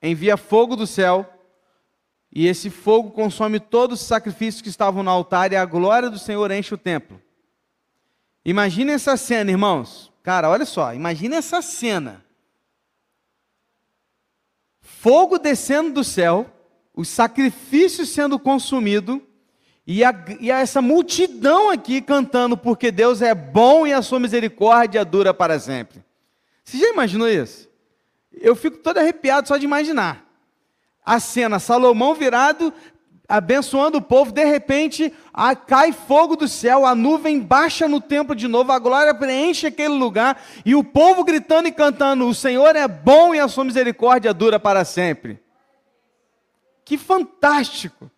envia 0.03 0.39
fogo 0.39 0.75
do 0.75 0.87
céu, 0.87 1.31
e 2.33 2.47
esse 2.47 2.71
fogo 2.71 3.11
consome 3.11 3.61
todos 3.61 4.01
os 4.01 4.07
sacrifícios 4.07 4.63
que 4.63 4.71
estavam 4.71 5.03
no 5.03 5.11
altar, 5.11 5.53
e 5.53 5.57
a 5.57 5.65
glória 5.67 6.09
do 6.09 6.19
Senhor 6.19 6.51
enche 6.51 6.73
o 6.73 6.79
templo. 6.79 7.21
Imagine 8.47 8.93
essa 8.93 9.15
cena, 9.15 9.51
irmãos. 9.51 10.11
Cara, 10.23 10.49
olha 10.49 10.65
só, 10.65 10.95
imagine 10.95 11.37
essa 11.37 11.61
cena. 11.61 12.25
Fogo 14.81 15.39
descendo 15.39 15.93
do 15.93 16.03
céu, 16.03 16.51
os 16.95 17.09
sacrifícios 17.11 18.09
sendo 18.09 18.39
consumidos, 18.39 19.21
e, 19.87 20.03
a, 20.03 20.15
e 20.41 20.51
a 20.51 20.61
essa 20.61 20.81
multidão 20.81 21.69
aqui 21.69 22.01
cantando, 22.01 22.57
porque 22.57 22.91
Deus 22.91 23.21
é 23.21 23.35
bom 23.35 23.87
e 23.87 23.93
a 23.93 24.01
sua 24.01 24.19
misericórdia 24.19 25.05
dura 25.05 25.35
para 25.35 25.61
sempre. 25.61 26.03
Você 26.71 26.79
já 26.79 26.89
imaginou 26.89 27.29
isso? 27.29 27.69
Eu 28.33 28.55
fico 28.55 28.77
todo 28.77 28.99
arrepiado 28.99 29.49
só 29.49 29.57
de 29.57 29.65
imaginar. 29.65 30.25
A 31.05 31.19
cena, 31.19 31.59
Salomão 31.59 32.15
virado, 32.15 32.73
abençoando 33.29 33.99
o 33.99 34.03
povo, 34.03 34.31
de 34.31 34.45
repente 34.45 35.13
a, 35.35 35.57
cai 35.57 35.91
fogo 35.91 36.37
do 36.37 36.47
céu, 36.47 36.87
a 36.87 36.95
nuvem 36.95 37.41
baixa 37.41 37.89
no 37.89 38.01
templo 38.01 38.37
de 38.37 38.47
novo, 38.47 38.71
a 38.71 38.79
glória 38.79 39.13
preenche 39.13 39.67
aquele 39.67 39.95
lugar, 39.95 40.41
e 40.65 40.77
o 40.77 40.85
povo 40.85 41.25
gritando 41.25 41.67
e 41.67 41.73
cantando: 41.73 42.29
O 42.29 42.35
Senhor 42.35 42.77
é 42.77 42.87
bom 42.87 43.35
e 43.35 43.41
a 43.41 43.49
sua 43.49 43.65
misericórdia 43.65 44.33
dura 44.33 44.61
para 44.61 44.85
sempre. 44.85 45.43
Que 46.85 46.97
fantástico! 46.97 48.09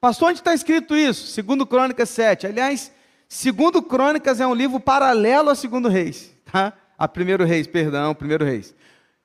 Pastor, 0.00 0.30
onde 0.30 0.40
está 0.40 0.52
escrito 0.52 0.96
isso? 0.96 1.28
Segundo 1.28 1.64
Crônicas 1.64 2.08
7. 2.10 2.48
Aliás, 2.48 2.90
segundo 3.28 3.80
Crônicas 3.80 4.40
é 4.40 4.46
um 4.46 4.54
livro 4.54 4.80
paralelo 4.80 5.50
a 5.50 5.54
segundo 5.54 5.88
Reis. 5.88 6.34
Tá? 6.50 6.72
A 6.98 7.08
Primeiro 7.08 7.44
Reis, 7.44 7.66
perdão, 7.66 8.14
Primeiro 8.14 8.44
Reis. 8.44 8.74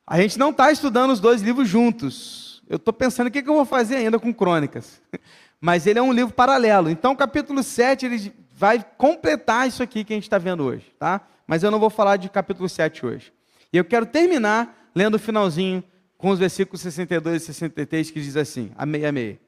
A 0.05 0.19
gente 0.19 0.39
não 0.39 0.49
está 0.49 0.71
estudando 0.71 1.11
os 1.11 1.19
dois 1.19 1.41
livros 1.41 1.67
juntos. 1.67 2.63
Eu 2.67 2.77
estou 2.77 2.93
pensando 2.93 3.27
o 3.27 3.31
que, 3.31 3.41
que 3.41 3.49
eu 3.49 3.53
vou 3.53 3.65
fazer 3.65 3.97
ainda 3.97 4.19
com 4.19 4.33
Crônicas. 4.33 5.01
Mas 5.61 5.85
ele 5.85 5.99
é 5.99 6.01
um 6.01 6.13
livro 6.13 6.33
paralelo. 6.33 6.89
Então, 6.89 7.15
capítulo 7.15 7.61
7, 7.61 8.05
ele 8.05 8.33
vai 8.55 8.83
completar 8.97 9.67
isso 9.67 9.83
aqui 9.83 10.03
que 10.03 10.13
a 10.13 10.15
gente 10.15 10.23
está 10.23 10.37
vendo 10.37 10.63
hoje, 10.63 10.85
tá? 10.97 11.21
Mas 11.45 11.63
eu 11.63 11.71
não 11.71 11.79
vou 11.79 11.89
falar 11.89 12.17
de 12.17 12.29
capítulo 12.29 12.67
7 12.67 13.05
hoje. 13.05 13.33
E 13.71 13.77
eu 13.77 13.85
quero 13.85 14.05
terminar 14.05 14.89
lendo 14.95 15.15
o 15.15 15.19
finalzinho 15.19 15.83
com 16.17 16.29
os 16.29 16.39
versículos 16.39 16.81
62 16.81 17.43
e 17.43 17.45
63, 17.45 18.11
que 18.11 18.21
diz 18.21 18.35
assim, 18.35 18.71
a 18.77 18.85
meia 18.85 19.11
meia. 19.11 19.39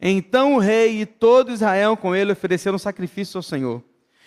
Então 0.00 0.54
o 0.54 0.58
rei 0.58 1.02
e 1.02 1.06
todo 1.06 1.52
Israel 1.52 1.96
com 1.96 2.14
ele 2.14 2.32
ofereceram 2.32 2.78
sacrifício 2.78 3.38
ao 3.38 3.42
Senhor. 3.42 3.82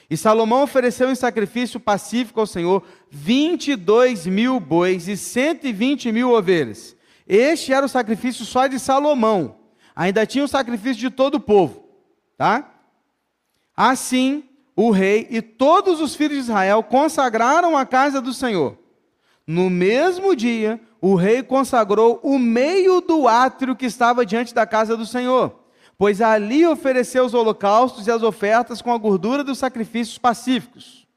E 0.10 0.18
Salomão 0.18 0.64
ofereceu 0.64 1.12
em 1.12 1.16
sacrifício 1.16 1.80
pacífico 1.80 2.40
ao 2.40 2.48
Senhor 2.48 2.84
22 3.10 4.28
mil 4.28 4.60
bois 4.60 5.08
e 5.08 5.16
120 5.16 6.12
mil 6.12 6.32
ovelhas. 6.32 6.96
Este 7.28 7.74
era 7.74 7.86
o 7.86 7.90
sacrifício 7.90 8.46
só 8.46 8.68
de 8.68 8.80
Salomão. 8.80 9.56
Ainda 9.96 10.26
tinha 10.26 10.44
o 10.44 10.48
sacrifício 10.48 10.98
de 10.98 11.10
todo 11.10 11.36
o 11.36 11.40
povo. 11.40 11.88
Tá? 12.38 12.70
Assim, 13.76 14.44
o 14.76 14.92
rei 14.92 15.28
e 15.30 15.42
todos 15.42 16.02
os 16.02 16.16
filhos 16.16 16.38
de 16.38 16.44
Israel 16.44 16.84
consagraram 16.84 17.78
a 17.78 17.86
casa 17.86 18.20
do 18.20 18.34
Senhor. 18.34 18.78
No 19.48 19.70
mesmo 19.70 20.36
dia, 20.36 20.80
o 21.02 21.16
rei 21.16 21.44
consagrou 21.44 22.20
o 22.24 22.38
meio 22.38 23.02
do 23.02 23.28
átrio 23.28 23.76
que 23.76 23.86
estava 23.86 24.26
diante 24.26 24.54
da 24.54 24.66
casa 24.66 24.98
do 24.98 25.06
Senhor 25.06 25.63
pois 26.04 26.20
ali 26.20 26.68
ofereceu 26.68 27.24
os 27.24 27.34
holocaustos 27.34 28.08
e 28.08 28.12
as 28.12 28.24
ofertas 28.24 28.82
com 28.82 28.92
a 28.92 28.98
gordura 28.98 29.42
dos 29.42 29.58
sacrifícios 29.58 30.18
pacíficos. 30.18 31.08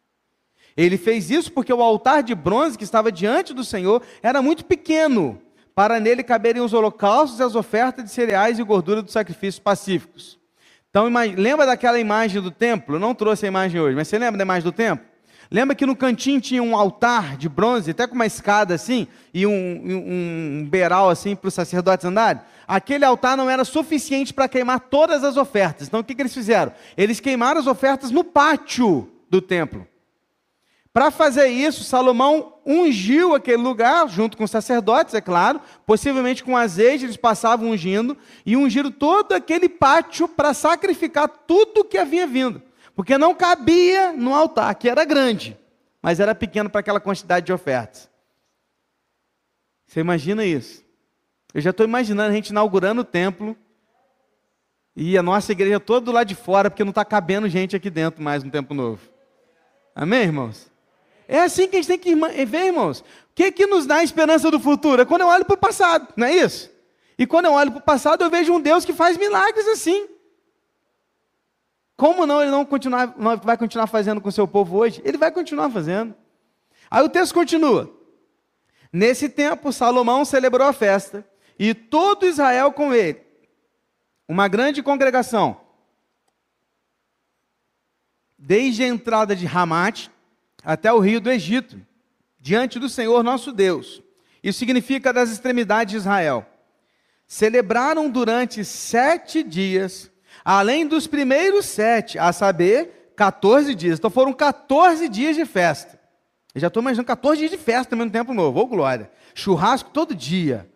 Ele 0.77 0.97
fez 0.97 1.29
isso 1.29 1.51
porque 1.51 1.73
o 1.73 1.83
altar 1.83 2.23
de 2.23 2.37
bronze 2.37 2.79
que 2.79 2.85
estava 2.85 3.11
diante 3.11 3.53
do 3.53 3.65
Senhor 3.65 4.01
era 4.23 4.41
muito 4.41 4.65
pequeno, 4.65 5.43
para 5.75 5.99
nele 5.99 6.23
caberem 6.23 6.63
os 6.63 6.73
holocaustos 6.73 7.41
e 7.41 7.43
as 7.43 7.57
ofertas 7.57 8.05
de 8.05 8.13
cereais 8.13 8.61
e 8.61 8.63
gordura 8.63 9.03
dos 9.03 9.13
sacrifícios 9.13 9.59
pacíficos. 9.59 10.39
Então, 10.89 11.09
lembra 11.37 11.67
daquela 11.67 11.99
imagem 11.99 12.41
do 12.41 12.53
templo? 12.53 12.95
Eu 12.95 13.01
não 13.01 13.13
trouxe 13.13 13.45
a 13.45 13.49
imagem 13.49 13.81
hoje, 13.81 13.97
mas 13.97 14.07
você 14.07 14.21
lembra 14.21 14.39
da 14.39 14.45
imagem 14.45 14.63
do 14.63 14.71
templo? 14.71 15.05
Lembra 15.51 15.77
que 15.77 15.87
no 15.87 15.95
cantinho 15.95 16.41
tinha 16.41 16.63
um 16.63 16.77
altar 16.77 17.37
de 17.37 17.49
bronze, 17.49 17.93
até 17.93 18.07
com 18.07 18.15
uma 18.15 18.27
escada 18.27 18.75
assim, 18.75 19.07
e 19.33 19.47
um, 19.47 19.51
um, 19.51 20.61
um 20.61 20.69
beiral 20.69 21.09
assim 21.09 21.37
para 21.37 21.49
os 21.49 21.55
sacerdotes 21.55 22.05
andarem? 22.05 22.43
Aquele 22.67 23.05
altar 23.05 23.37
não 23.37 23.49
era 23.49 23.65
suficiente 23.65 24.35
para 24.35 24.49
queimar 24.49 24.81
todas 24.81 25.23
as 25.23 25.37
ofertas. 25.37 25.87
Então 25.87 26.01
o 26.01 26.05
que, 26.05 26.15
que 26.15 26.23
eles 26.23 26.35
fizeram? 26.35 26.73
Eles 26.97 27.21
queimaram 27.21 27.61
as 27.61 27.67
ofertas 27.69 28.11
no 28.11 28.25
pátio 28.25 29.09
do 29.31 29.41
templo. 29.41 29.87
Para 30.93 31.11
fazer 31.11 31.49
isso, 31.49 31.85
Salomão 31.85 32.55
ungiu 32.67 33.35
aquele 33.35 33.59
lugar, 33.59 34.09
junto 34.09 34.37
com 34.37 34.45
os 34.45 34.51
sacerdotes, 34.51 35.15
é 35.15 35.21
claro, 35.21 35.61
possivelmente 35.85 36.43
com 36.43 36.57
azeite, 36.57 37.05
eles 37.05 37.19
passavam 37.19 37.69
ungindo, 37.69 38.17
e 38.47 38.57
ungiram 38.57 38.91
todo 38.91 39.33
aquele 39.33 39.69
pátio 39.69 40.27
para 40.27 40.55
sacrificar 40.55 41.29
tudo 41.29 41.85
que 41.85 41.99
havia 41.99 42.27
vindo 42.27 42.63
porque 42.97 43.19
não 43.19 43.35
cabia 43.35 44.15
no 44.15 44.35
altar, 44.35 44.75
que 44.75 44.89
era 44.89 45.05
grande, 45.05 45.57
mas 46.01 46.19
era 46.19 46.35
pequeno 46.35 46.71
para 46.71 46.81
aquela 46.81 46.99
quantidade 46.99 47.45
de 47.45 47.53
ofertas. 47.53 48.09
Você 49.87 50.01
imagina 50.01 50.43
isso? 50.47 50.83
Eu 51.53 51.61
já 51.61 51.71
estou 51.71 51.85
imaginando 51.85 52.31
a 52.31 52.35
gente 52.35 52.49
inaugurando 52.49 53.03
o 53.03 53.05
templo 53.05 53.55
e 54.97 55.19
a 55.19 55.23
nossa 55.23 55.53
igreja 55.53 55.79
toda 55.79 56.07
do 56.07 56.13
lado 56.13 56.27
de 56.27 56.35
fora, 56.35 56.71
porque 56.71 56.85
não 56.85 56.91
está 56.91 57.05
cabendo 57.05 57.51
gente 57.51 57.77
aqui 57.77 57.91
dentro 57.91 58.23
mais 58.23 58.43
no 58.43 58.51
tempo 58.51 58.73
novo. 58.73 59.03
Amém, 59.95 60.23
irmãos? 60.23 60.73
É 61.29 61.41
assim 61.41 61.69
que 61.69 61.77
a 61.77 61.83
gente 61.83 61.89
tem 61.89 61.99
que 61.99 62.15
ver, 62.47 62.67
irmãos. 62.67 63.01
O 63.01 63.05
que, 63.35 63.53
que 63.53 63.67
nos 63.67 63.85
dá 63.85 63.97
a 63.97 64.05
esperança 64.05 64.51
do 64.51 64.59
futuro? 64.59 65.03
É 65.03 65.05
quando 65.05 65.21
eu 65.21 65.29
olho 65.29 65.45
para 65.45 65.55
o 65.55 65.59
passado, 65.59 66.09
não 66.17 66.27
é 66.27 66.35
isso? 66.35 66.71
E 67.19 67.27
quando 67.27 67.45
eu 67.45 67.53
olho 67.53 67.73
para 67.73 67.81
o 67.81 67.85
passado, 67.85 68.25
eu 68.25 68.31
vejo 68.31 68.55
um 68.55 68.61
Deus 68.61 68.87
que 68.87 68.95
faz 68.95 69.19
milagres 69.19 69.69
assim. 69.69 70.16
Como 71.97 72.27
não 72.27 72.43
ele 72.43 72.51
não, 72.51 72.65
continuar, 72.65 73.15
não 73.17 73.37
vai 73.39 73.57
continuar 73.57 73.87
fazendo 73.87 74.21
com 74.21 74.29
o 74.29 74.33
seu 74.33 74.47
povo 74.47 74.77
hoje? 74.77 75.01
Ele 75.05 75.17
vai 75.17 75.33
continuar 75.33 75.71
fazendo. 75.71 76.15
Aí 76.91 77.03
o 77.03 77.09
texto 77.09 77.33
continua. 77.33 77.91
Nesse 78.93 79.29
tempo, 79.29 79.73
Salomão 79.73 80.25
celebrou 80.25 80.67
a 80.67 80.73
festa, 80.73 81.27
e 81.59 81.75
todo 81.75 82.27
Israel 82.27 82.73
com 82.73 82.95
ele. 82.95 83.21
Uma 84.29 84.47
grande 84.47 84.83
congregação. 84.83 85.61
Desde 88.39 88.83
a 88.85 88.89
entrada 88.89 89.35
de 89.35 89.47
Ramate 89.47 90.11
até 90.63 90.93
o 90.93 90.99
rio 90.99 91.21
do 91.21 91.31
Egito, 91.31 91.81
diante 92.39 92.79
do 92.79 92.89
Senhor 92.89 93.23
nosso 93.23 93.53
Deus. 93.53 94.03
Isso 94.43 94.59
significa 94.59 95.13
das 95.13 95.31
extremidades 95.31 95.93
de 95.93 95.97
Israel. 95.97 96.47
Celebraram 97.27 98.11
durante 98.11 98.65
sete 98.65 99.43
dias 99.43 100.11
além 100.49 100.87
dos 100.87 101.09
primeiros 101.09 101.67
sete, 101.67 102.21
a 102.21 102.33
saber, 102.33 103.11
14 103.17 103.75
dias. 103.75 103.99
Então 103.99 104.09
foram 104.09 104.33
14 104.33 105.09
dias 105.09 105.35
de 105.35 105.45
festa. 105.45 105.99
Eu 106.55 106.61
já 106.61 106.69
estou 106.69 106.81
imaginando 106.81 107.09
14 107.09 107.39
dias 107.41 107.51
de 107.51 107.59
festa 107.59 107.91
também 107.91 108.07
no 108.07 108.13
Tempo 108.13 108.33
Novo. 108.33 108.61
Ô, 108.61 108.63
oh, 108.63 108.67
glória. 108.67 109.11
Churrasco 109.35 109.91
todo 109.91 110.15
dia. 110.15 110.71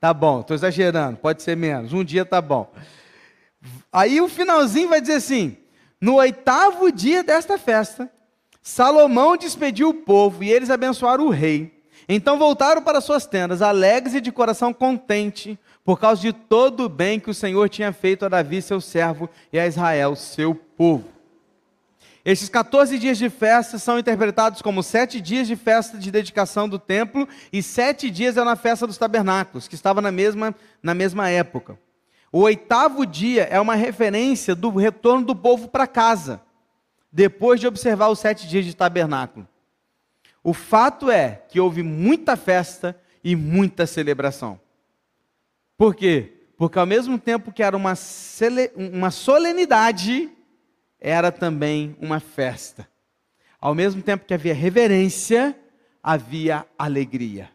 Tá 0.00 0.12
bom, 0.12 0.40
estou 0.40 0.56
exagerando, 0.56 1.16
pode 1.16 1.44
ser 1.44 1.56
menos. 1.56 1.92
Um 1.92 2.02
dia 2.02 2.24
tá 2.24 2.40
bom. 2.40 2.68
Aí 3.92 4.20
o 4.20 4.28
finalzinho 4.28 4.88
vai 4.88 5.00
dizer 5.00 5.14
assim: 5.14 5.56
no 6.00 6.16
oitavo 6.16 6.90
dia 6.90 7.22
desta 7.22 7.56
festa, 7.56 8.10
Salomão 8.60 9.36
despediu 9.36 9.90
o 9.90 9.94
povo 9.94 10.42
e 10.42 10.50
eles 10.50 10.70
abençoaram 10.70 11.24
o 11.24 11.30
rei. 11.30 11.72
Então 12.08 12.36
voltaram 12.36 12.82
para 12.82 13.00
suas 13.00 13.26
tendas, 13.26 13.62
alegres 13.62 14.14
e 14.14 14.20
de 14.20 14.32
coração 14.32 14.72
contente, 14.72 15.56
por 15.86 16.00
causa 16.00 16.20
de 16.20 16.32
todo 16.32 16.86
o 16.86 16.88
bem 16.88 17.20
que 17.20 17.30
o 17.30 17.34
Senhor 17.34 17.68
tinha 17.68 17.92
feito 17.92 18.24
a 18.24 18.28
Davi, 18.28 18.60
seu 18.60 18.80
servo, 18.80 19.30
e 19.52 19.58
a 19.58 19.68
Israel, 19.68 20.16
seu 20.16 20.52
povo. 20.52 21.08
Esses 22.24 22.48
14 22.48 22.98
dias 22.98 23.16
de 23.16 23.30
festa 23.30 23.78
são 23.78 23.96
interpretados 23.96 24.60
como 24.60 24.82
sete 24.82 25.20
dias 25.20 25.46
de 25.46 25.54
festa 25.54 25.96
de 25.96 26.10
dedicação 26.10 26.68
do 26.68 26.76
templo 26.76 27.28
e 27.52 27.62
sete 27.62 28.10
dias 28.10 28.36
é 28.36 28.42
na 28.42 28.56
festa 28.56 28.84
dos 28.84 28.98
tabernáculos, 28.98 29.68
que 29.68 29.76
estava 29.76 30.02
na 30.02 30.10
mesma, 30.10 30.52
na 30.82 30.92
mesma 30.92 31.30
época. 31.30 31.78
O 32.32 32.40
oitavo 32.40 33.06
dia 33.06 33.44
é 33.44 33.60
uma 33.60 33.76
referência 33.76 34.56
do 34.56 34.70
retorno 34.70 35.24
do 35.24 35.36
povo 35.36 35.68
para 35.68 35.86
casa, 35.86 36.40
depois 37.12 37.60
de 37.60 37.68
observar 37.68 38.08
os 38.08 38.18
sete 38.18 38.48
dias 38.48 38.64
de 38.64 38.74
tabernáculo. 38.74 39.46
O 40.42 40.52
fato 40.52 41.12
é 41.12 41.42
que 41.48 41.60
houve 41.60 41.84
muita 41.84 42.36
festa 42.36 43.00
e 43.22 43.36
muita 43.36 43.86
celebração. 43.86 44.65
Por 45.76 45.94
quê? 45.94 46.32
Porque 46.56 46.78
ao 46.78 46.86
mesmo 46.86 47.18
tempo 47.18 47.52
que 47.52 47.62
era 47.62 47.76
uma, 47.76 47.94
uma 48.74 49.10
solenidade, 49.10 50.30
era 50.98 51.30
também 51.30 51.96
uma 52.00 52.18
festa. 52.18 52.88
Ao 53.60 53.74
mesmo 53.74 54.02
tempo 54.02 54.24
que 54.24 54.34
havia 54.34 54.54
reverência, 54.54 55.58
havia 56.02 56.66
alegria. 56.78 57.50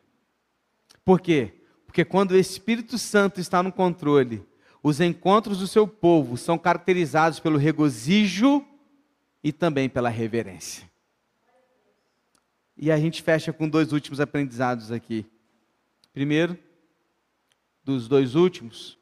Por 1.03 1.19
quê? 1.19 1.53
Porque 1.85 2.05
quando 2.05 2.31
o 2.31 2.37
Espírito 2.37 2.97
Santo 2.97 3.39
está 3.39 3.63
no 3.63 3.71
controle, 3.71 4.45
os 4.83 5.01
encontros 5.01 5.59
do 5.59 5.67
seu 5.67 5.87
povo 5.87 6.37
são 6.37 6.57
caracterizados 6.57 7.39
pelo 7.39 7.57
regozijo 7.57 8.65
e 9.43 9.51
também 9.51 9.89
pela 9.89 10.09
reverência. 10.09 10.89
E 12.77 12.91
a 12.91 12.97
gente 12.97 13.21
fecha 13.21 13.51
com 13.51 13.67
dois 13.67 13.91
últimos 13.91 14.19
aprendizados 14.19 14.91
aqui. 14.91 15.25
Primeiro, 16.13 16.57
dos 17.83 18.07
dois 18.07 18.35
últimos, 18.35 18.97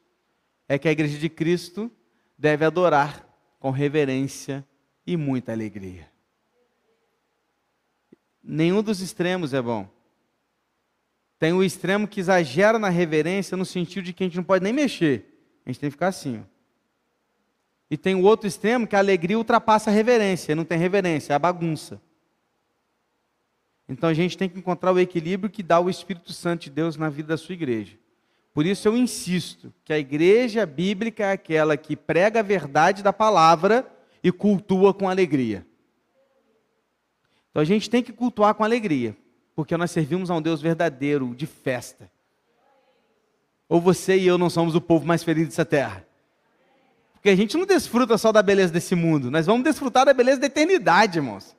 é 0.68 0.78
que 0.78 0.88
a 0.88 0.92
igreja 0.92 1.18
de 1.18 1.28
Cristo 1.28 1.90
deve 2.38 2.64
adorar 2.64 3.26
com 3.58 3.70
reverência 3.70 4.66
e 5.06 5.16
muita 5.16 5.52
alegria. 5.52 6.08
Nenhum 8.42 8.82
dos 8.82 9.00
extremos 9.00 9.52
é 9.52 9.60
bom. 9.60 9.88
Tem 11.38 11.52
o 11.52 11.62
extremo 11.62 12.08
que 12.08 12.20
exagera 12.20 12.78
na 12.78 12.88
reverência 12.88 13.56
no 13.56 13.64
sentido 13.64 14.04
de 14.04 14.12
que 14.12 14.24
a 14.24 14.26
gente 14.26 14.36
não 14.36 14.44
pode 14.44 14.62
nem 14.62 14.72
mexer. 14.72 15.24
A 15.64 15.70
gente 15.70 15.80
tem 15.80 15.88
que 15.90 15.94
ficar 15.94 16.08
assim. 16.08 16.40
Ó. 16.40 16.60
E 17.90 17.96
tem 17.96 18.14
o 18.14 18.22
outro 18.22 18.46
extremo 18.46 18.86
que 18.86 18.94
a 18.94 18.98
alegria 18.98 19.36
ultrapassa 19.36 19.90
a 19.90 19.92
reverência. 19.92 20.54
Não 20.54 20.64
tem 20.64 20.78
reverência, 20.78 21.32
é 21.32 21.36
a 21.36 21.38
bagunça. 21.38 22.00
Então 23.88 24.08
a 24.08 24.14
gente 24.14 24.38
tem 24.38 24.48
que 24.48 24.58
encontrar 24.58 24.92
o 24.92 25.00
equilíbrio 25.00 25.50
que 25.50 25.62
dá 25.62 25.80
o 25.80 25.90
Espírito 25.90 26.32
Santo 26.32 26.64
de 26.64 26.70
Deus 26.70 26.96
na 26.96 27.08
vida 27.08 27.28
da 27.28 27.36
sua 27.36 27.54
igreja. 27.54 27.98
Por 28.52 28.66
isso 28.66 28.88
eu 28.88 28.96
insisto 28.96 29.72
que 29.84 29.92
a 29.92 29.98
igreja 29.98 30.66
bíblica 30.66 31.24
é 31.24 31.32
aquela 31.32 31.76
que 31.76 31.96
prega 31.96 32.40
a 32.40 32.42
verdade 32.42 33.02
da 33.02 33.12
palavra 33.12 33.86
e 34.22 34.32
cultua 34.32 34.92
com 34.92 35.08
alegria. 35.08 35.64
Então 37.50 37.62
a 37.62 37.64
gente 37.64 37.88
tem 37.88 38.02
que 38.02 38.12
cultuar 38.12 38.54
com 38.54 38.64
alegria, 38.64 39.16
porque 39.54 39.76
nós 39.76 39.90
servimos 39.90 40.30
a 40.30 40.34
um 40.34 40.42
Deus 40.42 40.60
verdadeiro, 40.60 41.34
de 41.34 41.46
festa. 41.46 42.10
Ou 43.68 43.80
você 43.80 44.16
e 44.18 44.26
eu 44.26 44.36
não 44.36 44.50
somos 44.50 44.74
o 44.74 44.80
povo 44.80 45.06
mais 45.06 45.22
feliz 45.22 45.46
dessa 45.46 45.64
terra? 45.64 46.04
Porque 47.14 47.28
a 47.28 47.36
gente 47.36 47.56
não 47.56 47.66
desfruta 47.66 48.18
só 48.18 48.32
da 48.32 48.42
beleza 48.42 48.72
desse 48.72 48.94
mundo, 48.94 49.30
nós 49.30 49.46
vamos 49.46 49.62
desfrutar 49.62 50.04
da 50.04 50.12
beleza 50.12 50.40
da 50.40 50.46
eternidade, 50.46 51.18
irmãos. 51.18 51.54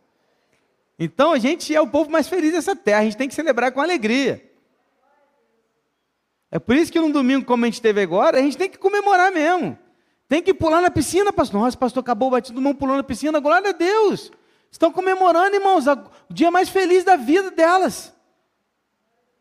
Então 0.99 1.31
a 1.31 1.39
gente 1.39 1.73
é 1.73 1.79
o 1.79 1.87
povo 1.87 2.11
mais 2.11 2.27
feliz 2.27 2.51
dessa 2.51 2.75
terra, 2.75 2.99
a 2.99 3.03
gente 3.03 3.17
tem 3.17 3.29
que 3.29 3.35
celebrar 3.35 3.71
com 3.71 3.79
alegria. 3.79 4.50
É 6.51 6.59
por 6.59 6.75
isso 6.75 6.91
que 6.91 6.99
num 6.99 7.09
domingo, 7.09 7.45
como 7.45 7.63
a 7.63 7.67
gente 7.67 7.81
teve 7.81 8.01
agora, 8.01 8.37
a 8.37 8.41
gente 8.41 8.57
tem 8.57 8.69
que 8.69 8.77
comemorar 8.77 9.31
mesmo. 9.31 9.79
Tem 10.27 10.43
que 10.43 10.53
pular 10.53 10.81
na 10.81 10.91
piscina, 10.91 11.31
pastor. 11.31 11.61
Nossa, 11.61 11.77
pastor, 11.77 12.01
acabou 12.01 12.29
o 12.29 12.61
mão 12.61 12.75
pulando 12.75 12.97
na 12.97 13.03
piscina, 13.03 13.39
glória 13.39 13.69
a 13.69 13.73
Deus. 13.73 14.31
Estão 14.69 14.91
comemorando, 14.91 15.55
irmãos, 15.55 15.85
o 15.87 16.33
dia 16.33 16.51
mais 16.51 16.69
feliz 16.69 17.03
da 17.03 17.15
vida 17.15 17.51
delas. 17.51 18.13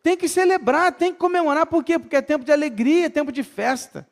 Tem 0.02 0.16
que 0.16 0.28
celebrar, 0.28 0.92
tem 0.92 1.12
que 1.12 1.18
comemorar, 1.18 1.66
por 1.66 1.84
quê? 1.84 1.98
Porque 1.98 2.16
é 2.16 2.22
tempo 2.22 2.44
de 2.44 2.52
alegria, 2.52 3.06
é 3.06 3.08
tempo 3.08 3.30
de 3.30 3.42
festa. 3.42 4.08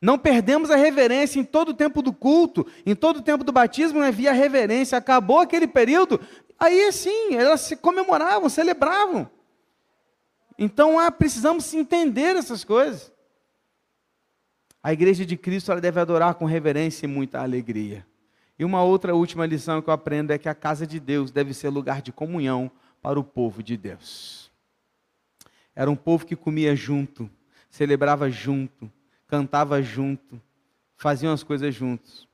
Não 0.00 0.16
perdemos 0.16 0.70
a 0.70 0.76
reverência 0.76 1.40
em 1.40 1.44
todo 1.44 1.70
o 1.70 1.74
tempo 1.74 2.00
do 2.00 2.12
culto, 2.12 2.66
em 2.86 2.94
todo 2.94 3.18
o 3.18 3.22
tempo 3.22 3.42
do 3.42 3.52
batismo, 3.52 4.00
havia 4.00 4.32
reverência. 4.32 4.96
Acabou 4.96 5.40
aquele 5.40 5.66
período, 5.66 6.20
aí 6.58 6.90
sim, 6.92 7.34
elas 7.34 7.62
se 7.62 7.76
comemoravam, 7.76 8.48
celebravam. 8.48 9.28
Então 10.58 10.98
ah, 10.98 11.10
precisamos 11.10 11.72
entender 11.72 12.34
essas 12.34 12.64
coisas. 12.64 13.12
A 14.82 14.92
igreja 14.92 15.24
de 15.24 15.36
Cristo 15.36 15.70
ela 15.70 15.80
deve 15.80 16.00
adorar 16.00 16.34
com 16.34 16.44
reverência 16.44 17.06
e 17.06 17.08
muita 17.08 17.40
alegria. 17.40 18.04
E 18.58 18.64
uma 18.64 18.82
outra 18.82 19.14
última 19.14 19.46
lição 19.46 19.80
que 19.80 19.88
eu 19.88 19.94
aprendo 19.94 20.32
é 20.32 20.38
que 20.38 20.48
a 20.48 20.54
casa 20.54 20.84
de 20.84 20.98
Deus 20.98 21.30
deve 21.30 21.54
ser 21.54 21.68
lugar 21.68 22.02
de 22.02 22.10
comunhão 22.10 22.68
para 23.00 23.20
o 23.20 23.24
povo 23.24 23.62
de 23.62 23.76
Deus. 23.76 24.50
Era 25.76 25.88
um 25.88 25.94
povo 25.94 26.26
que 26.26 26.34
comia 26.34 26.74
junto, 26.74 27.30
celebrava 27.70 28.28
junto, 28.28 28.90
cantava 29.28 29.80
junto, 29.80 30.42
faziam 30.96 31.32
as 31.32 31.44
coisas 31.44 31.72
juntos. 31.72 32.26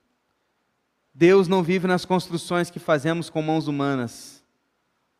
Deus 1.13 1.47
não 1.47 1.61
vive 1.61 1.87
nas 1.87 2.05
construções 2.05 2.71
que 2.71 2.79
fazemos 2.79 3.29
com 3.29 3.43
mãos 3.43 3.67
humanas 3.67 4.34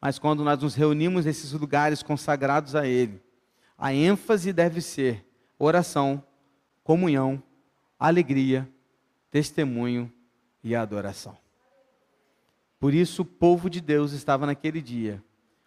mas 0.06 0.20
quando 0.20 0.44
nós 0.44 0.62
nos 0.62 0.76
reunimos 0.76 1.26
nesses 1.26 1.52
lugares 1.52 2.04
consagrados 2.04 2.76
a 2.76 2.86
Ele, 2.86 3.20
a 3.76 3.92
ênfase 3.92 4.54
deve 4.54 4.80
ser 4.80 5.26
oração, 5.58 6.24
comunhão, 6.84 7.42
alegria, 7.98 8.70
testemunho 9.32 10.14
e 10.64 10.76
adoração. 10.76 11.36
Por 12.80 12.94
isso 12.94 13.24
o 13.24 13.26
povo 13.26 13.68
de 13.68 13.82
Deus 13.82 14.12
estava 14.12 14.46
naquele 14.46 14.80
dia, 14.80 15.24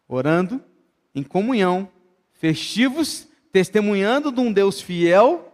orando, 0.07 0.63
em 1.13 1.25
comunhão, 1.25 1.91
festivos, 2.35 3.27
testemunhando 3.51 4.31
de 4.31 4.39
um 4.39 4.53
Deus 4.53 4.81
fiel 4.81 5.53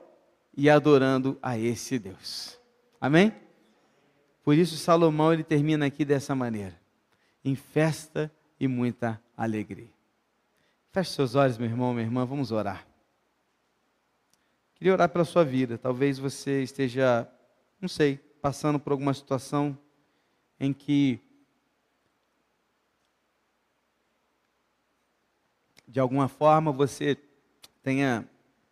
e 0.55 0.69
adorando 0.69 1.39
a 1.43 1.57
esse 1.59 1.99
Deus. 1.99 2.59
Amém? 3.01 3.33
Por 4.45 4.55
isso 4.55 4.77
Salomão 4.77 5.33
ele 5.33 5.43
termina 5.43 5.87
aqui 5.87 6.05
dessa 6.05 6.35
maneira: 6.35 6.79
em 7.43 7.55
festa 7.55 8.31
e 8.65 8.69
muita 8.69 9.21
alegria. 9.37 9.93
Feche 10.91 11.11
seus 11.11 11.35
olhos, 11.35 11.59
meu 11.59 11.69
irmão, 11.69 11.93
minha 11.93 12.07
irmã, 12.07 12.25
vamos 12.25 12.51
orar. 12.51 12.87
Queria 14.75 14.93
orar 14.93 15.09
pela 15.09 15.25
sua 15.25 15.45
vida. 15.45 15.77
Talvez 15.77 16.19
você 16.19 16.63
esteja, 16.63 17.29
não 17.81 17.89
sei, 17.89 18.17
passando 18.41 18.79
por 18.79 18.93
alguma 18.93 19.13
situação 19.13 19.77
em 20.59 20.73
que 20.73 21.21
de 25.87 26.01
alguma 26.01 26.27
forma 26.27 26.73
você 26.73 27.17
tenha 27.83 28.29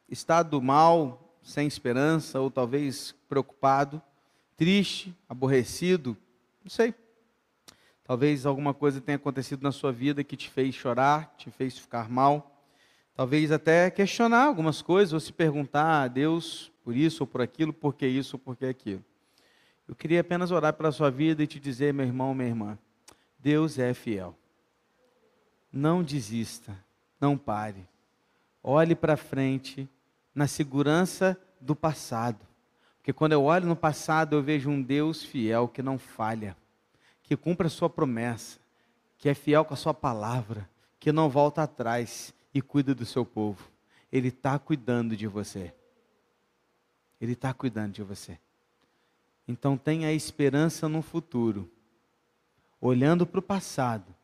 estado 0.08 0.60
mal, 0.60 1.36
sem 1.42 1.66
esperança, 1.66 2.40
ou 2.40 2.50
talvez 2.50 3.14
preocupado, 3.28 4.02
triste, 4.56 5.14
aborrecido, 5.28 6.16
não 6.62 6.70
sei. 6.70 6.94
Talvez 8.12 8.44
alguma 8.44 8.74
coisa 8.74 9.00
tenha 9.00 9.16
acontecido 9.16 9.62
na 9.62 9.72
sua 9.72 9.90
vida 9.90 10.22
que 10.22 10.36
te 10.36 10.50
fez 10.50 10.74
chorar, 10.74 11.34
te 11.38 11.50
fez 11.50 11.78
ficar 11.78 12.10
mal. 12.10 12.62
Talvez 13.14 13.50
até 13.50 13.90
questionar 13.90 14.44
algumas 14.44 14.82
coisas 14.82 15.14
ou 15.14 15.18
se 15.18 15.32
perguntar 15.32 16.02
a 16.02 16.08
Deus 16.08 16.70
por 16.84 16.94
isso 16.94 17.22
ou 17.22 17.26
por 17.26 17.40
aquilo, 17.40 17.72
por 17.72 17.94
que 17.94 18.06
isso 18.06 18.36
ou 18.36 18.38
por 18.38 18.54
que 18.54 18.66
aquilo. 18.66 19.02
Eu 19.88 19.94
queria 19.94 20.20
apenas 20.20 20.50
orar 20.50 20.74
pela 20.74 20.92
sua 20.92 21.10
vida 21.10 21.42
e 21.42 21.46
te 21.46 21.58
dizer, 21.58 21.94
meu 21.94 22.04
irmão, 22.04 22.34
minha 22.34 22.50
irmã, 22.50 22.78
Deus 23.38 23.78
é 23.78 23.94
fiel. 23.94 24.36
Não 25.72 26.02
desista, 26.02 26.76
não 27.18 27.38
pare. 27.38 27.88
Olhe 28.62 28.94
para 28.94 29.16
frente 29.16 29.88
na 30.34 30.46
segurança 30.46 31.34
do 31.58 31.74
passado. 31.74 32.46
Porque 32.98 33.14
quando 33.14 33.32
eu 33.32 33.44
olho 33.44 33.66
no 33.66 33.74
passado, 33.74 34.36
eu 34.36 34.42
vejo 34.42 34.68
um 34.68 34.82
Deus 34.82 35.24
fiel 35.24 35.66
que 35.66 35.82
não 35.82 35.98
falha 35.98 36.54
que 37.32 37.36
cumpre 37.38 37.66
a 37.66 37.70
sua 37.70 37.88
promessa, 37.88 38.58
que 39.16 39.26
é 39.26 39.32
fiel 39.32 39.64
com 39.64 39.72
a 39.72 39.76
sua 39.76 39.94
palavra, 39.94 40.68
que 41.00 41.10
não 41.10 41.30
volta 41.30 41.62
atrás 41.62 42.34
e 42.52 42.60
cuida 42.60 42.94
do 42.94 43.06
seu 43.06 43.24
povo. 43.24 43.70
Ele 44.12 44.28
está 44.28 44.58
cuidando 44.58 45.16
de 45.16 45.26
você. 45.26 45.72
Ele 47.18 47.32
está 47.32 47.54
cuidando 47.54 47.94
de 47.94 48.02
você. 48.02 48.38
Então 49.48 49.78
tenha 49.78 50.12
esperança 50.12 50.90
no 50.90 51.00
futuro, 51.00 51.70
olhando 52.78 53.26
para 53.26 53.40
o 53.40 53.42
passado 53.42 54.14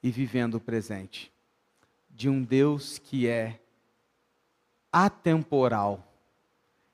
e 0.00 0.08
vivendo 0.08 0.54
o 0.54 0.60
presente, 0.60 1.32
de 2.08 2.28
um 2.28 2.44
Deus 2.44 2.96
que 2.96 3.26
é 3.26 3.60
atemporal. 4.92 6.14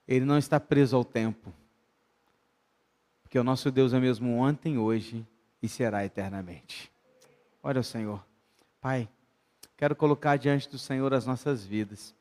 Ele 0.09 0.25
não 0.25 0.39
está 0.39 0.59
preso 0.59 0.97
ao 0.97 1.05
tempo. 1.05 1.53
Porque 3.31 3.39
o 3.39 3.45
nosso 3.45 3.71
Deus 3.71 3.93
é 3.93 4.01
mesmo 4.01 4.39
ontem, 4.39 4.77
hoje 4.77 5.25
e 5.63 5.69
será 5.69 6.05
eternamente. 6.05 6.91
Olha 7.63 7.81
o 7.81 7.85
Senhor. 7.85 8.27
Pai, 8.81 9.09
quero 9.77 9.95
colocar 9.95 10.37
diante 10.37 10.69
do 10.69 10.77
Senhor 10.77 11.15
as 11.15 11.27
nossas 11.27 11.65
vidas. 11.65 12.13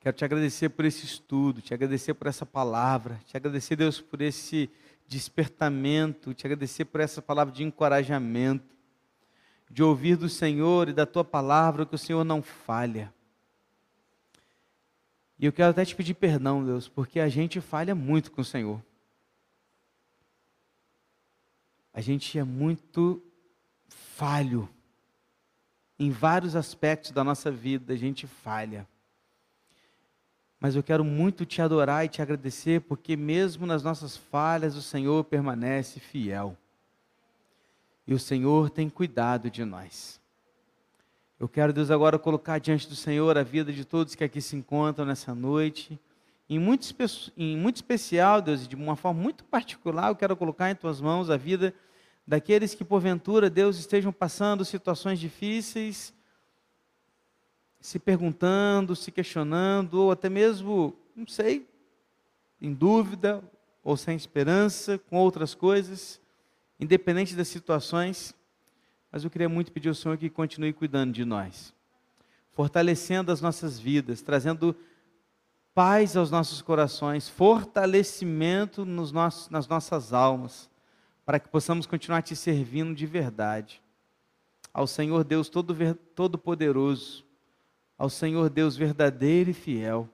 Quero 0.00 0.16
te 0.16 0.24
agradecer 0.24 0.70
por 0.70 0.86
esse 0.86 1.04
estudo, 1.04 1.60
te 1.60 1.74
agradecer 1.74 2.14
por 2.14 2.26
essa 2.26 2.46
palavra, 2.46 3.20
te 3.26 3.36
agradecer, 3.36 3.76
Deus, 3.76 4.00
por 4.00 4.22
esse 4.22 4.70
despertamento, 5.06 6.32
te 6.32 6.46
agradecer 6.46 6.86
por 6.86 7.02
essa 7.02 7.20
palavra 7.20 7.52
de 7.52 7.62
encorajamento, 7.62 8.74
de 9.70 9.82
ouvir 9.82 10.16
do 10.16 10.30
Senhor 10.30 10.88
e 10.88 10.94
da 10.94 11.04
tua 11.04 11.22
palavra 11.22 11.84
que 11.84 11.94
o 11.94 11.98
Senhor 11.98 12.24
não 12.24 12.40
falha. 12.40 13.12
E 15.38 15.44
eu 15.44 15.52
quero 15.52 15.68
até 15.68 15.84
te 15.84 15.94
pedir 15.94 16.14
perdão, 16.14 16.64
Deus, 16.64 16.88
porque 16.88 17.20
a 17.20 17.28
gente 17.28 17.60
falha 17.60 17.94
muito 17.94 18.32
com 18.32 18.40
o 18.40 18.44
Senhor. 18.44 18.82
A 21.92 22.00
gente 22.00 22.38
é 22.38 22.44
muito 22.44 23.22
falho. 23.88 24.68
Em 25.98 26.10
vários 26.10 26.56
aspectos 26.56 27.10
da 27.10 27.22
nossa 27.22 27.50
vida, 27.50 27.92
a 27.92 27.96
gente 27.96 28.26
falha 28.26 28.86
mas 30.62 30.76
eu 30.76 30.82
quero 30.84 31.02
muito 31.02 31.44
te 31.44 31.60
adorar 31.60 32.04
e 32.04 32.08
te 32.08 32.22
agradecer, 32.22 32.82
porque 32.82 33.16
mesmo 33.16 33.66
nas 33.66 33.82
nossas 33.82 34.16
falhas, 34.16 34.76
o 34.76 34.80
Senhor 34.80 35.24
permanece 35.24 35.98
fiel. 35.98 36.56
E 38.06 38.14
o 38.14 38.18
Senhor 38.18 38.70
tem 38.70 38.88
cuidado 38.88 39.50
de 39.50 39.64
nós. 39.64 40.20
Eu 41.40 41.48
quero, 41.48 41.72
Deus, 41.72 41.90
agora 41.90 42.16
colocar 42.16 42.60
diante 42.60 42.88
do 42.88 42.94
Senhor 42.94 43.36
a 43.36 43.42
vida 43.42 43.72
de 43.72 43.84
todos 43.84 44.14
que 44.14 44.22
aqui 44.22 44.40
se 44.40 44.54
encontram 44.54 45.04
nessa 45.04 45.34
noite. 45.34 45.98
Em 46.48 46.58
muito, 46.58 46.86
em 47.36 47.56
muito 47.56 47.76
especial, 47.76 48.42
Deus, 48.42 48.68
de 48.68 48.76
uma 48.76 48.96
forma 48.96 49.20
muito 49.20 49.44
particular, 49.44 50.08
eu 50.08 50.16
quero 50.16 50.36
colocar 50.36 50.70
em 50.70 50.74
tuas 50.74 51.00
mãos 51.00 51.30
a 51.30 51.36
vida 51.36 51.74
daqueles 52.26 52.74
que, 52.74 52.84
porventura, 52.84 53.48
Deus, 53.48 53.78
estejam 53.78 54.12
passando 54.12 54.64
situações 54.64 55.18
difíceis 55.18 56.12
se 57.82 57.98
perguntando, 57.98 58.94
se 58.94 59.10
questionando, 59.10 59.94
ou 59.94 60.12
até 60.12 60.28
mesmo, 60.28 60.96
não 61.16 61.26
sei, 61.26 61.68
em 62.60 62.72
dúvida 62.72 63.42
ou 63.82 63.96
sem 63.96 64.16
esperança, 64.16 64.96
com 64.96 65.16
outras 65.16 65.52
coisas, 65.52 66.20
independente 66.78 67.34
das 67.34 67.48
situações. 67.48 68.32
Mas 69.10 69.24
eu 69.24 69.30
queria 69.30 69.48
muito 69.48 69.72
pedir 69.72 69.88
ao 69.88 69.96
Senhor 69.96 70.16
que 70.16 70.30
continue 70.30 70.72
cuidando 70.72 71.12
de 71.12 71.24
nós, 71.24 71.74
fortalecendo 72.52 73.32
as 73.32 73.40
nossas 73.40 73.80
vidas, 73.80 74.22
trazendo 74.22 74.76
paz 75.74 76.16
aos 76.16 76.30
nossos 76.30 76.60
corações, 76.60 77.28
fortalecimento 77.28 78.84
nos 78.84 79.10
nossos, 79.10 79.48
nas 79.48 79.66
nossas 79.66 80.12
almas, 80.12 80.70
para 81.24 81.40
que 81.40 81.48
possamos 81.48 81.86
continuar 81.86 82.22
te 82.22 82.36
servindo 82.36 82.94
de 82.94 83.06
verdade. 83.06 83.82
Ao 84.72 84.86
Senhor 84.86 85.24
Deus 85.24 85.48
Todo-Poderoso, 85.48 87.24
ao 87.96 88.08
Senhor 88.08 88.50
Deus 88.50 88.76
verdadeiro 88.76 89.50
e 89.50 89.54
fiel. 89.54 90.08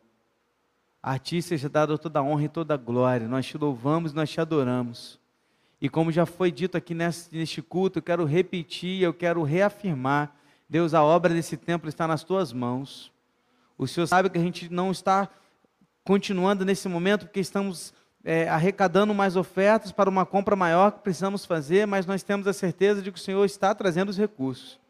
A 1.02 1.18
Ti 1.18 1.40
seja 1.40 1.68
dada 1.68 1.96
toda 1.96 2.18
a 2.18 2.22
honra 2.22 2.44
e 2.44 2.48
toda 2.48 2.74
a 2.74 2.76
glória. 2.76 3.28
Nós 3.28 3.46
te 3.46 3.56
louvamos, 3.56 4.12
nós 4.12 4.28
te 4.28 4.40
adoramos. 4.40 5.18
E 5.80 5.88
como 5.88 6.10
já 6.10 6.26
foi 6.26 6.50
dito 6.50 6.76
aqui 6.76 6.92
neste 6.92 7.62
culto, 7.62 7.98
eu 7.98 8.02
quero 8.02 8.24
repetir, 8.24 9.00
eu 9.00 9.14
quero 9.14 9.42
reafirmar: 9.44 10.34
Deus, 10.68 10.92
a 10.92 11.02
obra 11.02 11.32
desse 11.32 11.56
templo 11.56 11.88
está 11.88 12.06
nas 12.06 12.24
tuas 12.24 12.52
mãos. 12.52 13.12
O 13.76 13.86
Senhor 13.86 14.08
sabe 14.08 14.28
que 14.28 14.38
a 14.38 14.42
gente 14.42 14.68
não 14.68 14.90
está 14.90 15.30
continuando 16.08 16.64
nesse 16.64 16.88
momento 16.88 17.26
porque 17.26 17.38
estamos 17.38 17.92
é, 18.24 18.48
arrecadando 18.48 19.12
mais 19.12 19.36
ofertas 19.36 19.92
para 19.92 20.08
uma 20.08 20.24
compra 20.24 20.56
maior 20.56 20.90
que 20.90 21.00
precisamos 21.00 21.44
fazer, 21.44 21.86
mas 21.86 22.06
nós 22.06 22.22
temos 22.22 22.46
a 22.46 22.54
certeza 22.54 23.02
de 23.02 23.12
que 23.12 23.18
o 23.18 23.22
Senhor 23.22 23.44
está 23.44 23.74
trazendo 23.74 24.08
os 24.08 24.16
recursos. 24.16 24.80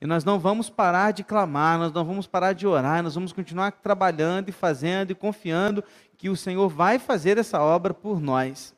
E 0.00 0.06
nós 0.06 0.24
não 0.24 0.38
vamos 0.38 0.70
parar 0.70 1.10
de 1.10 1.22
clamar, 1.22 1.78
nós 1.78 1.92
não 1.92 2.02
vamos 2.02 2.26
parar 2.26 2.54
de 2.54 2.66
orar, 2.66 3.02
nós 3.02 3.14
vamos 3.14 3.30
continuar 3.30 3.72
trabalhando 3.72 4.48
e 4.48 4.52
fazendo 4.52 5.10
e 5.10 5.14
confiando 5.14 5.84
que 6.16 6.30
o 6.30 6.36
Senhor 6.36 6.66
vai 6.66 6.98
fazer 6.98 7.36
essa 7.36 7.60
obra 7.60 7.92
por 7.92 8.18
nós. 8.18 8.74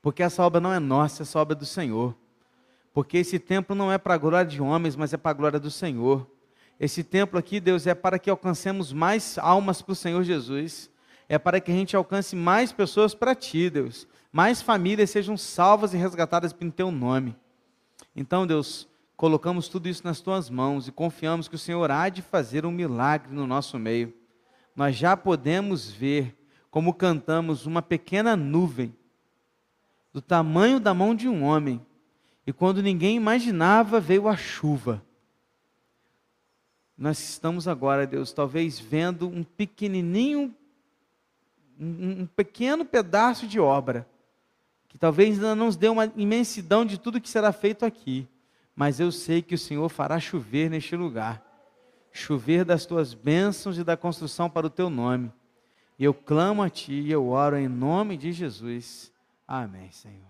Porque 0.00 0.22
essa 0.22 0.40
obra 0.44 0.60
não 0.60 0.72
é 0.72 0.78
nossa, 0.78 1.24
essa 1.24 1.36
obra 1.40 1.56
é 1.56 1.58
do 1.58 1.66
Senhor. 1.66 2.14
Porque 2.94 3.18
esse 3.18 3.40
templo 3.40 3.74
não 3.74 3.90
é 3.90 3.98
para 3.98 4.14
a 4.14 4.18
glória 4.18 4.48
de 4.48 4.62
homens, 4.62 4.94
mas 4.94 5.12
é 5.12 5.16
para 5.16 5.32
a 5.32 5.34
glória 5.34 5.58
do 5.58 5.68
Senhor. 5.68 6.30
Esse 6.80 7.04
templo 7.04 7.38
aqui, 7.38 7.60
Deus, 7.60 7.86
é 7.86 7.94
para 7.94 8.18
que 8.18 8.30
alcancemos 8.30 8.90
mais 8.90 9.36
almas 9.36 9.82
para 9.82 9.92
o 9.92 9.96
Senhor 9.96 10.24
Jesus. 10.24 10.90
É 11.28 11.38
para 11.38 11.60
que 11.60 11.70
a 11.70 11.74
gente 11.74 11.94
alcance 11.94 12.34
mais 12.34 12.72
pessoas 12.72 13.14
para 13.14 13.34
Ti, 13.34 13.68
Deus. 13.68 14.08
Mais 14.32 14.62
famílias 14.62 15.10
sejam 15.10 15.36
salvas 15.36 15.92
e 15.92 15.98
resgatadas 15.98 16.54
pelo 16.54 16.72
Teu 16.72 16.90
nome. 16.90 17.36
Então, 18.16 18.46
Deus, 18.46 18.88
colocamos 19.14 19.68
tudo 19.68 19.90
isso 19.90 20.02
nas 20.04 20.22
tuas 20.22 20.48
mãos 20.48 20.88
e 20.88 20.92
confiamos 20.92 21.48
que 21.48 21.54
o 21.54 21.58
Senhor 21.58 21.90
há 21.90 22.08
de 22.08 22.22
fazer 22.22 22.64
um 22.64 22.70
milagre 22.70 23.30
no 23.30 23.46
nosso 23.46 23.78
meio. 23.78 24.14
Nós 24.74 24.96
já 24.96 25.14
podemos 25.14 25.90
ver, 25.90 26.34
como 26.70 26.94
cantamos, 26.94 27.66
uma 27.66 27.82
pequena 27.82 28.34
nuvem 28.34 28.96
do 30.14 30.22
tamanho 30.22 30.80
da 30.80 30.94
mão 30.94 31.14
de 31.14 31.28
um 31.28 31.44
homem. 31.44 31.84
E 32.46 32.54
quando 32.54 32.82
ninguém 32.82 33.16
imaginava, 33.16 34.00
veio 34.00 34.26
a 34.26 34.36
chuva. 34.36 35.04
Nós 37.00 37.18
estamos 37.18 37.66
agora, 37.66 38.06
Deus, 38.06 38.32
talvez 38.32 38.78
vendo 38.78 39.26
um 39.26 39.42
pequenininho, 39.42 40.54
um, 41.80 42.26
pequeno 42.26 42.84
pedaço 42.84 43.48
de 43.48 43.58
obra, 43.58 44.06
que 44.86 44.96
talvez 44.96 45.34
ainda 45.34 45.56
não 45.56 45.66
nos 45.66 45.76
dê 45.76 45.88
uma 45.88 46.12
imensidão 46.14 46.84
de 46.84 46.96
tudo 46.96 47.20
que 47.20 47.28
será 47.28 47.52
feito 47.52 47.84
aqui 47.84 48.28
mas 48.76 48.98
eu 48.98 49.12
sei 49.12 49.42
que 49.42 49.54
o 49.54 49.58
Senhor 49.58 49.86
fará 49.90 50.18
chover 50.18 50.70
neste 50.70 50.96
lugar 50.96 51.44
chover 52.12 52.64
das 52.64 52.86
tuas 52.86 53.14
bênçãos 53.14 53.78
e 53.78 53.84
da 53.84 53.96
construção 53.96 54.50
para 54.50 54.66
o 54.66 54.70
teu 54.70 54.90
nome. 54.90 55.32
E 55.98 56.04
eu 56.04 56.14
clamo 56.14 56.62
a 56.62 56.70
ti 56.70 56.94
e 56.94 57.12
eu 57.12 57.28
oro 57.28 57.56
em 57.56 57.68
nome 57.68 58.16
de 58.16 58.32
Jesus. 58.32 59.12
Amém, 59.46 59.90
Senhor. 59.90 60.29